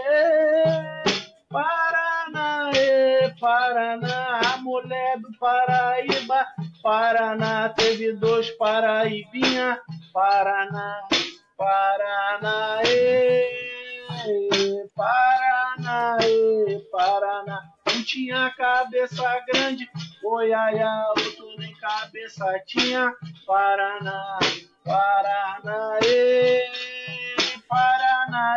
Paranaê, 1.50 3.34
Paraná, 3.40 4.40
a 4.54 4.56
mulher 4.58 5.18
do 5.18 5.32
Paraíba 5.38 6.46
Paraná 6.82 7.68
teve 7.68 8.12
dois 8.14 8.50
Paraibinha, 8.52 9.80
Paraná, 10.12 11.00
Paraná, 11.56 12.80
Paraná, 14.96 16.18
Paraná. 16.90 17.62
Um 17.88 18.02
tinha 18.02 18.50
cabeça 18.56 19.40
grande, 19.46 19.88
Goiaia, 20.22 21.06
outro 21.08 21.60
em 21.60 21.74
cabeçadinha, 21.74 23.12
Paraná, 23.44 24.38
Paraná, 24.84 25.98
e 26.04 26.62
Paraná, 27.68 28.54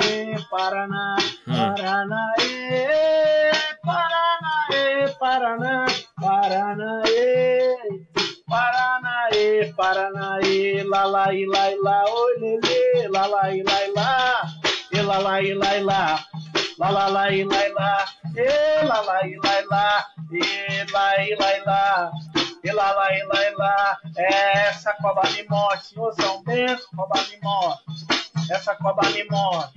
Paraná, 0.51 1.15
Paraná, 1.47 2.33
e 2.39 3.51
Paraná, 3.83 4.67
e 4.71 5.09
Paraná, 5.17 5.85
Paraná, 6.21 7.01
e 7.07 7.75
Paraná, 8.47 9.29
e 9.33 9.73
Paraná, 9.73 10.39
e 10.43 10.83
lá, 10.83 11.05
lá, 11.05 11.33
e 11.33 11.47
lá, 11.47 11.71
e 11.71 11.81
lá, 11.81 12.03
olê, 12.07 12.59
lá, 13.09 13.25
lá, 13.25 13.51
e 13.51 13.63
lá, 13.63 13.87
e 13.87 13.91
lá, 13.91 14.45
e 14.93 15.01
lá, 15.01 15.19
e 15.19 15.33
lá, 15.33 15.41
e 15.41 15.43
lá, 15.43 15.75
lá, 17.09 17.31
e 17.31 17.43
lá, 17.43 17.67
e 19.61 19.65
lá, 19.65 20.05
e 20.31 20.91
lá 20.91 21.23
e 21.23 21.35
lá. 21.35 21.55
E 21.55 21.65
lá, 21.65 22.11
e 22.63 22.71
lá 22.71 22.91
lá. 22.91 23.13
E 23.13 23.23
lá 23.23 23.43
e 23.43 23.55
lá, 23.55 23.99
essa 24.17 24.93
cobra 24.93 25.29
me 25.31 25.43
morte, 25.47 25.87
senhor 25.87 26.13
São 26.13 26.43
Bento, 26.43 26.87
cobra 26.95 27.21
me 27.23 27.37
morte, 27.43 27.83
essa 28.49 28.75
cobra 28.75 29.09
me 29.09 29.23
morte, 29.25 29.73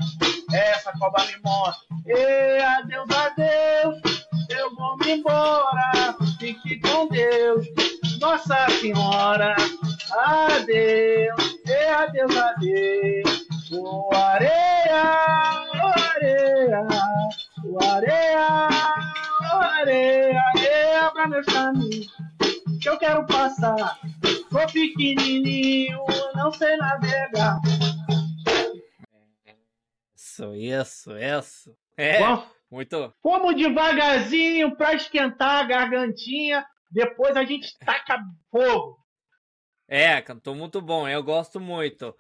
essa 0.53 0.93
cobra 0.93 1.25
me 1.25 1.37
morte, 1.45 1.81
e 2.07 2.63
adeus, 2.63 3.11
adeus, 3.11 4.27
eu 4.49 4.75
vou 4.75 4.97
me 4.99 5.19
embora, 5.19 6.17
fique 6.39 6.81
com 6.81 7.09
Deus. 7.09 7.67
Nossa 8.21 8.69
Senhora, 8.81 9.55
adeus, 10.13 11.59
e 11.67 11.87
adeus, 11.89 12.37
adeus. 12.37 13.49
O 13.71 14.11
areia, 14.15 15.03
o 15.75 15.87
areia, 16.01 16.87
o 17.65 17.85
areia, 17.85 18.69
areia, 19.45 21.11
pra 21.13 21.29
meus 21.29 21.47
caminhos 21.47 22.07
que 22.81 22.89
eu 22.89 22.99
quero 22.99 23.27
passar. 23.27 23.99
Sou 24.51 24.67
pequenininho, 24.73 25.99
não 26.35 26.53
sei 26.53 26.77
navegar. 26.77 27.61
Isso, 30.15 30.55
isso, 30.55 31.19
isso. 31.19 31.77
É, 31.97 32.19
Bom, 32.19 32.47
muito. 32.71 33.13
Fomos 33.23 33.57
devagarzinho 33.57 34.77
pra 34.77 34.95
esquentar 34.95 35.65
a 35.65 35.65
gargantinha 35.65 36.65
depois 36.91 37.37
a 37.37 37.45
gente 37.45 37.77
taca 37.79 38.19
fogo. 38.51 38.99
É, 39.87 40.21
cantou 40.21 40.55
muito 40.55 40.81
bom, 40.83 41.09
eu 41.09 41.23
gosto 41.23 41.59
muito. 41.59 42.15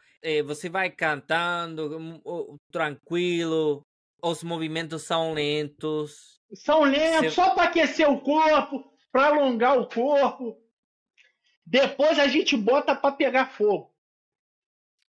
Você 0.46 0.68
vai 0.68 0.90
cantando 0.90 1.98
hum, 1.98 2.56
tranquilo, 2.70 3.86
os 4.22 4.42
movimentos 4.42 5.02
são 5.02 5.32
lentos. 5.32 6.37
São 6.54 6.82
lentos, 6.82 7.34
Você... 7.34 7.42
só 7.42 7.54
para 7.54 7.64
aquecer 7.64 8.08
o 8.10 8.20
corpo, 8.20 8.90
para 9.12 9.26
alongar 9.26 9.78
o 9.78 9.88
corpo. 9.88 10.56
Depois 11.64 12.18
a 12.18 12.26
gente 12.26 12.56
bota 12.56 12.94
para 12.94 13.14
pegar 13.14 13.46
fogo. 13.46 13.94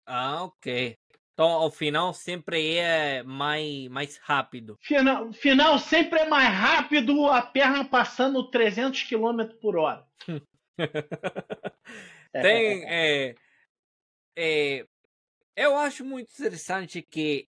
Ah, 0.06 0.44
ok. 0.46 0.98
Então, 1.34 1.48
ao 1.48 1.72
final 1.72 2.14
sempre 2.14 2.76
é 2.76 3.24
mais, 3.24 3.88
mais 3.88 4.18
rápido. 4.18 4.78
Final, 4.82 5.32
final 5.32 5.80
sempre 5.80 6.20
é 6.20 6.28
mais 6.28 6.50
rápido, 6.50 7.28
a 7.28 7.42
perna 7.42 7.86
passando 7.86 8.50
300 8.50 9.04
km 9.04 9.46
por 9.62 9.78
hora. 9.78 10.06
tem. 12.34 12.84
É, 12.86 13.36
é, 14.36 14.86
eu 15.56 15.76
acho 15.76 16.06
muito 16.06 16.32
interessante 16.32 17.02
que 17.02 17.49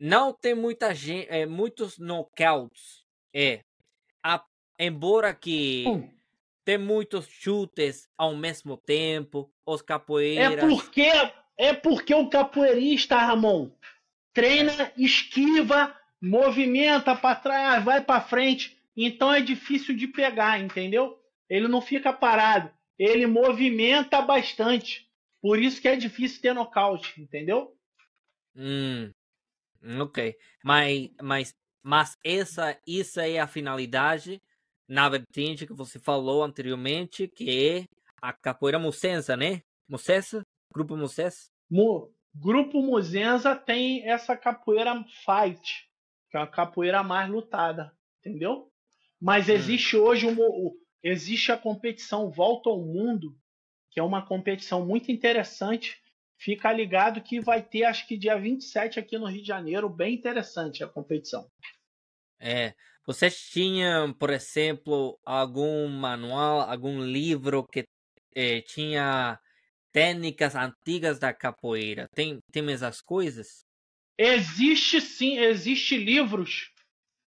não 0.00 0.32
tem 0.32 0.54
muita 0.54 0.94
gente, 0.94 1.26
é, 1.30 1.46
muitos 1.46 1.98
knockouts. 1.98 3.04
É, 3.34 3.60
a, 4.22 4.42
embora 4.78 5.34
que 5.34 5.84
hum. 5.86 6.10
tem 6.64 6.78
muitos 6.78 7.26
chutes 7.28 8.08
ao 8.16 8.34
mesmo 8.34 8.76
tempo, 8.76 9.50
os 9.64 9.82
capoeiras. 9.82 10.52
É 10.52 10.68
porque 10.68 11.10
é 11.58 11.72
porque 11.72 12.14
o 12.14 12.28
capoeirista, 12.28 13.16
Ramon, 13.16 13.70
treina, 14.34 14.72
é. 14.72 14.92
esquiva, 14.96 15.94
movimenta 16.20 17.16
para 17.16 17.36
trás, 17.36 17.84
vai 17.84 18.02
para 18.02 18.20
frente. 18.20 18.76
Então 18.96 19.32
é 19.32 19.40
difícil 19.40 19.96
de 19.96 20.06
pegar, 20.06 20.60
entendeu? 20.60 21.18
Ele 21.48 21.68
não 21.68 21.80
fica 21.80 22.12
parado, 22.12 22.70
ele 22.98 23.26
movimenta 23.26 24.20
bastante. 24.20 25.06
Por 25.40 25.58
isso 25.58 25.80
que 25.80 25.88
é 25.88 25.96
difícil 25.96 26.42
ter 26.42 26.52
nocaute, 26.52 27.20
entendeu? 27.20 27.74
Hum, 28.54 29.10
ok. 30.00 30.36
Mas, 30.64 31.10
mas, 31.22 31.54
mas 31.82 32.16
essa, 32.24 32.78
isso 32.86 33.20
é 33.20 33.38
a 33.38 33.46
finalidade 33.46 34.40
na 34.88 35.08
vertente 35.08 35.66
que 35.66 35.72
você 35.72 35.98
falou 35.98 36.42
anteriormente, 36.42 37.28
que 37.28 37.68
é 37.68 37.84
a 38.20 38.32
capoeira 38.32 38.78
mucensa, 38.78 39.36
né? 39.36 39.62
Mucensa? 39.88 40.42
Grupo 40.72 40.96
Mucensa? 40.96 41.48
Mo, 41.70 42.12
Grupo 42.34 42.82
Muzenza 42.82 43.54
tem 43.54 44.08
essa 44.08 44.36
capoeira 44.36 44.94
fight, 45.24 45.88
que 46.30 46.36
é 46.36 46.40
uma 46.40 46.46
capoeira 46.46 47.02
mais 47.02 47.30
lutada, 47.30 47.92
entendeu? 48.20 48.70
Mas 49.20 49.48
hum. 49.48 49.52
existe 49.52 49.96
hum. 49.96 50.02
hoje 50.02 50.26
uma, 50.26 50.44
existe 51.02 51.50
a 51.50 51.56
competição 51.56 52.30
Volta 52.30 52.68
ao 52.68 52.80
Mundo, 52.80 53.36
que 53.90 54.00
é 54.00 54.02
uma 54.02 54.24
competição 54.24 54.84
muito 54.84 55.10
interessante. 55.10 56.00
Fica 56.38 56.72
ligado 56.72 57.22
que 57.22 57.40
vai 57.40 57.62
ter, 57.62 57.84
acho 57.84 58.06
que 58.06 58.16
dia 58.16 58.38
27 58.38 58.98
aqui 58.98 59.18
no 59.18 59.26
Rio 59.26 59.40
de 59.40 59.48
Janeiro, 59.48 59.88
bem 59.88 60.14
interessante 60.14 60.84
a 60.84 60.88
competição. 60.88 61.50
É. 62.38 62.74
Vocês 63.06 63.38
tinham, 63.50 64.12
por 64.12 64.30
exemplo, 64.30 65.18
algum 65.24 65.88
manual, 65.88 66.60
algum 66.60 67.00
livro 67.00 67.64
que 67.66 67.84
eh, 68.34 68.60
tinha 68.62 69.38
técnicas 69.92 70.54
antigas 70.56 71.18
da 71.18 71.32
capoeira? 71.32 72.08
Tem, 72.14 72.38
tem 72.52 72.70
essas 72.72 73.00
coisas? 73.00 73.64
Existe 74.18 75.00
sim, 75.00 75.38
existe 75.38 75.96
livros 75.96 76.72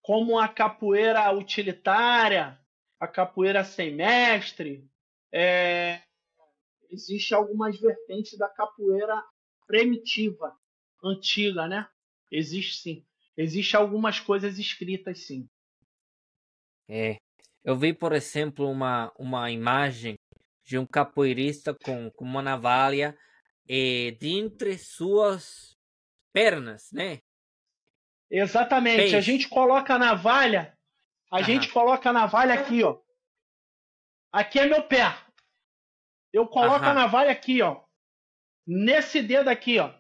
como 0.02 0.40
a 0.40 0.48
capoeira 0.48 1.32
utilitária, 1.32 2.60
a 3.00 3.08
capoeira 3.08 3.64
sem 3.64 3.94
mestre, 3.94 4.88
é, 5.34 6.02
existe 6.90 7.34
algumas 7.34 7.80
vertentes 7.80 8.38
da 8.38 8.48
capoeira 8.50 9.24
primitiva, 9.68 10.56
antiga, 11.04 11.68
né? 11.68 11.88
Existe 12.32 12.78
sim. 12.78 13.06
Existe 13.38 13.76
algumas 13.76 14.20
coisas 14.20 14.58
escritas 14.58 15.26
sim. 15.26 15.50
É. 16.88 17.18
Eu 17.64 17.76
vi, 17.76 17.94
por 17.94 18.14
exemplo, 18.14 18.70
uma, 18.70 19.12
uma 19.18 19.50
imagem 19.52 20.16
de 20.64 20.78
um 20.78 20.86
capoeirista 20.86 21.74
com, 21.74 22.10
com 22.12 22.24
uma 22.24 22.42
navalha 22.42 23.18
e 23.68 24.16
de 24.20 24.30
entre 24.30 24.78
suas 24.78 25.76
pernas, 26.32 26.92
né? 26.92 27.20
Exatamente. 28.30 28.98
Peixe. 28.98 29.16
A 29.16 29.22
gente 29.22 29.48
coloca 29.48 29.96
a 29.96 30.00
navalha, 30.00 30.78
a 31.32 31.38
Aham. 31.38 31.46
gente 31.46 31.72
coloca 31.72 32.10
a 32.10 32.14
navalha 32.14 32.54
aqui, 32.54 32.84
ó. 32.84 33.00
Aqui 34.32 34.60
é 34.60 34.66
meu 34.68 34.84
pé. 34.84 35.25
Eu 36.36 36.46
coloco 36.46 36.84
Aham. 36.84 36.92
a 36.92 36.94
navalha 36.94 37.32
aqui, 37.32 37.62
ó. 37.62 37.82
Nesse 38.68 39.24
dedo 39.24 39.48
aqui, 39.48 39.80
ó. 39.80 39.94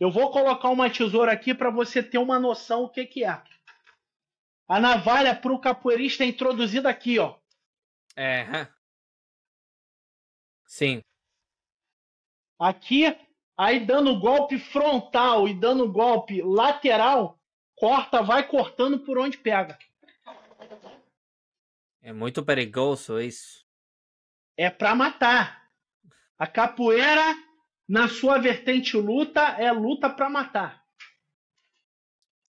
Eu 0.00 0.10
vou 0.10 0.32
colocar 0.32 0.70
uma 0.70 0.90
tesoura 0.90 1.30
aqui 1.30 1.54
para 1.54 1.70
você 1.70 2.02
ter 2.02 2.18
uma 2.18 2.36
noção 2.36 2.82
o 2.82 2.88
que 2.88 3.06
que 3.06 3.24
é. 3.24 3.40
A 4.66 4.80
navalha 4.80 5.36
para 5.36 5.52
o 5.52 5.60
capoeirista 5.60 6.24
é 6.24 6.26
introduzida 6.26 6.90
aqui, 6.90 7.20
ó. 7.20 7.38
É. 8.16 8.66
Sim. 10.66 11.00
Aqui, 12.58 13.16
aí 13.56 13.78
dando 13.78 14.18
golpe 14.18 14.58
frontal 14.58 15.46
e 15.46 15.54
dando 15.54 15.92
golpe 15.92 16.42
lateral, 16.42 17.38
corta, 17.76 18.20
vai 18.20 18.48
cortando 18.48 18.98
por 18.98 19.16
onde 19.16 19.38
pega. 19.38 19.78
É 22.02 22.12
muito 22.12 22.44
perigoso 22.44 23.20
isso. 23.20 23.64
É 24.56 24.68
para 24.68 24.92
matar. 24.96 25.67
A 26.38 26.46
capoeira, 26.46 27.34
na 27.88 28.06
sua 28.06 28.38
vertente 28.38 28.96
luta, 28.96 29.40
é 29.58 29.72
luta 29.72 30.08
para 30.08 30.30
matar. 30.30 30.84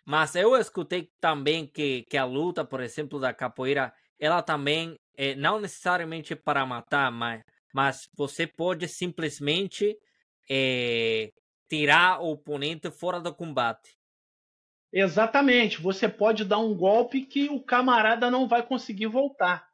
Mas 0.05 0.35
eu 0.35 0.57
escutei 0.57 1.13
também 1.21 1.67
que, 1.67 2.03
que 2.05 2.17
a 2.17 2.25
luta, 2.25 2.65
por 2.65 2.81
exemplo, 2.81 3.21
da 3.21 3.33
capoeira, 3.33 3.93
ela 4.19 4.43
também 4.43 4.99
é 5.15 5.35
não 5.35 5.61
necessariamente 5.61 6.35
para 6.35 6.65
matar, 6.65 7.13
mas, 7.13 7.45
mas 7.73 8.09
você 8.17 8.47
pode 8.47 8.89
simplesmente 8.89 9.97
é, 10.51 11.31
tirar 11.69 12.21
o 12.21 12.33
oponente 12.33 12.91
fora 12.91 13.21
do 13.21 13.35
combate. 13.35 13.99
Exatamente. 14.93 15.81
Você 15.81 16.09
pode 16.09 16.45
dar 16.45 16.59
um 16.59 16.75
golpe 16.75 17.27
que 17.27 17.49
o 17.49 17.63
camarada 17.63 18.31
não 18.31 18.49
vai 18.49 18.67
conseguir 18.67 19.07
voltar. 19.07 19.68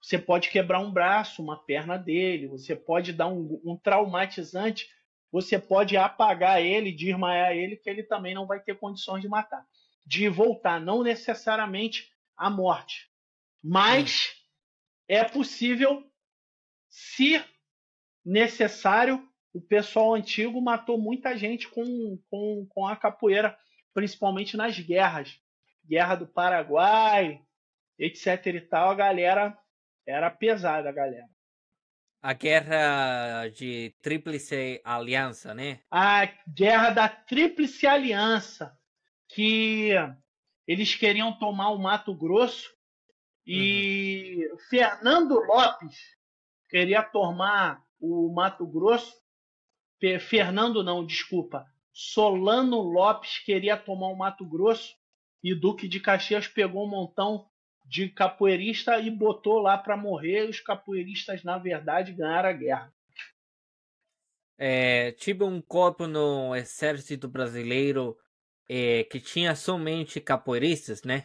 Você 0.00 0.18
pode 0.18 0.48
quebrar 0.48 0.80
um 0.80 0.90
braço, 0.90 1.42
uma 1.42 1.56
perna 1.56 1.96
dele, 1.96 2.48
você 2.48 2.74
pode 2.74 3.12
dar 3.12 3.28
um, 3.28 3.60
um 3.64 3.76
traumatizante 3.76 4.88
você 5.32 5.58
pode 5.58 5.96
apagar 5.96 6.60
ele, 6.60 6.92
desmaiar 6.92 7.52
ele, 7.52 7.76
que 7.76 7.88
ele 7.88 8.02
também 8.02 8.34
não 8.34 8.46
vai 8.46 8.60
ter 8.60 8.76
condições 8.76 9.22
de 9.22 9.28
matar. 9.28 9.64
De 10.04 10.28
voltar, 10.28 10.80
não 10.80 11.02
necessariamente 11.02 12.12
a 12.36 12.50
morte. 12.50 13.08
Mas 13.62 14.34
é 15.06 15.22
possível, 15.22 16.04
se 16.88 17.42
necessário, 18.24 19.28
o 19.52 19.60
pessoal 19.60 20.14
antigo 20.14 20.60
matou 20.60 20.98
muita 20.98 21.36
gente 21.36 21.68
com, 21.68 22.18
com, 22.28 22.66
com 22.68 22.86
a 22.86 22.96
capoeira, 22.96 23.56
principalmente 23.94 24.56
nas 24.56 24.78
guerras. 24.78 25.40
Guerra 25.86 26.16
do 26.16 26.26
Paraguai, 26.26 27.40
etc 27.98 28.46
e 28.46 28.60
tal, 28.60 28.90
a 28.90 28.94
galera 28.94 29.56
era 30.06 30.30
pesada, 30.30 30.88
a 30.88 30.92
galera 30.92 31.28
a 32.22 32.34
guerra 32.34 33.48
de 33.48 33.94
Tríplice 34.02 34.80
Aliança, 34.84 35.54
né? 35.54 35.80
A 35.90 36.26
guerra 36.46 36.90
da 36.90 37.08
Tríplice 37.08 37.86
Aliança, 37.86 38.76
que 39.28 39.92
eles 40.66 40.94
queriam 40.94 41.32
tomar 41.32 41.70
o 41.70 41.78
Mato 41.78 42.14
Grosso 42.14 42.70
e 43.46 44.46
uhum. 44.50 44.58
Fernando 44.68 45.34
Lopes 45.34 45.98
queria 46.68 47.02
tomar 47.02 47.82
o 47.98 48.32
Mato 48.32 48.66
Grosso. 48.66 49.18
Fernando 50.20 50.82
não, 50.82 51.04
desculpa. 51.04 51.66
Solano 51.92 52.80
Lopes 52.80 53.38
queria 53.38 53.76
tomar 53.76 54.08
o 54.08 54.16
Mato 54.16 54.44
Grosso 54.44 54.94
e 55.42 55.54
Duque 55.54 55.88
de 55.88 56.00
Caxias 56.00 56.46
pegou 56.46 56.86
um 56.86 56.90
montão 56.90 57.49
de 57.84 58.08
capoeirista 58.08 58.98
e 58.98 59.10
botou 59.10 59.58
lá 59.58 59.76
para 59.76 59.96
morrer. 59.96 60.48
Os 60.48 60.60
capoeiristas, 60.60 61.42
na 61.42 61.58
verdade, 61.58 62.12
ganharam 62.12 62.48
a 62.48 62.52
guerra. 62.52 62.94
É, 64.58 65.12
tive 65.12 65.42
um 65.42 65.60
corpo 65.60 66.06
no 66.06 66.54
exército 66.54 67.26
brasileiro 67.26 68.16
é, 68.68 69.04
que 69.04 69.18
tinha 69.18 69.54
somente 69.54 70.20
capoeiristas, 70.20 71.02
né? 71.02 71.24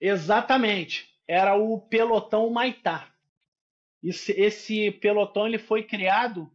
Exatamente. 0.00 1.08
Era 1.26 1.56
o 1.56 1.80
pelotão 1.80 2.50
Maitá. 2.50 3.10
Esse, 4.02 4.32
esse 4.32 4.90
pelotão 4.90 5.46
ele 5.46 5.58
foi 5.58 5.82
criado 5.82 6.50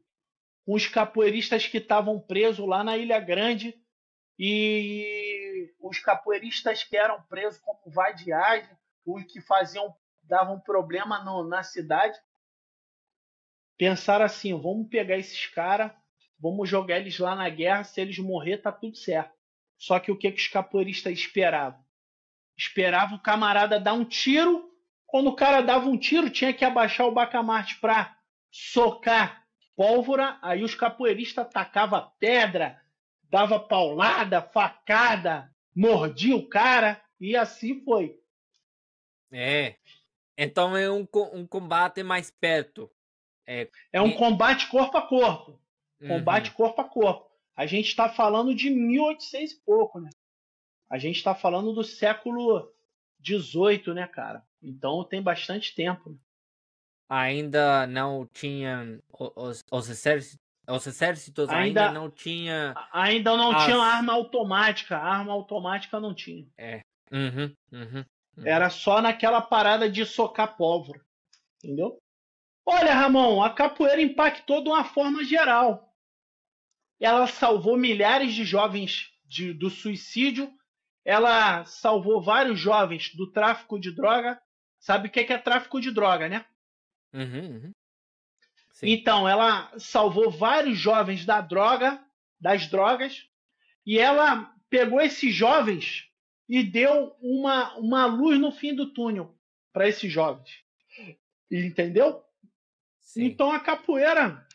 com 0.65 0.75
os 0.75 0.85
capoeiristas 0.85 1.65
que 1.65 1.77
estavam 1.77 2.19
presos 2.19 2.67
lá 2.67 2.83
na 2.83 2.95
Ilha 2.95 3.19
Grande 3.19 3.73
e 4.37 5.73
os 5.79 5.97
capoeiristas 5.97 6.83
que 6.83 6.95
eram 6.95 7.21
presos 7.23 7.59
como 7.61 7.91
vadiagem 7.91 8.69
os 9.13 9.23
que 9.25 9.41
faziam 9.41 9.95
davam 10.23 10.59
problema 10.59 11.23
no, 11.23 11.43
na 11.43 11.63
cidade 11.63 12.17
pensaram 13.79 14.25
assim: 14.25 14.53
vamos 14.59 14.89
pegar 14.89 15.17
esses 15.17 15.47
caras, 15.47 15.91
vamos 16.37 16.69
jogar 16.69 16.99
eles 16.99 17.17
lá 17.17 17.33
na 17.33 17.49
guerra, 17.49 17.85
se 17.85 17.99
eles 18.01 18.19
morrer, 18.19 18.57
tá 18.57 18.71
tudo 18.71 18.97
certo. 18.97 19.33
Só 19.77 19.97
que 19.97 20.11
o 20.11 20.17
que, 20.17 20.29
que 20.29 20.41
os 20.41 20.47
capoeiristas 20.49 21.13
esperavam? 21.13 21.79
Esperava 22.57 23.15
o 23.15 23.21
camarada 23.21 23.79
dar 23.79 23.93
um 23.93 24.03
tiro. 24.03 24.69
Quando 25.07 25.27
o 25.27 25.35
cara 25.35 25.61
dava 25.61 25.87
um 25.87 25.97
tiro, 25.97 26.29
tinha 26.29 26.53
que 26.53 26.65
abaixar 26.65 27.07
o 27.07 27.13
bacamarte 27.13 27.79
para 27.79 28.15
socar 28.51 29.45
pólvora. 29.75 30.37
Aí 30.41 30.61
os 30.61 30.75
capoeiristas 30.75 31.47
tacavam 31.49 32.11
pedra, 32.19 32.81
dava 33.23 33.57
paulada, 33.57 34.41
facada, 34.41 35.49
mordia 35.73 36.35
o 36.35 36.49
cara 36.49 37.01
e 37.17 37.37
assim 37.37 37.81
foi. 37.85 38.18
É. 39.31 39.75
Então 40.37 40.75
é 40.75 40.89
um, 40.89 41.07
um 41.33 41.45
combate 41.45 42.01
mais 42.03 42.31
perto. 42.31 42.89
É, 43.45 43.69
é 43.91 44.01
um 44.01 44.11
combate 44.11 44.69
corpo 44.69 44.97
a 44.97 45.01
corpo. 45.01 45.59
Combate 46.07 46.49
uhum. 46.49 46.55
corpo 46.55 46.81
a 46.81 46.83
corpo. 46.85 47.29
A 47.55 47.65
gente 47.65 47.87
está 47.87 48.07
falando 48.07 48.55
de 48.55 48.69
1800 48.69 49.51
e 49.51 49.59
pouco, 49.65 49.99
né? 49.99 50.09
A 50.89 50.97
gente 50.97 51.17
está 51.17 51.35
falando 51.35 51.73
do 51.73 51.83
século 51.83 52.71
18, 53.19 53.93
né, 53.93 54.07
cara? 54.07 54.43
Então 54.61 55.03
tem 55.03 55.21
bastante 55.21 55.75
tempo. 55.75 56.11
Né? 56.11 56.17
Ainda 57.09 57.85
não 57.87 58.25
tinha 58.25 58.99
os, 59.11 59.63
os 59.71 59.89
exércitos 59.89 60.39
os 60.69 60.85
exércitos 60.85 61.49
ainda, 61.49 61.87
ainda 61.87 61.91
não 61.91 62.11
tinha. 62.11 62.75
Ainda 62.93 63.35
não 63.35 63.51
as... 63.55 63.65
tinha 63.65 63.77
arma 63.77 64.13
automática. 64.13 64.97
arma 64.97 65.33
automática 65.33 65.99
não 65.99 66.13
tinha. 66.13 66.47
É. 66.57 66.81
Uhum, 67.11 67.55
uhum, 67.71 68.05
uhum. 68.39 68.47
Era 68.47 68.69
só 68.69 69.01
naquela 69.01 69.41
parada 69.41 69.89
de 69.89 70.05
socar 70.05 70.55
pólvora. 70.55 71.01
Entendeu? 71.63 71.99
Olha, 72.65 72.93
Ramon, 72.93 73.41
a 73.43 73.49
capoeira 73.49 74.01
impactou 74.01 74.63
de 74.63 74.69
uma 74.69 74.83
forma 74.83 75.23
geral. 75.23 75.93
Ela 76.99 77.27
salvou 77.27 77.77
milhares 77.77 78.33
de 78.33 78.43
jovens 78.43 79.11
de, 79.25 79.53
do 79.53 79.69
suicídio. 79.69 80.51
Ela 81.03 81.65
salvou 81.65 82.21
vários 82.21 82.59
jovens 82.59 83.13
do 83.15 83.31
tráfico 83.31 83.79
de 83.79 83.91
droga. 83.91 84.39
Sabe 84.79 85.07
o 85.07 85.11
que 85.11 85.19
é, 85.19 85.33
é 85.33 85.37
tráfico 85.37 85.81
de 85.81 85.91
droga, 85.91 86.29
né? 86.29 86.45
Uhum, 87.13 87.23
uhum. 87.23 87.71
Então, 88.81 89.27
ela 89.27 89.71
salvou 89.77 90.31
vários 90.31 90.77
jovens 90.77 91.25
da 91.25 91.41
droga, 91.41 92.01
das 92.39 92.67
drogas, 92.67 93.25
e 93.85 93.99
ela 93.99 94.53
pegou 94.69 95.01
esses 95.01 95.33
jovens 95.33 96.08
e 96.49 96.63
deu 96.63 97.15
uma, 97.21 97.77
uma 97.77 98.05
luz 98.07 98.39
no 98.39 98.51
fim 98.51 98.73
do 98.73 98.91
túnel 98.91 99.37
para 99.71 99.87
esses 99.87 100.11
jovens. 100.11 100.65
Entendeu? 101.49 102.23
Sim. 102.99 103.25
Então 103.25 103.51
a 103.51 103.59
capoeira 103.59 104.45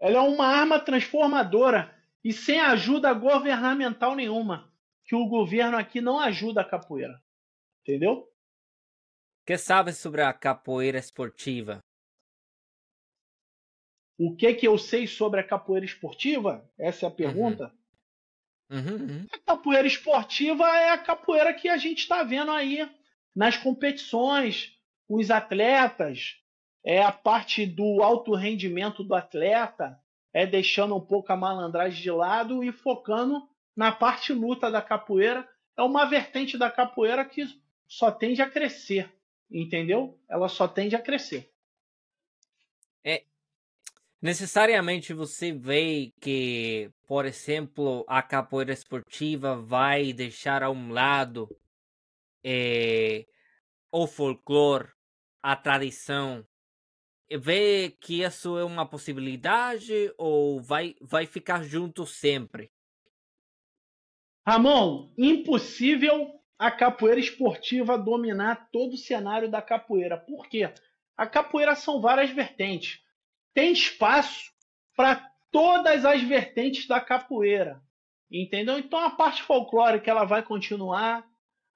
ela 0.00 0.18
é 0.18 0.20
uma 0.20 0.46
arma 0.46 0.80
transformadora 0.80 1.94
e 2.22 2.32
sem 2.32 2.58
ajuda 2.60 3.12
governamental 3.12 4.16
nenhuma, 4.16 4.72
que 5.04 5.14
o 5.14 5.26
governo 5.26 5.76
aqui 5.76 6.00
não 6.00 6.18
ajuda 6.18 6.62
a 6.62 6.68
capoeira. 6.68 7.22
Entendeu? 7.82 8.30
O 9.42 9.46
que 9.46 9.58
sabe 9.58 9.92
sobre 9.92 10.22
a 10.22 10.32
capoeira 10.32 10.98
esportiva? 10.98 11.80
O 14.18 14.34
que 14.34 14.54
que 14.54 14.66
eu 14.66 14.78
sei 14.78 15.06
sobre 15.06 15.40
a 15.40 15.46
capoeira 15.46 15.84
esportiva? 15.84 16.70
Essa 16.78 17.04
é 17.04 17.08
a 17.08 17.10
uhum. 17.10 17.16
pergunta. 17.16 17.64
Uhum. 17.64 17.83
Uhum, 18.74 19.26
a 19.32 19.38
capoeira 19.38 19.86
esportiva 19.86 20.64
é 20.64 20.90
a 20.90 20.98
capoeira 20.98 21.54
que 21.54 21.68
a 21.68 21.76
gente 21.76 21.98
está 21.98 22.24
vendo 22.24 22.50
aí 22.50 22.90
nas 23.34 23.56
competições, 23.56 24.76
os 25.08 25.30
atletas, 25.30 26.36
é 26.84 27.02
a 27.02 27.12
parte 27.12 27.64
do 27.64 28.02
alto 28.02 28.34
rendimento 28.34 29.04
do 29.04 29.14
atleta, 29.14 29.98
é 30.32 30.44
deixando 30.44 30.96
um 30.96 31.00
pouco 31.00 31.32
a 31.32 31.36
malandragem 31.36 32.02
de 32.02 32.10
lado 32.10 32.64
e 32.64 32.72
focando 32.72 33.48
na 33.76 33.92
parte 33.92 34.32
luta 34.32 34.70
da 34.70 34.82
capoeira. 34.82 35.48
É 35.76 35.82
uma 35.82 36.04
vertente 36.04 36.58
da 36.58 36.70
capoeira 36.70 37.24
que 37.24 37.46
só 37.86 38.10
tende 38.10 38.42
a 38.42 38.50
crescer, 38.50 39.12
entendeu? 39.50 40.18
Ela 40.28 40.48
só 40.48 40.66
tende 40.66 40.96
a 40.96 41.00
crescer. 41.00 41.52
É, 43.04 43.22
necessariamente 44.24 45.12
você 45.12 45.52
vê 45.52 46.10
que, 46.18 46.90
por 47.06 47.26
exemplo, 47.26 48.06
a 48.08 48.22
capoeira 48.22 48.72
esportiva 48.72 49.54
vai 49.54 50.14
deixar 50.14 50.62
a 50.62 50.70
um 50.70 50.90
lado 50.90 51.46
é, 52.42 53.26
o 53.92 54.06
folclore, 54.06 54.88
a 55.42 55.54
tradição. 55.54 56.42
Vê 57.30 57.90
que 58.00 58.22
isso 58.22 58.56
é 58.56 58.64
uma 58.64 58.88
possibilidade 58.88 60.10
ou 60.16 60.58
vai, 60.58 60.94
vai 61.02 61.26
ficar 61.26 61.62
junto 61.62 62.06
sempre? 62.06 62.72
Ramon, 64.46 65.12
impossível 65.18 66.40
a 66.58 66.70
capoeira 66.70 67.20
esportiva 67.20 67.98
dominar 67.98 68.70
todo 68.72 68.94
o 68.94 68.98
cenário 68.98 69.50
da 69.50 69.60
capoeira. 69.60 70.16
Por 70.16 70.48
quê? 70.48 70.72
A 71.14 71.26
capoeira 71.26 71.76
são 71.76 72.00
várias 72.00 72.30
vertentes 72.30 73.03
tem 73.54 73.72
espaço 73.72 74.52
para 74.96 75.30
todas 75.50 76.04
as 76.04 76.20
vertentes 76.22 76.86
da 76.86 77.00
capoeira. 77.00 77.80
Entendeu? 78.30 78.78
Então 78.78 78.98
a 78.98 79.10
parte 79.10 79.42
folclórica 79.42 80.10
ela 80.10 80.24
vai 80.24 80.42
continuar, 80.42 81.24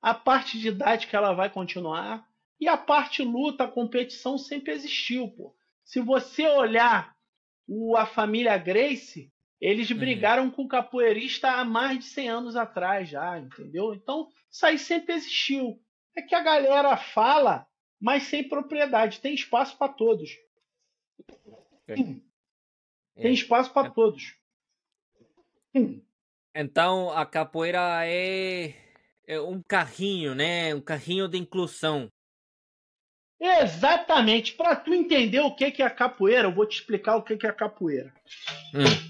a 0.02 0.12
parte 0.12 0.58
didática 0.58 1.16
ela 1.16 1.32
vai 1.32 1.48
continuar 1.48 2.26
e 2.60 2.66
a 2.66 2.76
parte 2.76 3.22
luta, 3.22 3.64
a 3.64 3.70
competição 3.70 4.36
sempre 4.36 4.72
existiu, 4.72 5.28
pô. 5.28 5.54
Se 5.84 6.00
você 6.00 6.46
olhar 6.46 7.16
o, 7.66 7.96
a 7.96 8.04
família 8.04 8.58
Grace, 8.58 9.32
eles 9.60 9.90
uhum. 9.90 9.98
brigaram 9.98 10.50
com 10.50 10.62
o 10.62 10.68
capoeirista 10.68 11.50
há 11.50 11.64
mais 11.64 11.98
de 11.98 12.04
100 12.06 12.28
anos 12.28 12.56
atrás 12.56 13.08
já, 13.08 13.38
entendeu? 13.38 13.94
Então, 13.94 14.28
isso 14.50 14.66
aí 14.66 14.78
sempre 14.78 15.14
existiu. 15.14 15.80
É 16.16 16.22
que 16.22 16.34
a 16.34 16.42
galera 16.42 16.96
fala, 16.96 17.66
mas 18.00 18.24
sem 18.24 18.48
propriedade, 18.48 19.20
tem 19.20 19.34
espaço 19.34 19.76
para 19.76 19.92
todos. 19.92 20.30
Tem 21.94 22.22
é. 23.16 23.30
espaço 23.30 23.72
para 23.72 23.88
é. 23.88 23.90
todos. 23.90 24.36
Então 26.54 27.10
a 27.10 27.24
capoeira 27.24 28.06
é, 28.06 28.74
é 29.26 29.40
um 29.40 29.62
carrinho, 29.62 30.34
né? 30.34 30.74
Um 30.74 30.80
carrinho 30.80 31.28
de 31.28 31.38
inclusão. 31.38 32.10
Exatamente. 33.40 34.54
Para 34.54 34.74
tu 34.74 34.92
entender 34.92 35.40
o 35.40 35.54
que 35.54 35.82
é 35.82 35.84
a 35.84 35.90
capoeira, 35.90 36.48
eu 36.48 36.54
vou 36.54 36.66
te 36.66 36.80
explicar 36.80 37.16
o 37.16 37.22
que 37.22 37.46
é 37.46 37.48
a 37.48 37.52
capoeira. 37.52 38.12
Hum. 38.74 39.08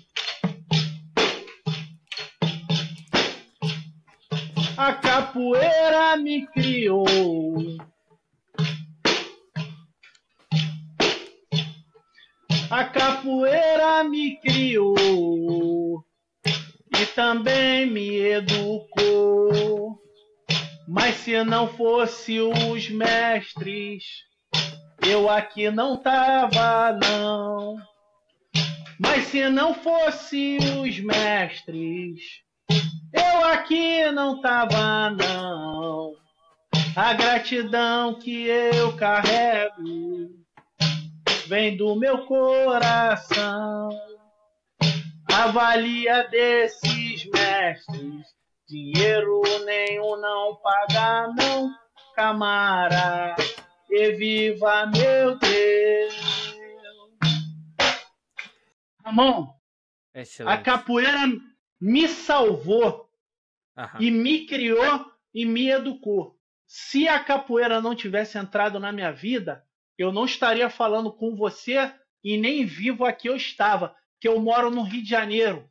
A 4.76 4.92
capoeira 4.92 6.16
me 6.18 6.46
criou 6.46 7.04
A 12.70 12.84
capoeira 12.84 14.04
me 14.04 14.36
criou 14.36 16.04
e 17.00 17.06
também 17.14 17.86
me 17.86 18.18
educou. 18.18 19.98
Mas 20.86 21.14
se 21.14 21.42
não 21.44 21.66
fosse 21.66 22.38
os 22.40 22.90
mestres, 22.90 24.04
eu 25.06 25.30
aqui 25.30 25.70
não 25.70 25.96
tava 25.96 26.92
não. 26.92 27.76
Mas 29.00 29.24
se 29.28 29.48
não 29.48 29.72
fosse 29.72 30.58
os 30.78 31.00
mestres, 31.00 32.20
eu 33.14 33.44
aqui 33.46 34.10
não 34.12 34.42
tava 34.42 35.08
não. 35.10 36.12
A 36.94 37.14
gratidão 37.14 38.18
que 38.18 38.46
eu 38.46 38.94
carrego 38.94 40.37
vem 41.48 41.76
do 41.76 41.96
meu 41.96 42.26
coração. 42.26 43.88
Avalia 45.32 46.28
desses 46.28 47.24
mestres, 47.24 48.26
dinheiro 48.68 49.40
nenhum 49.64 50.20
não 50.20 50.56
paga, 50.56 51.28
não, 51.28 51.74
camara, 52.14 53.34
e 53.88 54.12
viva 54.12 54.86
meu 54.86 55.38
Deus. 55.38 56.54
Ramon, 59.04 59.48
Excelente. 60.14 60.52
a 60.52 60.62
capoeira 60.62 61.18
me 61.80 62.08
salvou 62.08 63.08
Aham. 63.74 63.98
e 64.00 64.10
me 64.10 64.46
criou 64.46 65.06
e 65.32 65.46
me 65.46 65.70
educou. 65.70 66.36
Se 66.66 67.08
a 67.08 67.18
capoeira 67.24 67.80
não 67.80 67.94
tivesse 67.94 68.36
entrado 68.36 68.78
na 68.78 68.92
minha 68.92 69.10
vida, 69.10 69.64
eu 69.98 70.12
não 70.12 70.24
estaria 70.24 70.70
falando 70.70 71.12
com 71.12 71.34
você 71.34 71.92
e 72.22 72.38
nem 72.38 72.64
vivo 72.64 73.04
aqui 73.04 73.28
eu 73.28 73.34
estava, 73.34 73.94
que 74.20 74.28
eu 74.28 74.40
moro 74.40 74.70
no 74.70 74.82
Rio 74.82 75.02
de 75.02 75.10
Janeiro. 75.10 75.68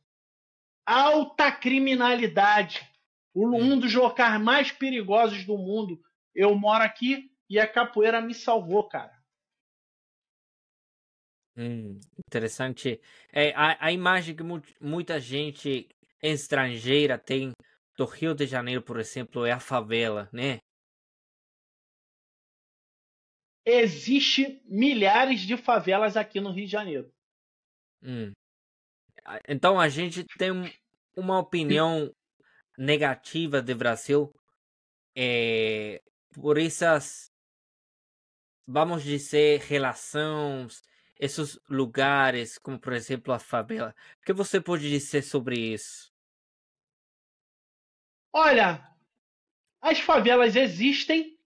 Alta 0.85 1.51
criminalidade. 1.51 2.87
Um 3.33 3.79
dos 3.79 3.93
locais 3.93 4.41
mais 4.41 4.71
perigosos 4.71 5.45
do 5.45 5.57
mundo. 5.57 6.01
Eu 6.35 6.55
moro 6.55 6.83
aqui 6.83 7.31
e 7.49 7.59
a 7.59 7.67
capoeira 7.67 8.21
me 8.21 8.33
salvou, 8.33 8.87
cara. 8.87 9.15
Hum, 11.55 11.99
interessante. 12.27 13.01
É, 13.31 13.51
a, 13.55 13.87
a 13.87 13.91
imagem 13.91 14.35
que 14.35 14.43
mu 14.43 14.61
muita 14.79 15.19
gente 15.19 15.87
estrangeira 16.21 17.17
tem 17.17 17.51
do 17.97 18.05
Rio 18.05 18.35
de 18.35 18.45
Janeiro, 18.45 18.81
por 18.81 18.99
exemplo, 18.99 19.45
é 19.45 19.51
a 19.51 19.59
favela, 19.59 20.29
né? 20.31 20.59
Existe 23.67 24.61
milhares 24.65 25.41
de 25.41 25.57
favelas 25.57 26.15
aqui 26.15 26.39
no 26.39 26.51
Rio 26.51 26.65
de 26.65 26.71
Janeiro. 26.71 27.11
Hum. 28.01 28.31
Então 29.47 29.79
a 29.79 29.89
gente 29.89 30.23
tem 30.37 30.51
uma 31.15 31.39
opinião 31.39 32.09
negativa 32.77 33.61
do 33.61 33.75
Brasil 33.75 34.33
é, 35.15 36.01
por 36.33 36.57
essas 36.57 37.29
vamos 38.67 39.03
dizer, 39.03 39.61
relações, 39.61 40.83
esses 41.17 41.57
lugares, 41.69 42.57
como 42.57 42.79
por 42.79 42.93
exemplo 42.93 43.33
a 43.33 43.39
favela. 43.39 43.95
O 44.21 44.25
que 44.25 44.33
você 44.33 44.59
pode 44.59 44.89
dizer 44.89 45.23
sobre 45.23 45.57
isso? 45.73 46.11
Olha, 48.33 48.85
as 49.81 49.99
favelas 49.99 50.55
existem, 50.55 51.39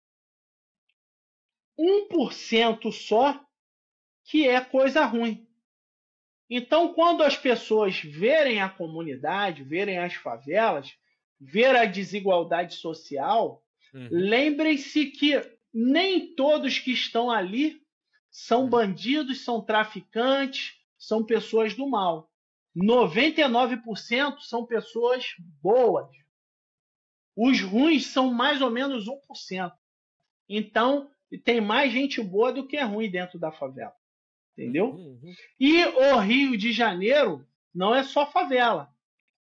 1% 1.77 2.91
só 2.91 3.43
que 4.25 4.47
é 4.47 4.63
coisa 4.63 5.05
ruim. 5.05 5.47
Então, 6.49 6.93
quando 6.93 7.23
as 7.23 7.37
pessoas 7.37 7.99
verem 7.99 8.61
a 8.61 8.69
comunidade, 8.69 9.63
verem 9.63 9.97
as 9.97 10.13
favelas, 10.13 10.93
ver 11.39 11.75
a 11.75 11.85
desigualdade 11.85 12.75
social, 12.75 13.63
uhum. 13.93 14.07
lembrem-se 14.11 15.07
que 15.07 15.41
nem 15.73 16.35
todos 16.35 16.79
que 16.79 16.91
estão 16.91 17.31
ali 17.31 17.81
são 18.29 18.69
bandidos, 18.69 19.43
são 19.43 19.61
traficantes, 19.61 20.75
são 20.97 21.23
pessoas 21.23 21.73
do 21.73 21.87
mal. 21.87 22.29
99% 22.75 24.39
são 24.39 24.65
pessoas 24.65 25.33
boas. 25.61 26.09
Os 27.35 27.61
ruins 27.61 28.07
são 28.07 28.33
mais 28.33 28.61
ou 28.61 28.69
menos 28.69 29.05
1%. 29.05 29.71
Então, 30.49 31.09
tem 31.43 31.61
mais 31.61 31.91
gente 31.91 32.21
boa 32.21 32.51
do 32.51 32.67
que 32.67 32.79
ruim 32.81 33.09
dentro 33.09 33.39
da 33.39 33.51
favela. 33.51 33.95
Entendeu? 34.57 34.91
Uhum. 34.91 35.33
E 35.59 35.83
o 35.85 36.19
Rio 36.19 36.57
de 36.57 36.71
Janeiro 36.71 37.45
não 37.73 37.93
é 37.93 38.03
só 38.03 38.29
favela. 38.29 38.93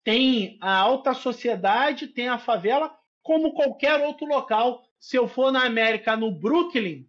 Tem 0.03 0.57
a 0.61 0.73
alta 0.77 1.13
sociedade, 1.13 2.07
tem 2.07 2.27
a 2.27 2.39
favela, 2.39 2.97
como 3.21 3.53
qualquer 3.53 3.99
outro 3.99 4.25
local. 4.25 4.83
Se 4.99 5.17
eu 5.17 5.27
for 5.27 5.51
na 5.51 5.65
América, 5.65 6.15
no 6.15 6.31
Brooklyn, 6.31 7.07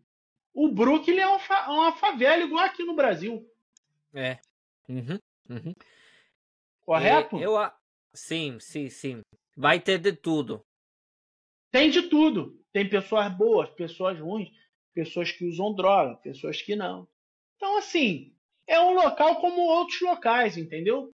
o 0.53 0.69
Brooklyn 0.69 1.19
é 1.19 1.27
uma 1.27 1.93
favela 1.93 2.43
igual 2.43 2.65
aqui 2.65 2.85
no 2.85 2.95
Brasil. 2.95 3.47
É. 4.15 4.39
Uhum, 4.89 5.19
uhum. 5.49 5.75
Correto? 6.85 7.37
É, 7.39 7.47
eu, 7.47 7.55
sim, 8.13 8.59
sim, 8.61 8.91
sim. 8.91 9.21
Vai 9.57 9.81
ter 9.81 9.99
de 9.99 10.13
tudo. 10.13 10.65
Tem 11.71 11.89
de 11.89 12.03
tudo. 12.03 12.61
Tem 12.73 12.89
pessoas 12.89 13.33
boas, 13.33 13.71
pessoas 13.71 14.19
ruins, 14.19 14.51
pessoas 14.95 15.31
que 15.31 15.45
usam 15.45 15.75
droga, 15.75 16.17
pessoas 16.17 16.61
que 16.61 16.75
não. 16.75 17.09
Então, 17.63 17.79
assim, 17.79 18.35
é 18.67 18.81
um 18.81 18.93
local 18.93 19.37
como 19.37 19.61
outros 19.61 20.01
locais, 20.01 20.57
entendeu? 20.57 21.15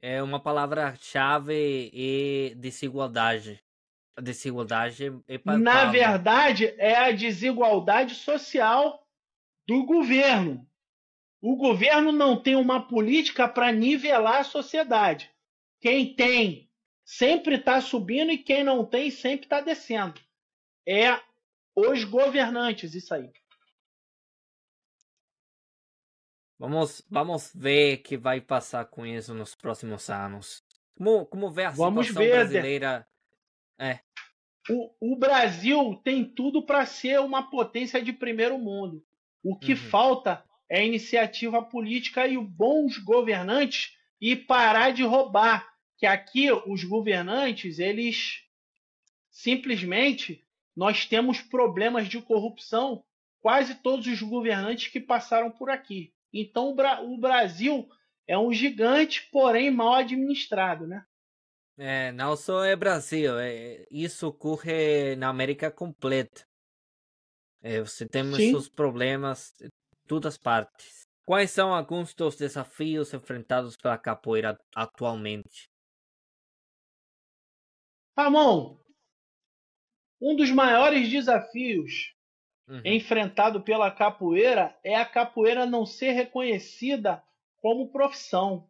É 0.00 0.22
uma 0.22 0.38
palavra-chave 0.38 1.90
e 1.92 2.54
desigualdade. 2.54 3.60
A 4.16 4.20
desigualdade 4.20 5.12
é 5.26 5.40
Na 5.58 5.86
verdade, 5.86 6.66
é 6.78 6.94
a 6.94 7.10
desigualdade 7.10 8.14
social 8.14 9.04
do 9.66 9.84
governo. 9.84 10.64
O 11.42 11.56
governo 11.56 12.12
não 12.12 12.40
tem 12.40 12.54
uma 12.54 12.86
política 12.86 13.48
para 13.48 13.72
nivelar 13.72 14.42
a 14.42 14.44
sociedade. 14.44 15.28
Quem 15.80 16.14
tem 16.14 16.70
sempre 17.04 17.56
está 17.56 17.80
subindo 17.80 18.30
e 18.30 18.38
quem 18.38 18.62
não 18.62 18.84
tem 18.84 19.10
sempre 19.10 19.46
está 19.46 19.60
descendo. 19.60 20.20
É 20.86 21.20
os 21.74 22.04
governantes, 22.04 22.94
isso 22.94 23.12
aí. 23.12 23.32
Vamos, 26.58 27.02
vamos 27.10 27.52
ver 27.54 27.98
o 27.98 28.02
que 28.02 28.16
vai 28.16 28.40
passar 28.40 28.86
com 28.86 29.04
isso 29.04 29.34
nos 29.34 29.54
próximos 29.54 30.08
anos. 30.08 30.64
Como, 30.96 31.26
como 31.26 31.50
vê 31.50 31.64
a 31.64 31.70
vamos 31.70 32.06
situação 32.06 32.30
ver, 32.30 32.36
brasileira? 32.36 33.06
É. 33.78 34.00
O, 34.70 35.12
o 35.12 35.16
Brasil 35.16 36.00
tem 36.02 36.24
tudo 36.24 36.64
para 36.64 36.86
ser 36.86 37.20
uma 37.20 37.50
potência 37.50 38.02
de 38.02 38.12
primeiro 38.12 38.58
mundo. 38.58 39.04
O 39.42 39.56
que 39.56 39.72
uhum. 39.72 39.78
falta 39.78 40.44
é 40.68 40.84
iniciativa 40.84 41.62
política 41.62 42.26
e 42.26 42.38
bons 42.38 42.98
governantes 42.98 43.94
e 44.20 44.34
parar 44.34 44.90
de 44.92 45.02
roubar. 45.02 45.68
Que 45.98 46.06
aqui 46.06 46.50
os 46.50 46.82
governantes, 46.84 47.78
eles 47.78 48.42
simplesmente 49.30 50.44
nós 50.74 51.06
temos 51.06 51.40
problemas 51.40 52.08
de 52.08 52.20
corrupção. 52.20 53.04
Quase 53.40 53.76
todos 53.76 54.06
os 54.06 54.20
governantes 54.22 54.88
que 54.88 55.00
passaram 55.00 55.50
por 55.50 55.70
aqui. 55.70 56.12
Então 56.40 56.76
o 57.04 57.18
Brasil 57.18 57.88
é 58.26 58.36
um 58.36 58.52
gigante, 58.52 59.28
porém 59.30 59.70
mal 59.70 59.94
administrado, 59.94 60.86
né? 60.86 61.04
É, 61.78 62.10
não 62.12 62.36
só 62.36 62.64
é 62.64 62.74
Brasil, 62.74 63.38
é, 63.38 63.86
isso 63.90 64.28
ocorre 64.28 65.14
na 65.16 65.28
América 65.28 65.70
completa. 65.70 66.46
É, 67.62 67.80
você 67.80 68.06
tem 68.06 68.24
Sim. 68.34 68.50
seus 68.50 68.68
problemas 68.68 69.60
em 69.60 69.68
todas 70.06 70.34
as 70.34 70.38
partes. 70.38 71.02
Quais 71.24 71.50
são 71.50 71.74
alguns 71.74 72.14
dos 72.14 72.36
desafios 72.36 73.12
enfrentados 73.12 73.76
pela 73.76 73.98
capoeira 73.98 74.58
atualmente? 74.74 75.68
Ramon, 78.16 78.78
um 80.20 80.34
dos 80.34 80.50
maiores 80.50 81.10
desafios 81.10 82.15
uhum. 82.68 82.80
enfrentado 82.84 83.60
pela 83.60 83.90
capoeira 83.90 84.76
é 84.82 84.94
a 84.96 85.04
capoeira 85.04 85.66
não 85.66 85.84
ser 85.84 86.12
reconhecida 86.12 87.22
como 87.56 87.90
profissão 87.90 88.68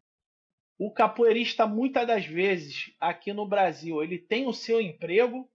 o 0.78 0.90
capoeirista 0.90 1.66
muitas 1.66 2.06
das 2.06 2.26
vezes 2.26 2.94
aqui 3.00 3.32
no 3.32 3.46
Brasil 3.46 4.02
ele 4.02 4.18
tem 4.18 4.46
o 4.46 4.52
seu 4.52 4.80
emprego, 4.80 5.50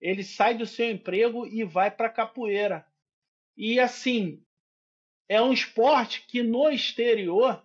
ele 0.00 0.22
sai 0.22 0.54
do 0.56 0.64
seu 0.64 0.90
emprego 0.90 1.46
e 1.46 1.64
vai 1.64 1.90
para 1.90 2.08
capoeira. 2.08 2.86
E 3.56 3.80
assim, 3.80 4.40
é 5.28 5.42
um 5.42 5.52
esporte 5.52 6.24
que 6.26 6.42
no 6.42 6.70
exterior, 6.70 7.64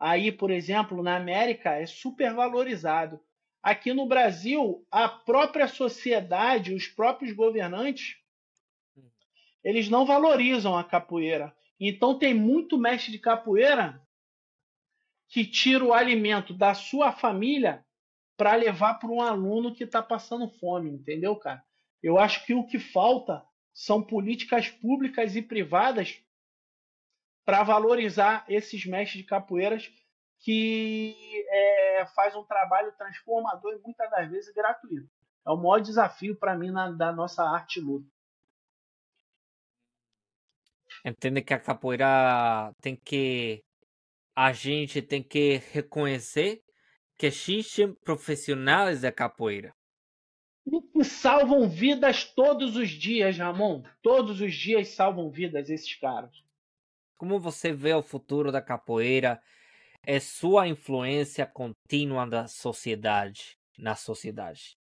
aí 0.00 0.32
por 0.32 0.50
exemplo 0.50 1.02
na 1.02 1.16
América, 1.16 1.74
é 1.74 1.84
super 1.84 2.32
valorizado. 2.32 3.20
Aqui 3.62 3.92
no 3.92 4.06
Brasil, 4.06 4.86
a 4.90 5.08
própria 5.08 5.68
sociedade, 5.68 6.72
os 6.72 6.86
próprios 6.86 7.32
governantes, 7.32 8.16
eles 9.66 9.88
não 9.88 10.06
valorizam 10.06 10.78
a 10.78 10.84
capoeira. 10.84 11.52
Então 11.80 12.16
tem 12.16 12.32
muito 12.32 12.78
mestre 12.78 13.10
de 13.10 13.18
capoeira 13.18 14.00
que 15.28 15.44
tira 15.44 15.84
o 15.84 15.92
alimento 15.92 16.54
da 16.54 16.72
sua 16.72 17.10
família 17.10 17.84
para 18.36 18.54
levar 18.54 18.94
para 18.94 19.08
um 19.08 19.20
aluno 19.20 19.74
que 19.74 19.82
está 19.82 20.00
passando 20.00 20.48
fome, 20.60 20.88
entendeu, 20.88 21.34
cara? 21.34 21.64
Eu 22.00 22.16
acho 22.16 22.46
que 22.46 22.54
o 22.54 22.64
que 22.64 22.78
falta 22.78 23.44
são 23.74 24.00
políticas 24.00 24.68
públicas 24.68 25.34
e 25.34 25.42
privadas 25.42 26.22
para 27.44 27.64
valorizar 27.64 28.44
esses 28.48 28.86
mestres 28.86 29.22
de 29.22 29.28
capoeiras 29.28 29.90
que 30.38 31.16
é, 31.50 32.06
faz 32.14 32.36
um 32.36 32.44
trabalho 32.44 32.92
transformador 32.96 33.72
e 33.72 33.82
muitas 33.82 34.08
das 34.12 34.30
vezes 34.30 34.54
gratuito. 34.54 35.10
É 35.44 35.50
o 35.50 35.56
maior 35.56 35.80
desafio 35.80 36.36
para 36.36 36.56
mim 36.56 36.70
na, 36.70 36.92
da 36.92 37.10
nossa 37.10 37.42
arte 37.42 37.80
luta. 37.80 38.15
Entende 41.06 41.40
que 41.40 41.54
a 41.54 41.60
capoeira 41.60 42.72
tem 42.82 42.96
que 42.96 43.62
a 44.34 44.52
gente 44.52 45.00
tem 45.00 45.22
que 45.22 45.58
reconhecer 45.72 46.60
que 47.16 47.26
existem 47.26 47.94
profissionais 48.04 49.02
da 49.02 49.12
capoeira. 49.12 49.72
E 50.66 50.82
que 50.82 51.04
salvam 51.04 51.68
vidas 51.68 52.24
todos 52.34 52.76
os 52.76 52.90
dias, 52.90 53.38
Ramon. 53.38 53.84
Todos 54.02 54.40
os 54.40 54.52
dias 54.52 54.88
salvam 54.88 55.30
vidas 55.30 55.70
esses 55.70 55.94
caras. 55.94 56.32
Como 57.16 57.38
você 57.38 57.72
vê 57.72 57.94
o 57.94 58.02
futuro 58.02 58.50
da 58.50 58.60
capoeira? 58.60 59.40
É 60.02 60.18
sua 60.18 60.66
influência 60.66 61.46
contínua 61.46 62.26
da 62.26 62.48
sociedade, 62.48 63.56
na 63.78 63.94
sociedade. 63.94 64.76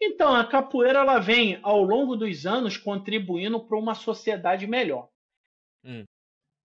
Então, 0.00 0.34
a 0.34 0.46
capoeira 0.46 1.00
ela 1.00 1.18
vem 1.18 1.58
ao 1.62 1.82
longo 1.82 2.16
dos 2.16 2.46
anos 2.46 2.76
contribuindo 2.76 3.60
para 3.60 3.78
uma 3.78 3.94
sociedade 3.94 4.66
melhor. 4.66 5.10
Hum. 5.84 6.04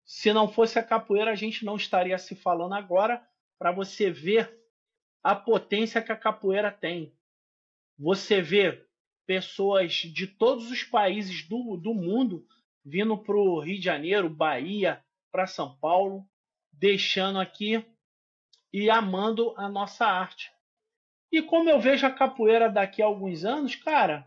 Se 0.04 0.32
não 0.32 0.48
fosse 0.48 0.78
a 0.78 0.82
capoeira, 0.82 1.30
a 1.30 1.34
gente 1.34 1.64
não 1.64 1.76
estaria 1.76 2.18
se 2.18 2.34
falando 2.34 2.74
agora 2.74 3.24
para 3.58 3.70
você 3.70 4.10
ver 4.10 4.58
a 5.22 5.36
potência 5.36 6.02
que 6.02 6.10
a 6.10 6.16
capoeira 6.16 6.72
tem. 6.72 7.14
Você 7.98 8.40
vê 8.40 8.86
pessoas 9.26 9.92
de 9.92 10.26
todos 10.26 10.70
os 10.70 10.82
países 10.82 11.46
do, 11.46 11.76
do 11.76 11.94
mundo 11.94 12.46
vindo 12.84 13.16
para 13.18 13.36
o 13.36 13.60
Rio 13.60 13.76
de 13.76 13.84
Janeiro, 13.84 14.28
Bahia, 14.30 15.04
para 15.30 15.46
São 15.46 15.76
Paulo, 15.76 16.26
deixando 16.72 17.38
aqui 17.38 17.84
e 18.72 18.88
amando 18.88 19.54
a 19.56 19.68
nossa 19.68 20.06
arte. 20.06 20.50
E 21.32 21.42
como 21.42 21.70
eu 21.70 21.80
vejo 21.80 22.06
a 22.06 22.10
capoeira 22.10 22.68
daqui 22.68 23.02
a 23.02 23.06
alguns 23.06 23.44
anos, 23.44 23.76
cara, 23.76 24.26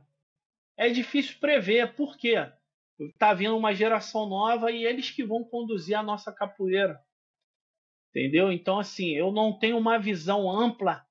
é 0.77 0.89
difícil 0.89 1.37
prever. 1.39 1.93
Por 1.95 2.17
quê? 2.17 2.35
Tá 3.17 3.33
vindo 3.33 3.57
uma 3.57 3.73
geração 3.73 4.27
nova 4.27 4.71
e 4.71 4.85
eles 4.85 5.11
que 5.11 5.23
vão 5.23 5.43
conduzir 5.43 5.97
a 5.97 6.03
nossa 6.03 6.31
capoeira. 6.31 7.03
Entendeu? 8.09 8.51
Então, 8.51 8.79
assim, 8.79 9.09
eu 9.11 9.31
não 9.31 9.57
tenho 9.57 9.77
uma 9.77 9.97
visão 9.97 10.49
ampla, 10.49 11.05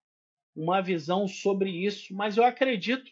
uma 0.55 0.81
visão 0.81 1.27
sobre 1.27 1.71
isso, 1.71 2.15
mas 2.15 2.37
eu 2.37 2.45
acredito 2.45 3.11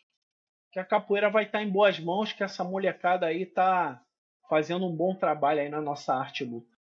que 0.72 0.78
a 0.78 0.84
capoeira 0.84 1.28
vai 1.28 1.44
estar 1.44 1.62
em 1.62 1.68
boas 1.68 1.98
mãos, 1.98 2.32
que 2.32 2.44
essa 2.44 2.62
molecada 2.62 3.26
aí 3.26 3.44
tá 3.44 4.00
fazendo 4.48 4.86
um 4.86 4.94
bom 4.94 5.14
trabalho 5.14 5.60
aí 5.60 5.68
na 5.68 5.80
nossa 5.80 6.14
arte 6.14 6.44
luta. 6.44 6.76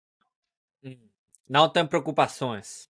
Hum. 0.85 0.99
Não 1.49 1.69
tem 1.69 1.87
preocupações. 1.87 2.91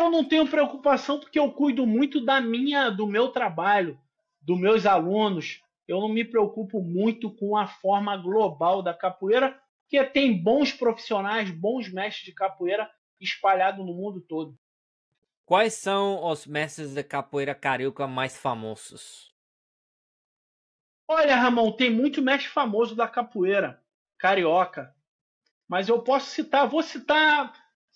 Eu 0.00 0.10
não 0.10 0.24
tenho 0.24 0.48
preocupação 0.48 1.20
porque 1.20 1.38
eu 1.38 1.52
cuido 1.52 1.86
muito 1.86 2.24
da 2.24 2.40
minha, 2.40 2.88
do 2.88 3.06
meu 3.06 3.28
trabalho, 3.28 4.00
dos 4.40 4.58
meus 4.58 4.86
alunos. 4.86 5.62
Eu 5.86 6.00
não 6.00 6.08
me 6.08 6.24
preocupo 6.24 6.80
muito 6.80 7.30
com 7.30 7.54
a 7.54 7.66
forma 7.66 8.16
global 8.16 8.82
da 8.82 8.94
capoeira, 8.94 9.60
porque 9.82 10.02
tem 10.04 10.42
bons 10.42 10.72
profissionais, 10.72 11.50
bons 11.50 11.92
mestres 11.92 12.24
de 12.24 12.32
capoeira 12.32 12.90
espalhados 13.20 13.84
no 13.84 13.92
mundo 13.92 14.22
todo. 14.22 14.58
Quais 15.44 15.74
são 15.74 16.24
os 16.24 16.46
mestres 16.46 16.94
de 16.94 17.04
capoeira 17.04 17.54
carioca 17.54 18.06
mais 18.06 18.38
famosos? 18.38 19.34
Olha, 21.06 21.36
Ramon, 21.36 21.72
tem 21.72 21.90
muito 21.90 22.22
mestre 22.22 22.48
famoso 22.48 22.96
da 22.96 23.06
capoeira 23.06 23.82
carioca. 24.16 24.94
Mas 25.68 25.90
eu 25.90 26.00
posso 26.00 26.30
citar, 26.30 26.66
vou 26.66 26.82
citar. 26.82 27.52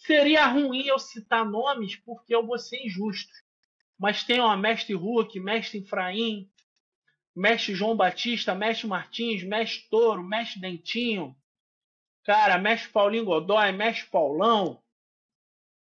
Seria 0.06 0.46
ruim 0.46 0.86
eu 0.86 0.98
citar 0.98 1.44
nomes 1.44 1.96
porque 1.96 2.34
eu 2.34 2.46
vou 2.46 2.58
ser 2.58 2.84
injusto. 2.84 3.32
Mas 3.98 4.24
tem 4.24 4.40
o 4.40 4.56
mestre 4.56 4.94
Hulk, 4.94 5.38
mestre 5.40 5.78
Efraim, 5.78 6.50
mestre 7.34 7.74
João 7.74 7.96
Batista, 7.96 8.54
mestre 8.54 8.86
Martins, 8.86 9.42
mestre 9.42 9.88
Touro, 9.88 10.22
mestre 10.22 10.60
Dentinho, 10.60 11.34
cara, 12.24 12.58
mestre 12.58 12.90
Paulinho 12.90 13.24
Godoy, 13.24 13.72
mestre 13.72 14.10
Paulão, 14.10 14.82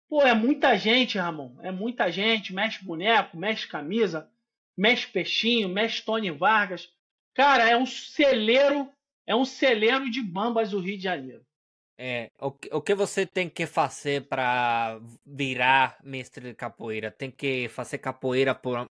Pô, 0.09 0.23
é 0.23 0.33
muita 0.33 0.77
gente, 0.77 1.19
Ramon. 1.19 1.57
É 1.61 1.73
muita 1.73 2.09
gente. 2.09 2.55
Mexe 2.55 2.85
boneco, 2.85 3.37
mexe 3.37 3.67
camisa, 3.67 4.31
mexe 4.77 5.09
peixinho, 5.09 5.69
mexe 5.69 6.05
Tony 6.05 6.31
Vargas. 6.31 6.89
Cara, 7.35 7.69
é 7.69 7.77
um 7.77 7.85
celeiro, 7.85 8.89
é 9.27 9.35
um 9.35 9.45
celeiro 9.45 10.09
de 10.09 10.23
bambas 10.23 10.73
o 10.73 10.79
Rio 10.79 10.97
de 10.97 11.03
Janeiro. 11.03 11.45
É, 11.97 12.31
o, 12.41 12.49
o 12.73 12.83
que 12.83 12.95
você 12.95 13.25
tem 13.25 13.49
que 13.49 13.67
fazer 13.67 14.27
para 14.29 15.01
virar 15.25 15.97
mestre 16.03 16.49
de 16.49 16.55
capoeira? 16.55 17.11
Tem 17.11 17.31
que 17.31 17.69
fazer 17.69 17.99
capoeira 17.99 18.55
por 18.55 18.87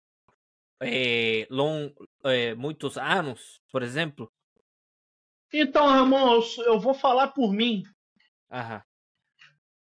é, 0.81 1.47
long, 1.49 1.91
é, 2.23 2.53
muitos 2.55 2.97
anos, 2.97 3.59
por 3.71 3.81
exemplo? 3.81 4.31
Então, 5.53 5.85
Ramon, 5.85 6.35
eu, 6.35 6.65
eu 6.65 6.79
vou 6.79 6.93
falar 6.93 7.29
por 7.29 7.51
mim. 7.53 7.83
Aham. 8.49 8.83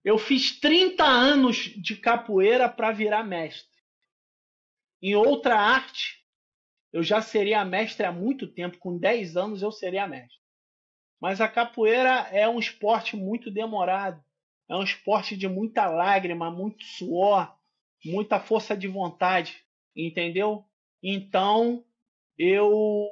Eu 0.05 0.19
fiz 0.19 0.61
30 0.61 1.05
anos 1.05 1.57
de 1.57 1.97
capoeira 1.97 2.69
para 2.69 2.93
virar 2.93 3.25
mestre. 3.25 3.77
Em 5.03 5.17
outra 5.17 5.59
arte, 5.59 6.25
eu 6.93 7.03
já 7.03 7.21
seria 7.21 7.65
mestre 7.65 8.07
há 8.07 8.13
muito 8.13 8.47
tempo. 8.47 8.79
Com 8.79 8.97
10 8.97 9.37
anos 9.37 9.63
eu 9.63 9.73
seria 9.73 10.07
mestre. 10.07 10.46
Mas 11.21 11.41
a 11.41 11.49
capoeira 11.49 12.29
é 12.31 12.49
um 12.49 12.59
esporte 12.59 13.17
muito 13.17 13.51
demorado. 13.51 14.23
É 14.69 14.75
um 14.75 14.83
esporte 14.83 15.37
de 15.37 15.49
muita 15.49 15.87
lágrima, 15.87 16.51
muito 16.51 16.85
suor, 16.85 17.57
muita 18.05 18.41
força 18.41 18.77
de 18.77 18.89
vontade. 18.89 19.65
Entendeu? 19.95 20.65
Então, 21.03 21.85
eu. 22.39 23.09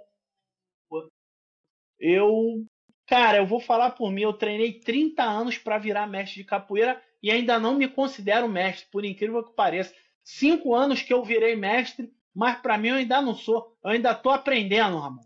Eu 1.98 2.66
Cara, 3.06 3.36
eu 3.36 3.46
vou 3.46 3.60
falar 3.60 3.90
por 3.90 4.10
mim, 4.10 4.22
eu 4.22 4.32
treinei 4.32 4.72
30 4.80 5.22
anos 5.22 5.58
para 5.58 5.78
virar 5.78 6.06
mestre 6.06 6.42
de 6.42 6.44
capoeira 6.44 7.02
e 7.22 7.30
ainda 7.30 7.58
não 7.58 7.74
me 7.74 7.86
considero 7.86 8.48
mestre, 8.48 8.86
por 8.90 9.04
incrível 9.04 9.42
que 9.44 9.54
pareça. 9.54 9.94
Cinco 10.22 10.74
anos 10.74 11.02
que 11.02 11.12
eu 11.12 11.22
virei 11.22 11.54
mestre, 11.54 12.10
mas 12.34 12.58
para 12.60 12.78
mim 12.78 12.88
eu 12.88 12.96
ainda 12.96 13.20
não 13.20 13.34
sou. 13.34 13.76
Eu 13.84 13.90
ainda 13.90 14.12
estou 14.12 14.32
aprendendo, 14.32 14.98
Ramon. 14.98 15.20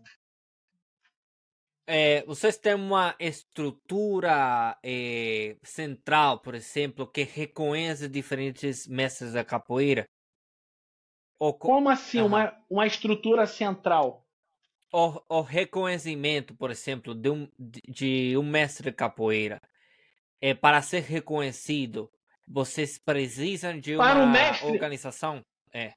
É, 1.91 2.23
vocês 2.25 2.57
têm 2.57 2.75
uma 2.75 3.15
estrutura 3.19 4.77
é, 4.83 5.57
central, 5.63 6.39
por 6.39 6.53
exemplo, 6.53 7.07
que 7.07 7.23
reconhece 7.23 8.07
diferentes 8.07 8.87
mestres 8.87 9.33
da 9.33 9.43
capoeira? 9.43 10.07
Ou... 11.39 11.53
Como 11.53 11.89
assim, 11.89 12.19
uhum. 12.19 12.27
uma, 12.27 12.63
uma 12.69 12.85
estrutura 12.85 13.47
central? 13.47 14.29
o, 14.91 15.21
o 15.29 15.41
reconhecimento, 15.41 16.55
por 16.55 16.71
exemplo, 16.71 17.13
de 17.13 17.29
um, 17.29 17.47
de 17.57 18.35
um 18.37 18.43
mestre 18.43 18.89
de 18.89 18.95
capoeira, 18.95 19.61
é, 20.41 20.53
para 20.53 20.81
ser 20.81 21.01
reconhecido, 21.01 22.09
vocês 22.47 22.97
precisam 22.97 23.79
de 23.79 23.95
uma 23.95 24.25
mestre, 24.25 24.67
organização? 24.67 25.43
É. 25.73 25.93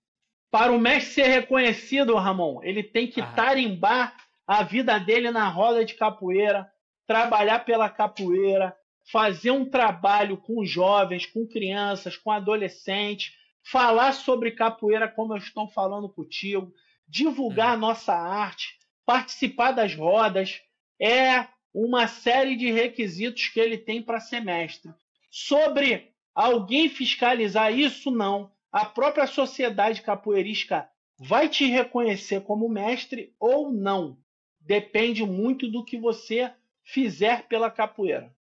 Para 0.50 0.72
o 0.72 0.78
mestre 0.78 1.14
ser 1.14 1.26
reconhecido, 1.26 2.14
Ramon, 2.14 2.60
ele 2.62 2.82
tem 2.82 3.08
que 3.08 3.20
Aham. 3.20 3.34
tarimbar 3.34 4.16
a 4.46 4.62
vida 4.62 4.98
dele 4.98 5.30
na 5.30 5.48
roda 5.48 5.84
de 5.84 5.94
capoeira, 5.94 6.70
trabalhar 7.06 7.64
pela 7.64 7.88
capoeira, 7.88 8.76
fazer 9.10 9.50
um 9.50 9.68
trabalho 9.68 10.36
com 10.36 10.64
jovens, 10.64 11.26
com 11.26 11.46
crianças, 11.46 12.16
com 12.16 12.30
adolescentes, 12.30 13.34
falar 13.64 14.12
sobre 14.12 14.52
capoeira 14.52 15.08
como 15.08 15.34
eu 15.34 15.38
estou 15.38 15.68
falando 15.68 16.08
contigo, 16.08 16.72
divulgar 17.08 17.74
a 17.74 17.76
nossa 17.76 18.14
arte, 18.14 18.78
participar 19.04 19.72
das 19.72 19.94
rodas, 19.94 20.60
é 21.00 21.46
uma 21.74 22.06
série 22.06 22.56
de 22.56 22.70
requisitos 22.70 23.48
que 23.48 23.60
ele 23.60 23.78
tem 23.78 24.02
para 24.02 24.20
ser 24.20 24.40
mestre. 24.40 24.92
Sobre 25.30 26.12
alguém 26.34 26.88
fiscalizar 26.88 27.72
isso, 27.72 28.10
não. 28.10 28.52
A 28.70 28.84
própria 28.84 29.26
sociedade 29.26 30.02
capoeirística 30.02 30.88
vai 31.18 31.48
te 31.48 31.66
reconhecer 31.66 32.42
como 32.42 32.68
mestre 32.68 33.34
ou 33.38 33.72
não. 33.72 34.21
Depende 34.64 35.24
muito 35.24 35.68
do 35.68 35.84
que 35.84 35.98
você 35.98 36.52
fizer 36.82 37.48
pela 37.48 37.70
capoeira. 37.70 38.34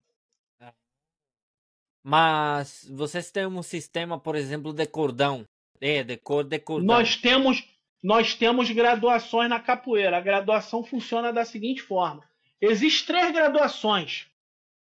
Mas 2.03 2.89
vocês 2.91 3.31
têm 3.31 3.47
um 3.47 3.63
sistema, 3.63 4.19
por 4.19 4.35
exemplo, 4.35 4.73
de 4.73 4.87
cordão. 4.87 5.45
É, 5.81 6.03
de 6.03 6.17
cor 6.17 6.45
de 6.45 6.59
cordão. 6.59 6.87
Nós 6.87 7.17
temos 7.17 7.67
nós 8.03 8.35
temos 8.35 8.71
graduações 8.71 9.51
na 9.51 9.61
capoeira. 9.61 10.17
A 10.17 10.21
graduação 10.21 10.83
funciona 10.83 11.33
da 11.33 11.45
seguinte 11.45 11.83
forma: 11.83 12.27
existem 12.61 13.07
três 13.07 13.33
graduações. 13.33 14.27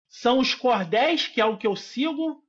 São 0.09 0.39
os 0.39 0.55
cordéis, 0.55 1.27
que 1.27 1.41
é 1.41 1.45
o 1.45 1.57
que 1.57 1.67
eu 1.67 1.77
sigo, 1.77 2.43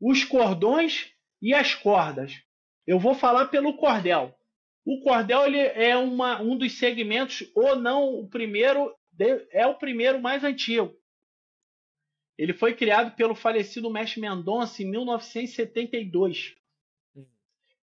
os 0.00 0.24
cordões 0.24 1.10
e 1.42 1.52
as 1.52 1.74
cordas. 1.74 2.40
Eu 2.86 2.98
vou 2.98 3.14
falar 3.14 3.46
pelo 3.46 3.76
cordel. 3.76 4.34
O 4.84 5.00
cordel 5.00 5.46
ele 5.46 5.58
é 5.58 5.96
uma, 5.96 6.42
um 6.42 6.56
dos 6.58 6.78
segmentos, 6.78 7.50
ou 7.54 7.74
não 7.76 8.20
o 8.20 8.28
primeiro, 8.28 8.94
é 9.50 9.66
o 9.66 9.74
primeiro 9.74 10.20
mais 10.20 10.44
antigo. 10.44 10.94
Ele 12.36 12.52
foi 12.52 12.74
criado 12.74 13.14
pelo 13.14 13.34
falecido 13.34 13.90
mestre 13.90 14.20
Mendonça 14.20 14.82
em 14.82 14.90
1972 14.90 16.56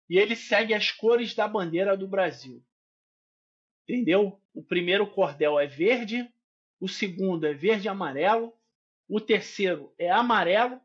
e 0.08 0.18
ele 0.18 0.34
segue 0.34 0.72
as 0.72 0.90
cores 0.90 1.34
da 1.34 1.46
bandeira 1.46 1.96
do 1.96 2.08
Brasil. 2.08 2.64
Entendeu? 3.84 4.40
O 4.54 4.62
primeiro 4.62 5.06
cordel 5.06 5.58
é 5.58 5.66
verde, 5.66 6.28
o 6.80 6.88
segundo 6.88 7.46
é 7.46 7.52
verde 7.52 7.86
e 7.86 7.88
amarelo, 7.88 8.52
o 9.06 9.20
terceiro 9.20 9.94
é 9.98 10.10
amarelo, 10.10 10.80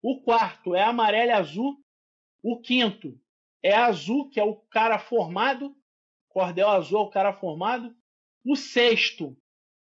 o 0.00 0.20
quarto 0.22 0.74
é 0.74 0.82
amarelo 0.82 1.30
e 1.30 1.32
azul, 1.32 1.84
o 2.42 2.60
quinto 2.60 3.20
é 3.62 3.74
azul, 3.74 4.28
que 4.30 4.40
é 4.40 4.44
o 4.44 4.56
cara 4.56 4.98
formado, 4.98 5.74
cordel 6.28 6.68
azul 6.68 7.00
é 7.00 7.02
o 7.02 7.10
cara 7.10 7.32
formado, 7.32 7.94
o 8.44 8.56
sexto 8.56 9.36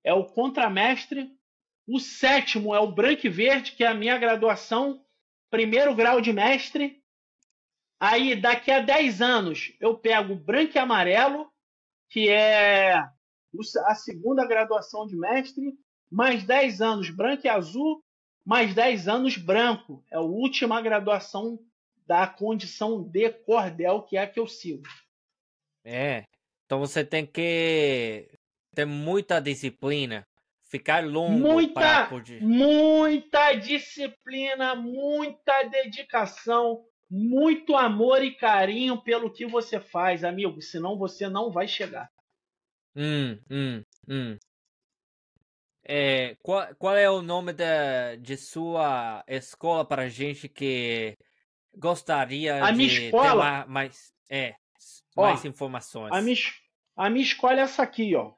é 0.04 0.12
o 0.12 0.24
contramestre, 0.24 1.30
o 1.86 2.00
sétimo 2.00 2.74
é 2.74 2.80
o 2.80 2.92
branco 2.92 3.26
e 3.26 3.30
verde, 3.30 3.72
que 3.72 3.84
é 3.84 3.88
a 3.88 3.94
minha 3.94 4.18
graduação, 4.18 5.04
primeiro 5.50 5.94
grau 5.94 6.20
de 6.20 6.32
mestre, 6.32 7.02
Aí, 7.98 8.36
daqui 8.36 8.70
a 8.70 8.80
10 8.80 9.22
anos, 9.22 9.72
eu 9.80 9.96
pego 9.96 10.36
branco 10.36 10.72
e 10.76 10.78
amarelo, 10.78 11.50
que 12.10 12.28
é 12.28 12.94
a 12.94 13.94
segunda 13.94 14.46
graduação 14.46 15.06
de 15.06 15.16
mestre, 15.16 15.72
mais 16.10 16.44
10 16.44 16.82
anos 16.82 17.10
branco 17.10 17.46
e 17.46 17.48
azul, 17.48 18.04
mais 18.44 18.74
10 18.74 19.08
anos 19.08 19.36
branco. 19.38 20.04
É 20.12 20.16
a 20.16 20.20
última 20.20 20.80
graduação 20.82 21.58
da 22.06 22.26
condição 22.26 23.02
de 23.02 23.30
cordel, 23.30 24.02
que 24.02 24.16
é 24.16 24.22
a 24.22 24.26
que 24.26 24.38
eu 24.38 24.46
sigo. 24.46 24.84
É. 25.84 26.24
Então 26.64 26.78
você 26.78 27.04
tem 27.04 27.24
que 27.26 28.28
ter 28.74 28.84
muita 28.84 29.40
disciplina, 29.40 30.26
ficar 30.68 31.04
longo 31.04 31.38
muita, 31.38 32.08
muita 32.40 33.54
disciplina, 33.54 34.74
muita 34.74 35.62
dedicação, 35.64 36.84
muito 37.08 37.76
amor 37.76 38.22
e 38.22 38.34
carinho 38.34 39.00
pelo 39.00 39.32
que 39.32 39.46
você 39.46 39.80
faz, 39.80 40.24
amigo. 40.24 40.60
Senão 40.60 40.98
você 40.98 41.28
não 41.28 41.50
vai 41.50 41.68
chegar. 41.68 42.10
Hum, 42.94 43.38
hum, 43.50 43.82
hum. 44.08 44.38
É, 45.88 46.36
qual, 46.42 46.74
qual 46.74 46.96
é 46.96 47.08
o 47.08 47.22
nome 47.22 47.52
da, 47.52 48.16
de 48.16 48.36
sua 48.36 49.22
escola 49.28 49.84
para 49.84 50.08
gente 50.08 50.48
que 50.48 51.16
gostaria 51.76 52.64
a 52.64 52.70
de 52.70 53.06
escola, 53.06 53.62
ter 53.62 53.70
mais, 53.70 54.12
é, 54.30 54.54
mais 55.14 55.44
ó, 55.44 55.48
informações? 55.48 56.12
A 56.12 56.20
minha, 56.20 56.36
a 56.96 57.10
minha 57.10 57.24
escola 57.24 57.60
é 57.60 57.62
essa 57.62 57.82
aqui, 57.82 58.14
ó. 58.16 58.32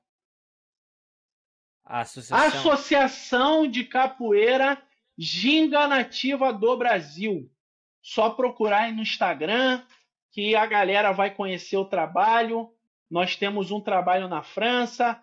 Associação. 1.85 2.47
Associação 2.47 3.67
de 3.67 3.85
Capoeira 3.85 4.83
Ginga 5.17 5.89
Nativa 5.89 6.53
do 6.53 6.77
Brasil. 6.77 7.51
Só 8.03 8.31
procurar 8.31 8.83
aí 8.83 8.93
no 8.93 9.03
Instagram 9.03 9.83
que 10.31 10.55
a 10.55 10.67
galera 10.67 11.13
vai 11.13 11.35
conhecer 11.35 11.77
o 11.77 11.85
trabalho. 11.85 12.71
Nós 13.11 13.35
temos 13.35 13.71
um 13.71 13.81
trabalho 13.81 14.29
na 14.29 14.43
França, 14.43 15.21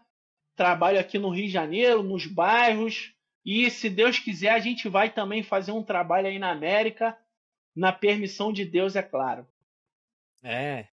trabalho 0.55 0.99
aqui 0.99 1.19
no 1.19 1.29
Rio 1.29 1.45
de 1.45 1.51
Janeiro, 1.51 2.01
nos 2.01 2.25
bairros. 2.25 3.13
E 3.45 3.69
se 3.69 3.89
Deus 3.89 4.17
quiser, 4.17 4.49
a 4.49 4.59
gente 4.59 4.89
vai 4.89 5.11
também 5.11 5.43
fazer 5.43 5.71
um 5.71 5.83
trabalho 5.83 6.27
aí 6.27 6.39
na 6.39 6.51
América, 6.51 7.15
na 7.75 7.91
permissão 7.91 8.53
de 8.53 8.63
Deus, 8.63 8.95
é 8.95 9.03
claro. 9.03 9.47
É, 10.43 10.87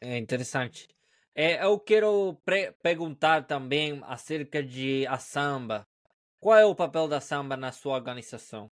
é 0.00 0.16
interessante. 0.18 0.88
É, 1.34 1.64
eu 1.64 1.78
quero 1.78 2.40
perguntar 2.82 3.46
também 3.46 4.00
acerca 4.04 4.62
de 4.62 5.06
a 5.06 5.18
samba. 5.18 5.86
Qual 6.40 6.56
é 6.56 6.64
o 6.64 6.74
papel 6.74 7.08
da 7.08 7.20
samba 7.20 7.56
na 7.56 7.72
sua 7.72 7.94
organização? 7.94 8.70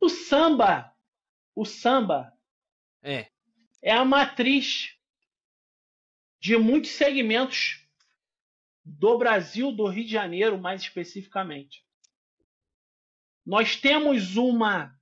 O 0.00 0.08
samba, 0.08 0.94
o 1.54 1.64
samba 1.64 2.32
é, 3.02 3.28
é 3.82 3.92
a 3.92 4.04
matriz 4.04 4.96
de 6.40 6.56
muitos 6.56 6.90
segmentos 6.90 7.86
do 8.84 9.18
Brasil, 9.18 9.72
do 9.72 9.86
Rio 9.86 10.04
de 10.04 10.12
Janeiro, 10.12 10.58
mais 10.58 10.82
especificamente. 10.82 11.84
Nós 13.44 13.76
temos 13.76 14.36
uma 14.36 14.97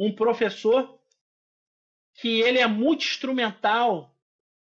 um 0.00 0.10
professor 0.10 0.98
que 2.14 2.40
ele 2.40 2.58
é 2.58 2.66
muito 2.66 3.04
instrumental 3.04 4.16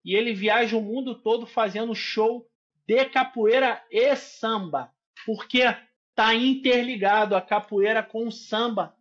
e 0.04 0.14
ele 0.14 0.32
viaja 0.32 0.76
o 0.76 0.80
mundo 0.80 1.16
todo 1.16 1.44
fazendo 1.44 1.92
show 1.92 2.48
de 2.86 3.04
capoeira 3.06 3.84
e 3.90 4.14
samba, 4.14 4.94
porque 5.26 5.62
está 6.10 6.32
interligado 6.36 7.34
a 7.34 7.42
capoeira 7.42 8.00
com 8.00 8.28
o 8.28 8.32
samba. 8.32 8.96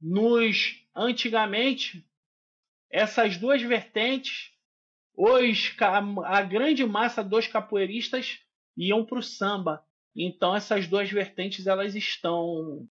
Nos 0.00 0.86
antigamente 0.94 2.08
essas 2.88 3.36
duas 3.36 3.60
vertentes, 3.60 4.52
os, 5.16 5.74
a 6.26 6.42
grande 6.42 6.86
massa 6.86 7.24
dos 7.24 7.48
capoeiristas 7.48 8.38
iam 8.76 9.04
para 9.04 9.18
o 9.18 9.22
samba. 9.22 9.84
Então 10.14 10.54
essas 10.54 10.86
duas 10.86 11.10
vertentes 11.10 11.66
elas 11.66 11.96
estão 11.96 12.88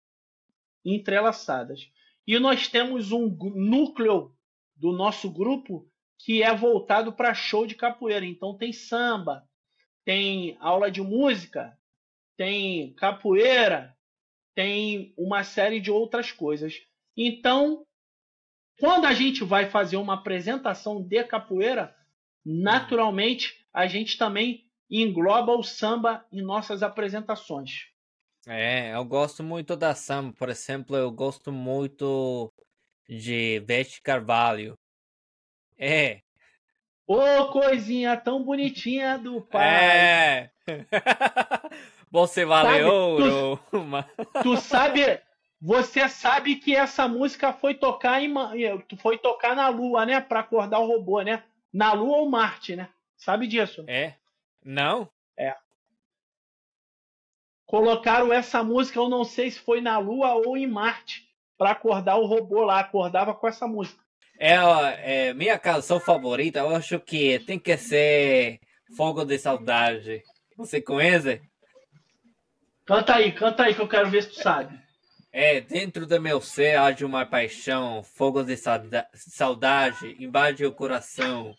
entrelaçadas. 0.85 1.89
E 2.27 2.37
nós 2.37 2.67
temos 2.67 3.13
um 3.13 3.29
núcleo 3.55 4.35
do 4.75 4.91
nosso 4.91 5.31
grupo 5.31 5.89
que 6.19 6.43
é 6.43 6.53
voltado 6.53 7.13
para 7.13 7.33
show 7.33 7.65
de 7.65 7.73
capoeira. 7.73 8.25
Então 8.25 8.57
tem 8.57 8.73
samba, 8.73 9.47
tem 10.03 10.57
aula 10.59 10.91
de 10.91 11.01
música, 11.01 11.77
tem 12.35 12.93
capoeira, 12.95 13.95
tem 14.53 15.13
uma 15.17 15.43
série 15.43 15.79
de 15.79 15.89
outras 15.89 16.31
coisas. 16.31 16.75
Então, 17.15 17.85
quando 18.79 19.05
a 19.05 19.13
gente 19.13 19.43
vai 19.43 19.69
fazer 19.69 19.97
uma 19.97 20.15
apresentação 20.15 21.01
de 21.01 21.23
capoeira, 21.23 21.95
naturalmente 22.45 23.65
a 23.73 23.87
gente 23.87 24.17
também 24.17 24.65
engloba 24.89 25.53
o 25.53 25.63
samba 25.63 26.25
em 26.31 26.41
nossas 26.41 26.83
apresentações. 26.83 27.87
É, 28.47 28.93
eu 28.95 29.03
gosto 29.03 29.43
muito 29.43 29.75
da 29.75 29.93
samba, 29.93 30.33
por 30.33 30.49
exemplo, 30.49 30.95
eu 30.95 31.11
gosto 31.11 31.51
muito 31.51 32.51
de 33.07 33.59
Veste 33.59 34.01
Carvalho. 34.01 34.77
É. 35.77 36.21
Ô, 37.05 37.15
oh, 37.15 37.51
coisinha 37.51 38.15
tão 38.15 38.43
bonitinha 38.43 39.17
do 39.17 39.41
pai. 39.41 39.67
É. 39.67 40.51
Você 42.09 42.45
vale 42.45 42.69
sabe, 42.69 42.83
ouro. 42.83 43.59
Tu, 43.69 43.83
tu, 44.43 44.57
sabe, 44.57 45.21
você 45.61 46.07
sabe 46.07 46.55
que 46.55 46.73
essa 46.73 47.05
música 47.05 47.51
foi 47.51 47.75
tocar 47.75 48.21
em 48.21 48.33
foi 48.97 49.17
tocar 49.17 49.55
na 49.55 49.67
lua, 49.67 50.05
né, 50.05 50.21
para 50.21 50.39
acordar 50.39 50.79
o 50.79 50.87
robô, 50.87 51.21
né? 51.21 51.43
Na 51.71 51.91
lua 51.91 52.17
ou 52.17 52.29
Marte, 52.29 52.77
né? 52.77 52.89
Sabe 53.17 53.45
disso? 53.45 53.83
É. 53.87 54.13
Não? 54.63 55.09
É. 55.37 55.53
Colocaram 57.67 58.31
essa 58.31 58.63
música, 58.63 58.97
eu 58.97 59.09
não 59.09 59.25
sei 59.25 59.51
se 59.51 59.59
foi 59.59 59.81
na 59.81 59.99
lua 59.99 60.33
ou 60.33 60.57
em 60.57 60.65
Marte, 60.65 61.27
para 61.57 61.71
acordar 61.71 62.15
o 62.15 62.25
robô 62.25 62.63
lá, 62.63 62.79
acordava 62.79 63.33
com 63.33 63.47
essa 63.47 63.67
música. 63.67 64.01
É, 64.39 64.55
é, 65.27 65.33
minha 65.33 65.59
canção 65.59 65.99
favorita, 65.99 66.59
eu 66.59 66.73
acho 66.73 66.97
que 66.99 67.39
tem 67.39 67.59
que 67.59 67.75
ser 67.75 68.61
Fogo 68.95 69.25
de 69.25 69.37
Saudade. 69.37 70.23
Você 70.55 70.81
conhece? 70.81 71.41
Canta 72.85 73.15
aí, 73.15 73.33
canta 73.33 73.63
aí 73.63 73.75
que 73.75 73.81
eu 73.81 73.87
quero 73.87 74.09
ver 74.09 74.23
se 74.23 74.29
tu 74.29 74.41
sabe. 74.41 74.79
É, 75.33 75.59
dentro 75.59 76.07
do 76.07 76.21
meu 76.21 76.39
ser 76.39 76.79
há 76.79 76.91
de 76.91 77.03
uma 77.03 77.25
paixão, 77.25 78.01
fogo 78.01 78.43
de 78.43 78.55
saudade, 78.57 80.15
invade 80.19 80.65
o 80.65 80.71
coração. 80.71 81.53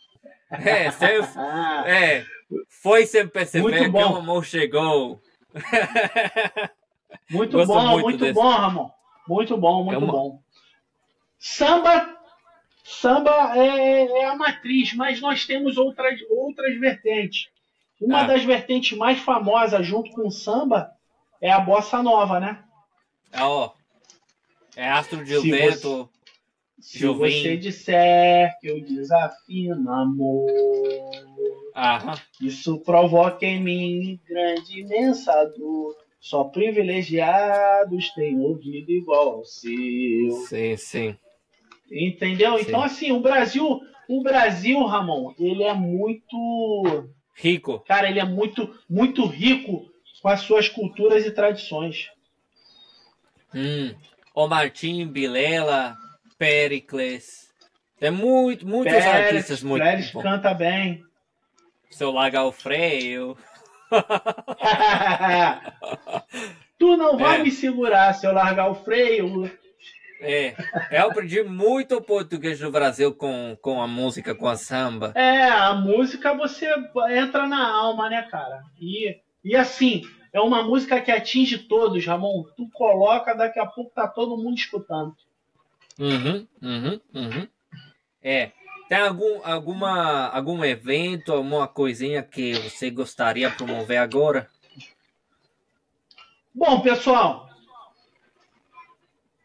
É, 0.50 0.90
sem, 0.90 1.18
é 1.86 2.24
foi 2.68 3.04
sem 3.04 3.28
perceber 3.28 3.90
que 3.90 3.96
o 3.96 4.16
amor 4.16 4.44
chegou. 4.44 5.20
Muito 7.30 7.64
bom, 7.66 8.00
muito, 8.00 8.04
muito 8.04 8.32
bom, 8.32 8.50
Ramon. 8.50 8.90
Muito 9.26 9.56
bom, 9.56 9.84
muito 9.84 9.94
é 9.94 9.98
uma... 9.98 10.12
bom. 10.12 10.42
Samba 11.38 12.18
Samba 12.88 13.52
é, 13.54 14.06
é, 14.06 14.24
a 14.24 14.34
matriz, 14.34 14.94
mas 14.94 15.20
nós 15.20 15.44
temos 15.44 15.76
outras, 15.76 16.18
outras 16.30 16.80
vertentes. 16.80 17.50
Uma 18.00 18.22
ah. 18.22 18.24
das 18.24 18.42
vertentes 18.44 18.96
mais 18.96 19.18
famosas 19.18 19.86
junto 19.86 20.10
com 20.12 20.26
o 20.26 20.30
samba 20.30 20.90
é 21.38 21.52
a 21.52 21.60
bossa 21.60 22.02
nova, 22.02 22.40
né? 22.40 22.64
É, 23.30 23.42
ó. 23.42 23.72
É 24.74 24.88
Astro 24.88 25.22
de 25.22 25.38
se 25.38 25.50
Vento. 25.50 26.08
Se 26.80 27.06
você 27.06 27.56
disser 27.56 28.56
que 28.60 28.68
eu 28.68 28.80
desafio 28.80 29.74
no 29.74 29.92
amor, 29.92 31.10
Aham. 31.74 32.14
isso 32.40 32.78
provoca 32.80 33.44
em 33.44 33.60
mim 33.60 34.20
grande 34.28 34.80
imensa 34.80 35.32
dor. 35.56 35.96
Só 36.20 36.44
privilegiados 36.44 38.10
têm 38.10 38.38
ouvido 38.40 38.90
igual 38.90 39.36
ao 39.36 39.44
seu. 39.44 40.30
Sim, 40.48 40.76
sim. 40.76 41.16
Entendeu? 41.90 42.58
Sim. 42.58 42.64
Então, 42.66 42.82
assim, 42.82 43.12
o 43.12 43.20
Brasil, 43.20 43.80
o 44.08 44.22
Brasil, 44.22 44.82
Ramon, 44.84 45.32
ele 45.38 45.62
é 45.62 45.72
muito 45.72 47.08
rico. 47.34 47.80
Cara, 47.86 48.08
ele 48.08 48.18
é 48.18 48.24
muito, 48.24 48.74
muito 48.88 49.24
rico 49.26 49.90
com 50.20 50.28
as 50.28 50.40
suas 50.40 50.68
culturas 50.68 51.24
e 51.24 51.30
tradições. 51.30 52.10
Hum. 53.54 53.94
O 54.34 54.46
Martim, 54.46 55.06
Bilela, 55.06 55.96
Pericles. 56.38 57.48
Tem 57.98 58.10
muito, 58.10 58.66
muitos 58.66 58.92
Pérez, 58.92 59.26
artistas 59.26 59.62
muito 59.62 59.82
Pérez 59.82 60.10
bom. 60.12 60.22
canta 60.22 60.54
bem. 60.54 61.02
Seu 61.90 62.12
Lagal 62.12 62.52
Freio. 62.52 63.36
tu 66.78 66.96
não 66.96 67.18
vai 67.18 67.40
é. 67.40 67.42
me 67.42 67.50
segurar 67.50 68.14
se 68.14 68.26
eu 68.26 68.32
largar 68.32 68.70
o 68.70 68.74
freio. 68.74 69.50
É, 70.20 70.54
eu 70.90 71.08
aprendi 71.08 71.42
muito 71.42 72.00
português 72.00 72.60
no 72.60 72.70
Brasil 72.70 73.14
com, 73.14 73.56
com 73.62 73.80
a 73.80 73.86
música, 73.86 74.34
com 74.34 74.48
a 74.48 74.56
samba. 74.56 75.12
É, 75.14 75.48
a 75.48 75.74
música 75.74 76.34
você 76.34 76.68
entra 77.10 77.46
na 77.46 77.68
alma, 77.68 78.10
né, 78.10 78.22
cara? 78.22 78.62
E, 78.80 79.16
e 79.44 79.54
assim, 79.54 80.02
é 80.32 80.40
uma 80.40 80.62
música 80.62 81.00
que 81.00 81.10
atinge 81.10 81.58
todos, 81.58 82.04
Ramon. 82.04 82.44
Tu 82.56 82.68
coloca, 82.72 83.34
daqui 83.34 83.60
a 83.60 83.66
pouco 83.66 83.92
tá 83.94 84.08
todo 84.08 84.36
mundo 84.36 84.56
escutando. 84.56 85.14
Uhum, 85.98 86.46
uhum, 86.62 87.00
uhum. 87.14 87.48
É. 88.22 88.52
Tem 88.88 88.98
algum, 88.98 89.40
alguma, 89.44 90.28
algum 90.28 90.64
evento, 90.64 91.32
alguma 91.32 91.68
coisinha 91.68 92.22
que 92.22 92.54
você 92.54 92.90
gostaria 92.90 93.50
de 93.50 93.56
promover 93.56 93.98
agora? 93.98 94.48
Bom, 96.54 96.80
pessoal, 96.80 97.50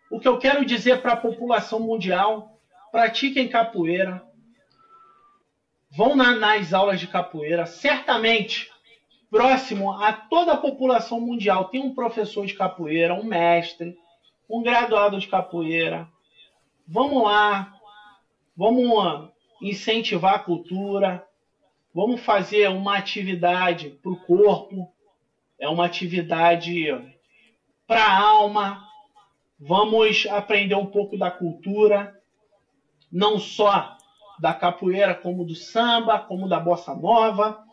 o 0.10 0.20
que 0.20 0.28
eu 0.28 0.38
quero 0.38 0.64
dizer 0.64 1.02
para 1.02 1.14
a 1.14 1.18
população 1.18 1.80
mundial: 1.80 2.58
pratiquem 2.92 3.50
capoeira, 3.50 4.24
vão 5.92 6.16
na, 6.16 6.36
nas 6.36 6.74
aulas 6.74 7.00
de 7.00 7.08
capoeira. 7.08 7.66
Certamente 7.66 8.72
próximo 9.30 9.92
a 9.92 10.14
toda 10.14 10.54
a 10.54 10.58
população 10.58 11.20
mundial. 11.20 11.66
Tem 11.66 11.82
um 11.82 11.94
professor 11.94 12.46
de 12.46 12.54
capoeira, 12.54 13.14
um 13.14 13.24
mestre, 13.24 13.98
um 14.50 14.62
graduado 14.62 15.20
de 15.20 15.28
capoeira. 15.28 16.08
Vamos 16.88 17.24
lá, 17.24 17.74
vamos 18.56 19.30
incentivar 19.62 20.36
a 20.36 20.40
cultura, 20.40 21.26
vamos 21.94 22.20
fazer 22.20 22.70
uma 22.70 22.98
atividade 22.98 23.90
para 23.90 24.12
o 24.12 24.20
corpo, 24.20 24.94
é 25.58 25.68
uma 25.70 25.86
atividade 25.86 26.88
para 27.88 28.04
a 28.04 28.20
alma. 28.20 28.86
Vamos 29.58 30.26
aprender 30.28 30.76
um 30.76 30.86
pouco 30.86 31.18
da 31.18 31.32
cultura, 31.32 32.22
não 33.10 33.40
só 33.40 33.98
da 34.40 34.54
capoeira, 34.54 35.16
como 35.16 35.46
do 35.46 35.56
samba, 35.56 36.20
como 36.20 36.50
da 36.50 36.60
bossa 36.60 36.94
nova. 36.94 37.64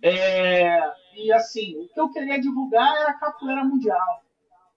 É, 0.00 0.78
e 1.16 1.32
assim, 1.32 1.76
o 1.78 1.88
que 1.88 1.98
eu 1.98 2.12
queria 2.12 2.40
divulgar 2.40 2.94
era 2.94 3.10
a 3.10 3.18
capoeira 3.18 3.64
mundial. 3.64 4.22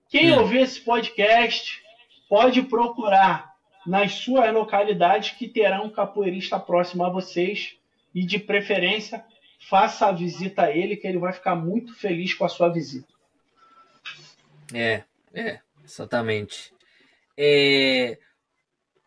Quem 0.07 0.33
hum. 0.33 0.39
ouvir 0.39 0.61
esse 0.61 0.81
podcast 0.81 1.83
pode 2.29 2.61
procurar 2.61 3.55
nas 3.85 4.13
suas 4.13 4.53
localidades 4.53 5.31
que 5.31 5.47
terá 5.47 5.81
um 5.81 5.89
capoeirista 5.89 6.59
próximo 6.59 7.03
a 7.03 7.09
vocês 7.09 7.75
e 8.13 8.23
de 8.23 8.37
preferência 8.37 9.25
faça 9.67 10.07
a 10.07 10.11
visita 10.11 10.63
a 10.63 10.71
ele 10.71 10.95
que 10.95 11.07
ele 11.07 11.17
vai 11.17 11.33
ficar 11.33 11.55
muito 11.55 11.93
feliz 11.95 12.33
com 12.33 12.45
a 12.45 12.49
sua 12.49 12.69
visita. 12.69 13.07
É, 14.73 15.03
é, 15.33 15.59
exatamente. 15.83 16.71
É, 17.35 18.17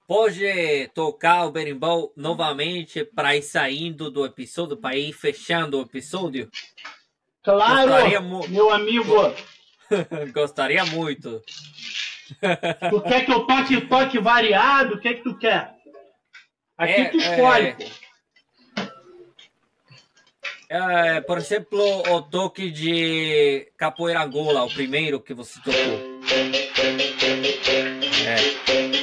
pode 0.06 0.88
tocar 0.94 1.46
o 1.46 1.52
berimbau 1.52 2.12
novamente 2.16 3.04
para 3.04 3.36
ir 3.36 3.42
saindo 3.42 4.10
do 4.10 4.26
episódio, 4.26 4.76
para 4.76 4.96
ir 4.96 5.12
fechando 5.12 5.78
o 5.78 5.82
episódio? 5.82 6.50
Claro, 7.42 7.90
meu 8.48 8.70
amigo. 8.70 9.14
Gostaria 10.32 10.84
muito. 10.86 11.42
Tu 12.90 13.00
quer 13.02 13.24
que 13.24 13.32
eu 13.32 13.46
toque 13.46 13.80
toque 13.82 14.18
variado? 14.18 14.94
O 14.94 15.00
que 15.00 15.08
é 15.08 15.14
que 15.14 15.22
tu 15.22 15.36
quer? 15.38 15.74
Aqui 16.76 16.92
é, 16.92 17.04
tu 17.06 17.16
escolhe. 17.16 17.76
É, 20.68 21.16
é, 21.16 21.20
por 21.20 21.38
exemplo, 21.38 21.80
o 22.10 22.22
toque 22.22 22.70
de 22.70 23.70
capoeira 23.76 24.22
Angola, 24.22 24.64
o 24.64 24.72
primeiro 24.72 25.20
que 25.20 25.34
você 25.34 25.60
tocou. 25.60 26.00
É. 28.26 29.01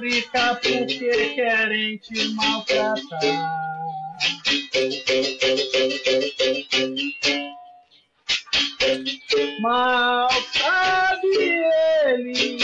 África 0.00 0.58
porque 0.62 1.34
querem 1.34 1.98
te 1.98 2.28
maltratar. 2.32 3.60
Mal 9.60 10.30
sabe 10.54 11.28
ele 12.06 12.56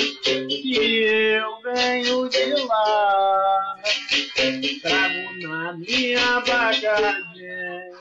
que 0.49 1.03
eu 1.03 1.61
venho 1.61 2.27
de 2.31 2.55
lá. 2.65 3.77
Trago 4.81 5.43
na 5.43 5.73
minha 5.75 6.41
bagagem 6.41 7.93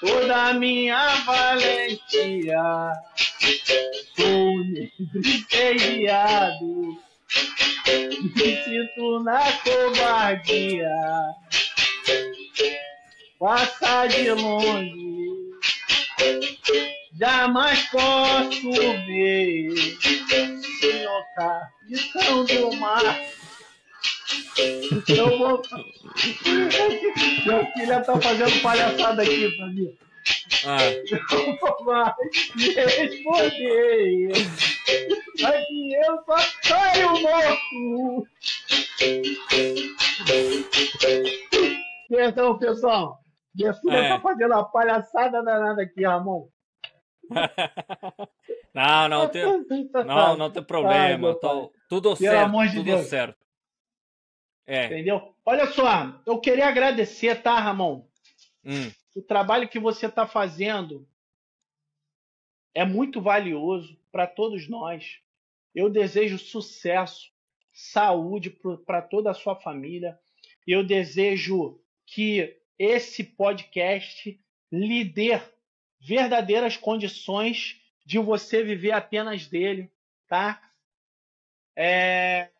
toda 0.00 0.48
a 0.48 0.54
minha 0.54 1.14
valentia. 1.26 2.92
Sou 4.16 4.64
negro 4.64 5.00
e 6.00 7.09
me 8.36 8.64
sinto 8.64 9.20
na 9.22 9.40
covardia. 9.62 10.90
Passa 13.38 14.06
de 14.06 14.30
longe, 14.32 15.50
jamais 17.18 17.82
posso 17.88 18.72
ver. 19.06 19.74
Senhor 20.80 21.24
capitão 21.34 22.44
do 22.44 22.76
mar. 22.76 23.20
Eu 25.08 25.38
vou. 25.38 25.62
Meu 27.46 27.66
filho 27.72 28.04
tá 28.04 28.20
fazendo 28.20 28.62
palhaçada 28.62 29.22
aqui 29.22 29.50
pra 29.56 29.66
mim. 29.68 29.96
Ah. 30.66 30.78
Eu 30.82 31.58
vou 31.58 31.84
mais 31.84 32.14
responder. 32.76 34.32
Aqui 35.44 35.94
eu 35.94 36.22
só 36.24 36.36
saio 36.62 37.10
morto. 37.22 38.28
Perdão, 42.08 42.58
pessoal. 42.58 43.20
Filha 43.56 43.96
é. 43.96 44.08
tá 44.08 44.20
fazendo 44.20 44.52
uma 44.52 44.64
palhaçada 44.64 45.42
danada 45.42 45.82
aqui, 45.82 46.04
Ramon. 46.04 46.48
não, 48.74 49.08
não 49.08 49.28
tem, 49.28 49.44
não, 50.04 50.36
não 50.36 50.50
tem 50.50 50.62
problema. 50.62 51.28
Ai, 51.28 51.34
tô, 51.36 51.72
tudo 51.88 52.16
Pelo 52.16 52.32
certo, 52.32 52.44
amor 52.44 52.66
de 52.66 52.76
tudo 52.76 52.84
Deus. 52.84 53.06
certo. 53.06 53.38
É. 54.66 54.86
Entendeu? 54.86 55.34
Olha 55.44 55.66
só, 55.68 56.20
eu 56.26 56.38
queria 56.40 56.68
agradecer, 56.68 57.42
tá, 57.42 57.58
Ramon? 57.58 58.04
Hum. 58.64 58.90
O 59.16 59.22
trabalho 59.22 59.68
que 59.68 59.78
você 59.78 60.06
está 60.06 60.26
fazendo 60.26 61.06
é 62.74 62.84
muito 62.84 63.20
valioso 63.20 63.99
para 64.10 64.26
todos 64.26 64.68
nós. 64.68 65.18
Eu 65.74 65.88
desejo 65.88 66.38
sucesso, 66.38 67.30
saúde 67.72 68.50
para 68.84 69.02
toda 69.02 69.30
a 69.30 69.34
sua 69.34 69.56
família. 69.56 70.18
Eu 70.66 70.84
desejo 70.84 71.80
que 72.06 72.60
esse 72.78 73.22
podcast 73.22 74.40
lhe 74.70 75.04
dê 75.04 75.40
verdadeiras 76.00 76.76
condições 76.76 77.80
de 78.04 78.18
você 78.18 78.64
viver 78.64 78.92
apenas 78.92 79.46
dele, 79.46 79.92
tá? 80.26 80.60
É... 81.76 82.50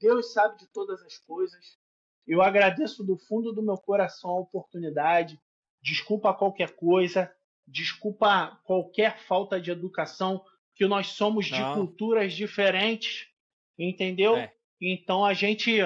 Deus 0.00 0.32
sabe 0.32 0.58
de 0.58 0.66
todas 0.68 1.02
as 1.02 1.18
coisas. 1.18 1.78
Eu 2.26 2.42
agradeço 2.42 3.04
do 3.04 3.16
fundo 3.16 3.52
do 3.52 3.62
meu 3.62 3.76
coração 3.76 4.30
a 4.30 4.40
oportunidade. 4.40 5.40
Desculpa 5.80 6.34
qualquer 6.34 6.74
coisa, 6.76 7.32
desculpa 7.66 8.60
qualquer 8.64 9.18
falta 9.20 9.60
de 9.60 9.70
educação 9.70 10.44
que 10.78 10.86
nós 10.86 11.08
somos 11.08 11.46
de 11.46 11.60
culturas 11.74 12.32
diferentes, 12.32 13.26
entendeu? 13.76 14.36
É. 14.36 14.52
Então 14.80 15.24
a 15.24 15.34
gente 15.34 15.76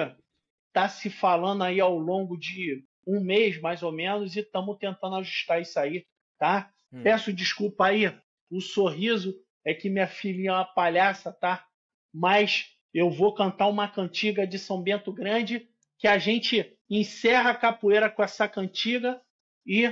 tá 0.71 0.87
se 0.87 1.09
falando 1.09 1.63
aí 1.63 1.79
ao 1.79 1.97
longo 1.97 2.37
de 2.37 2.85
um 3.05 3.19
mês, 3.19 3.59
mais 3.59 3.81
ou 3.81 3.91
menos, 3.91 4.35
e 4.35 4.41
estamos 4.41 4.77
tentando 4.77 5.15
ajustar 5.15 5.59
isso 5.59 5.79
aí, 5.79 6.05
tá? 6.37 6.71
Hum. 6.91 7.01
Peço 7.01 7.33
desculpa 7.33 7.87
aí, 7.87 8.15
o 8.51 8.61
sorriso 8.61 9.35
é 9.65 9.73
que 9.73 9.89
minha 9.89 10.07
filhinha 10.07 10.51
é 10.51 10.53
uma 10.53 10.65
palhaça, 10.65 11.31
tá? 11.33 11.65
Mas 12.13 12.77
eu 12.93 13.09
vou 13.09 13.33
cantar 13.33 13.67
uma 13.67 13.87
cantiga 13.87 14.45
de 14.45 14.59
São 14.59 14.79
Bento 14.79 15.11
Grande 15.11 15.67
que 15.97 16.07
a 16.07 16.19
gente 16.19 16.71
encerra 16.87 17.49
a 17.49 17.55
capoeira 17.55 18.11
com 18.11 18.21
essa 18.21 18.47
cantiga 18.47 19.19
e 19.65 19.91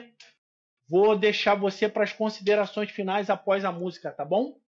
vou 0.88 1.18
deixar 1.18 1.56
você 1.56 1.90
para 1.90 2.04
as 2.04 2.14
considerações 2.14 2.92
finais 2.92 3.32
após 3.32 3.66
a 3.66 3.72
música, 3.72 4.12
tá 4.12 4.24
bom? 4.24 4.62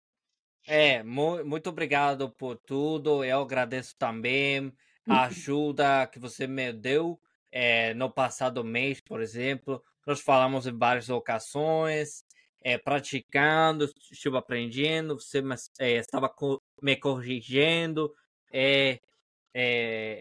É, 0.67 1.03
mu 1.03 1.45
muito 1.45 1.69
obrigado 1.71 2.31
por 2.31 2.57
tudo. 2.57 3.25
Eu 3.25 3.41
agradeço 3.43 3.97
também 3.99 4.73
a 5.09 5.25
ajuda 5.27 6.07
que 6.07 6.19
você 6.19 6.47
me 6.47 6.73
deu 6.73 7.19
é, 7.51 7.93
no 7.95 8.11
passado 8.11 8.63
mês, 8.65 9.01
por 9.01 9.21
exemplo. 9.21 9.83
Nós 10.07 10.21
falamos 10.21 10.67
em 10.67 10.77
várias 10.77 11.09
ocasiões, 11.11 12.25
é, 12.63 12.79
praticando, 12.79 13.85
estive 14.11 14.37
aprendendo, 14.37 15.19
você 15.19 15.43
é, 15.79 15.93
estava 15.97 16.29
co 16.29 16.63
me 16.81 16.97
corrigindo, 16.97 18.13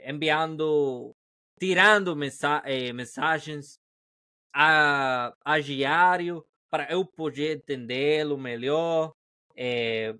enviando, 0.05 1.15
tirando 1.59 2.15
mensa 2.15 2.63
mensagens 2.93 3.79
a, 4.53 5.33
a 5.43 5.59
diário 5.59 6.45
para 6.69 6.91
eu 6.91 7.05
poder 7.05 7.57
entendê-lo 7.57 8.37
melhor. 8.37 9.13
É, 9.55 10.15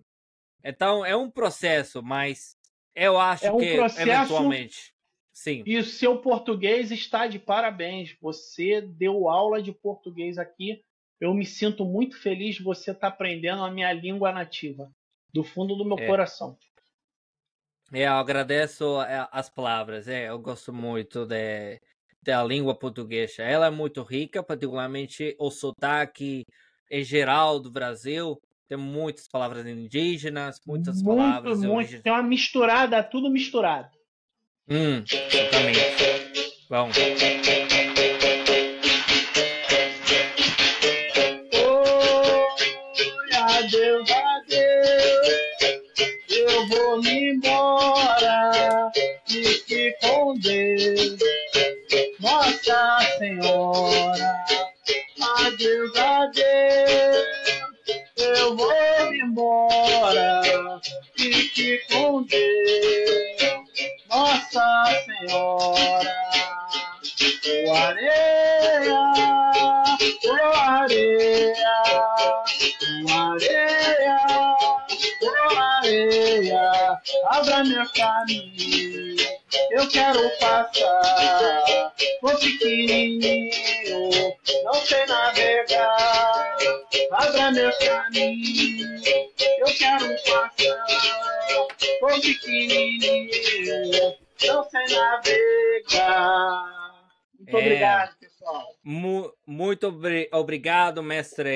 então 0.63 1.05
é 1.05 1.15
um 1.15 1.29
processo, 1.29 2.01
mas 2.01 2.55
eu 2.95 3.19
acho 3.19 3.45
é 3.45 3.51
um 3.51 3.57
que 3.57 3.75
processo, 3.75 4.09
eventualmente. 4.09 4.93
Sim. 5.31 5.63
E 5.65 5.77
o 5.77 5.83
seu 5.83 6.19
português 6.19 6.91
está 6.91 7.25
de 7.25 7.39
parabéns. 7.39 8.15
Você 8.21 8.81
deu 8.81 9.29
aula 9.29 9.61
de 9.61 9.71
português 9.71 10.37
aqui. 10.37 10.83
Eu 11.19 11.33
me 11.33 11.45
sinto 11.45 11.85
muito 11.85 12.17
feliz 12.17 12.59
você 12.59 12.91
estar 12.91 13.01
tá 13.01 13.07
aprendendo 13.07 13.63
a 13.63 13.71
minha 13.71 13.91
língua 13.93 14.31
nativa, 14.31 14.91
do 15.33 15.43
fundo 15.43 15.75
do 15.75 15.85
meu 15.85 15.97
é. 15.97 16.07
coração. 16.07 16.57
É, 17.93 18.07
eu 18.07 18.13
agradeço 18.13 19.01
é, 19.01 19.27
as 19.31 19.49
palavras. 19.49 20.07
É, 20.07 20.29
eu 20.29 20.39
gosto 20.39 20.73
muito 20.73 21.25
de, 21.25 21.79
da 22.21 22.43
língua 22.43 22.75
portuguesa. 22.75 23.43
Ela 23.43 23.67
é 23.67 23.71
muito 23.71 24.03
rica, 24.03 24.43
particularmente 24.43 25.35
o 25.39 25.49
sotaque 25.49 26.45
em 26.89 27.03
geral 27.03 27.59
do 27.59 27.71
Brasil 27.71 28.41
Tem 28.71 28.77
muitas 28.77 29.27
palavras 29.27 29.67
indígenas, 29.67 30.61
muitas 30.65 31.01
muito, 31.01 31.17
palavras. 31.17 31.59
Muito, 31.59 32.01
tem 32.01 32.13
uma 32.13 32.23
misturada, 32.23 33.03
tudo 33.03 33.29
misturado. 33.29 33.89
Hum, 34.69 35.03
exatamente. 35.03 35.77
Bom. 36.69 36.89
Oi, 43.19 43.35
adeus, 43.35 44.09
adeus. 44.09 45.27
Eu 46.29 46.67
vou 46.69 47.01
me 47.01 47.33
embora. 47.33 48.89
Fique 49.27 49.93
com 49.99 50.33
Deus. 50.39 51.17
Nossa 52.21 52.99
Senhora. 53.17 54.45
Adeus, 55.45 55.93
adeus. 55.97 57.40
Eu 58.21 58.55
vou 58.55 59.13
embora. 59.13 60.41
Fique 61.17 61.79
com 61.91 62.23
Deus. 62.23 63.71
Nossa 64.09 64.85
Senhora. 65.05 66.21
O 67.65 67.73
areia, 67.73 68.99
o 70.25 70.35
areia, 70.55 71.83
o 73.03 73.11
areia, 73.11 74.17
o 75.23 75.57
areia, 75.59 76.71
abra 77.25 77.63
meu 77.63 77.85
caminho, 77.91 79.15
eu 79.71 79.87
quero 79.89 80.29
passar, 80.39 81.93
vou 82.21 82.35
pequenininho, 82.37 84.09
não 84.63 84.73
sei 84.73 85.05
navegar, 85.05 86.57
abra 87.11 87.51
meu 87.51 87.71
caminho, 87.79 89.01
eu 89.59 89.67
quero 89.77 90.07
passar, 90.23 90.85
vou 92.01 92.21
pequenininho, 92.21 94.15
não 94.45 94.63
sei 94.69 94.85
navegar. 94.95 96.81
Muito 97.39 97.57
É. 97.57 97.59
obrigado, 97.59 98.15
pessoal. 98.19 98.75
Mu- 98.83 99.33
muito 99.47 99.87
obri- 99.87 100.29
obrigado, 100.31 101.01
mestre 101.03 101.49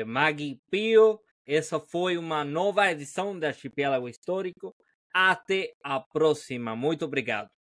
eh, 0.00 0.04
Magui 0.04 0.58
Pio. 0.70 1.20
Essa 1.46 1.80
foi 1.80 2.16
uma 2.18 2.44
nova 2.44 2.90
edição 2.90 3.38
do 3.38 3.44
Arquipélago 3.44 4.08
Histórico. 4.08 4.74
Até 5.14 5.72
a 5.84 6.00
próxima. 6.00 6.74
Muito 6.76 7.04
obrigado. 7.04 7.53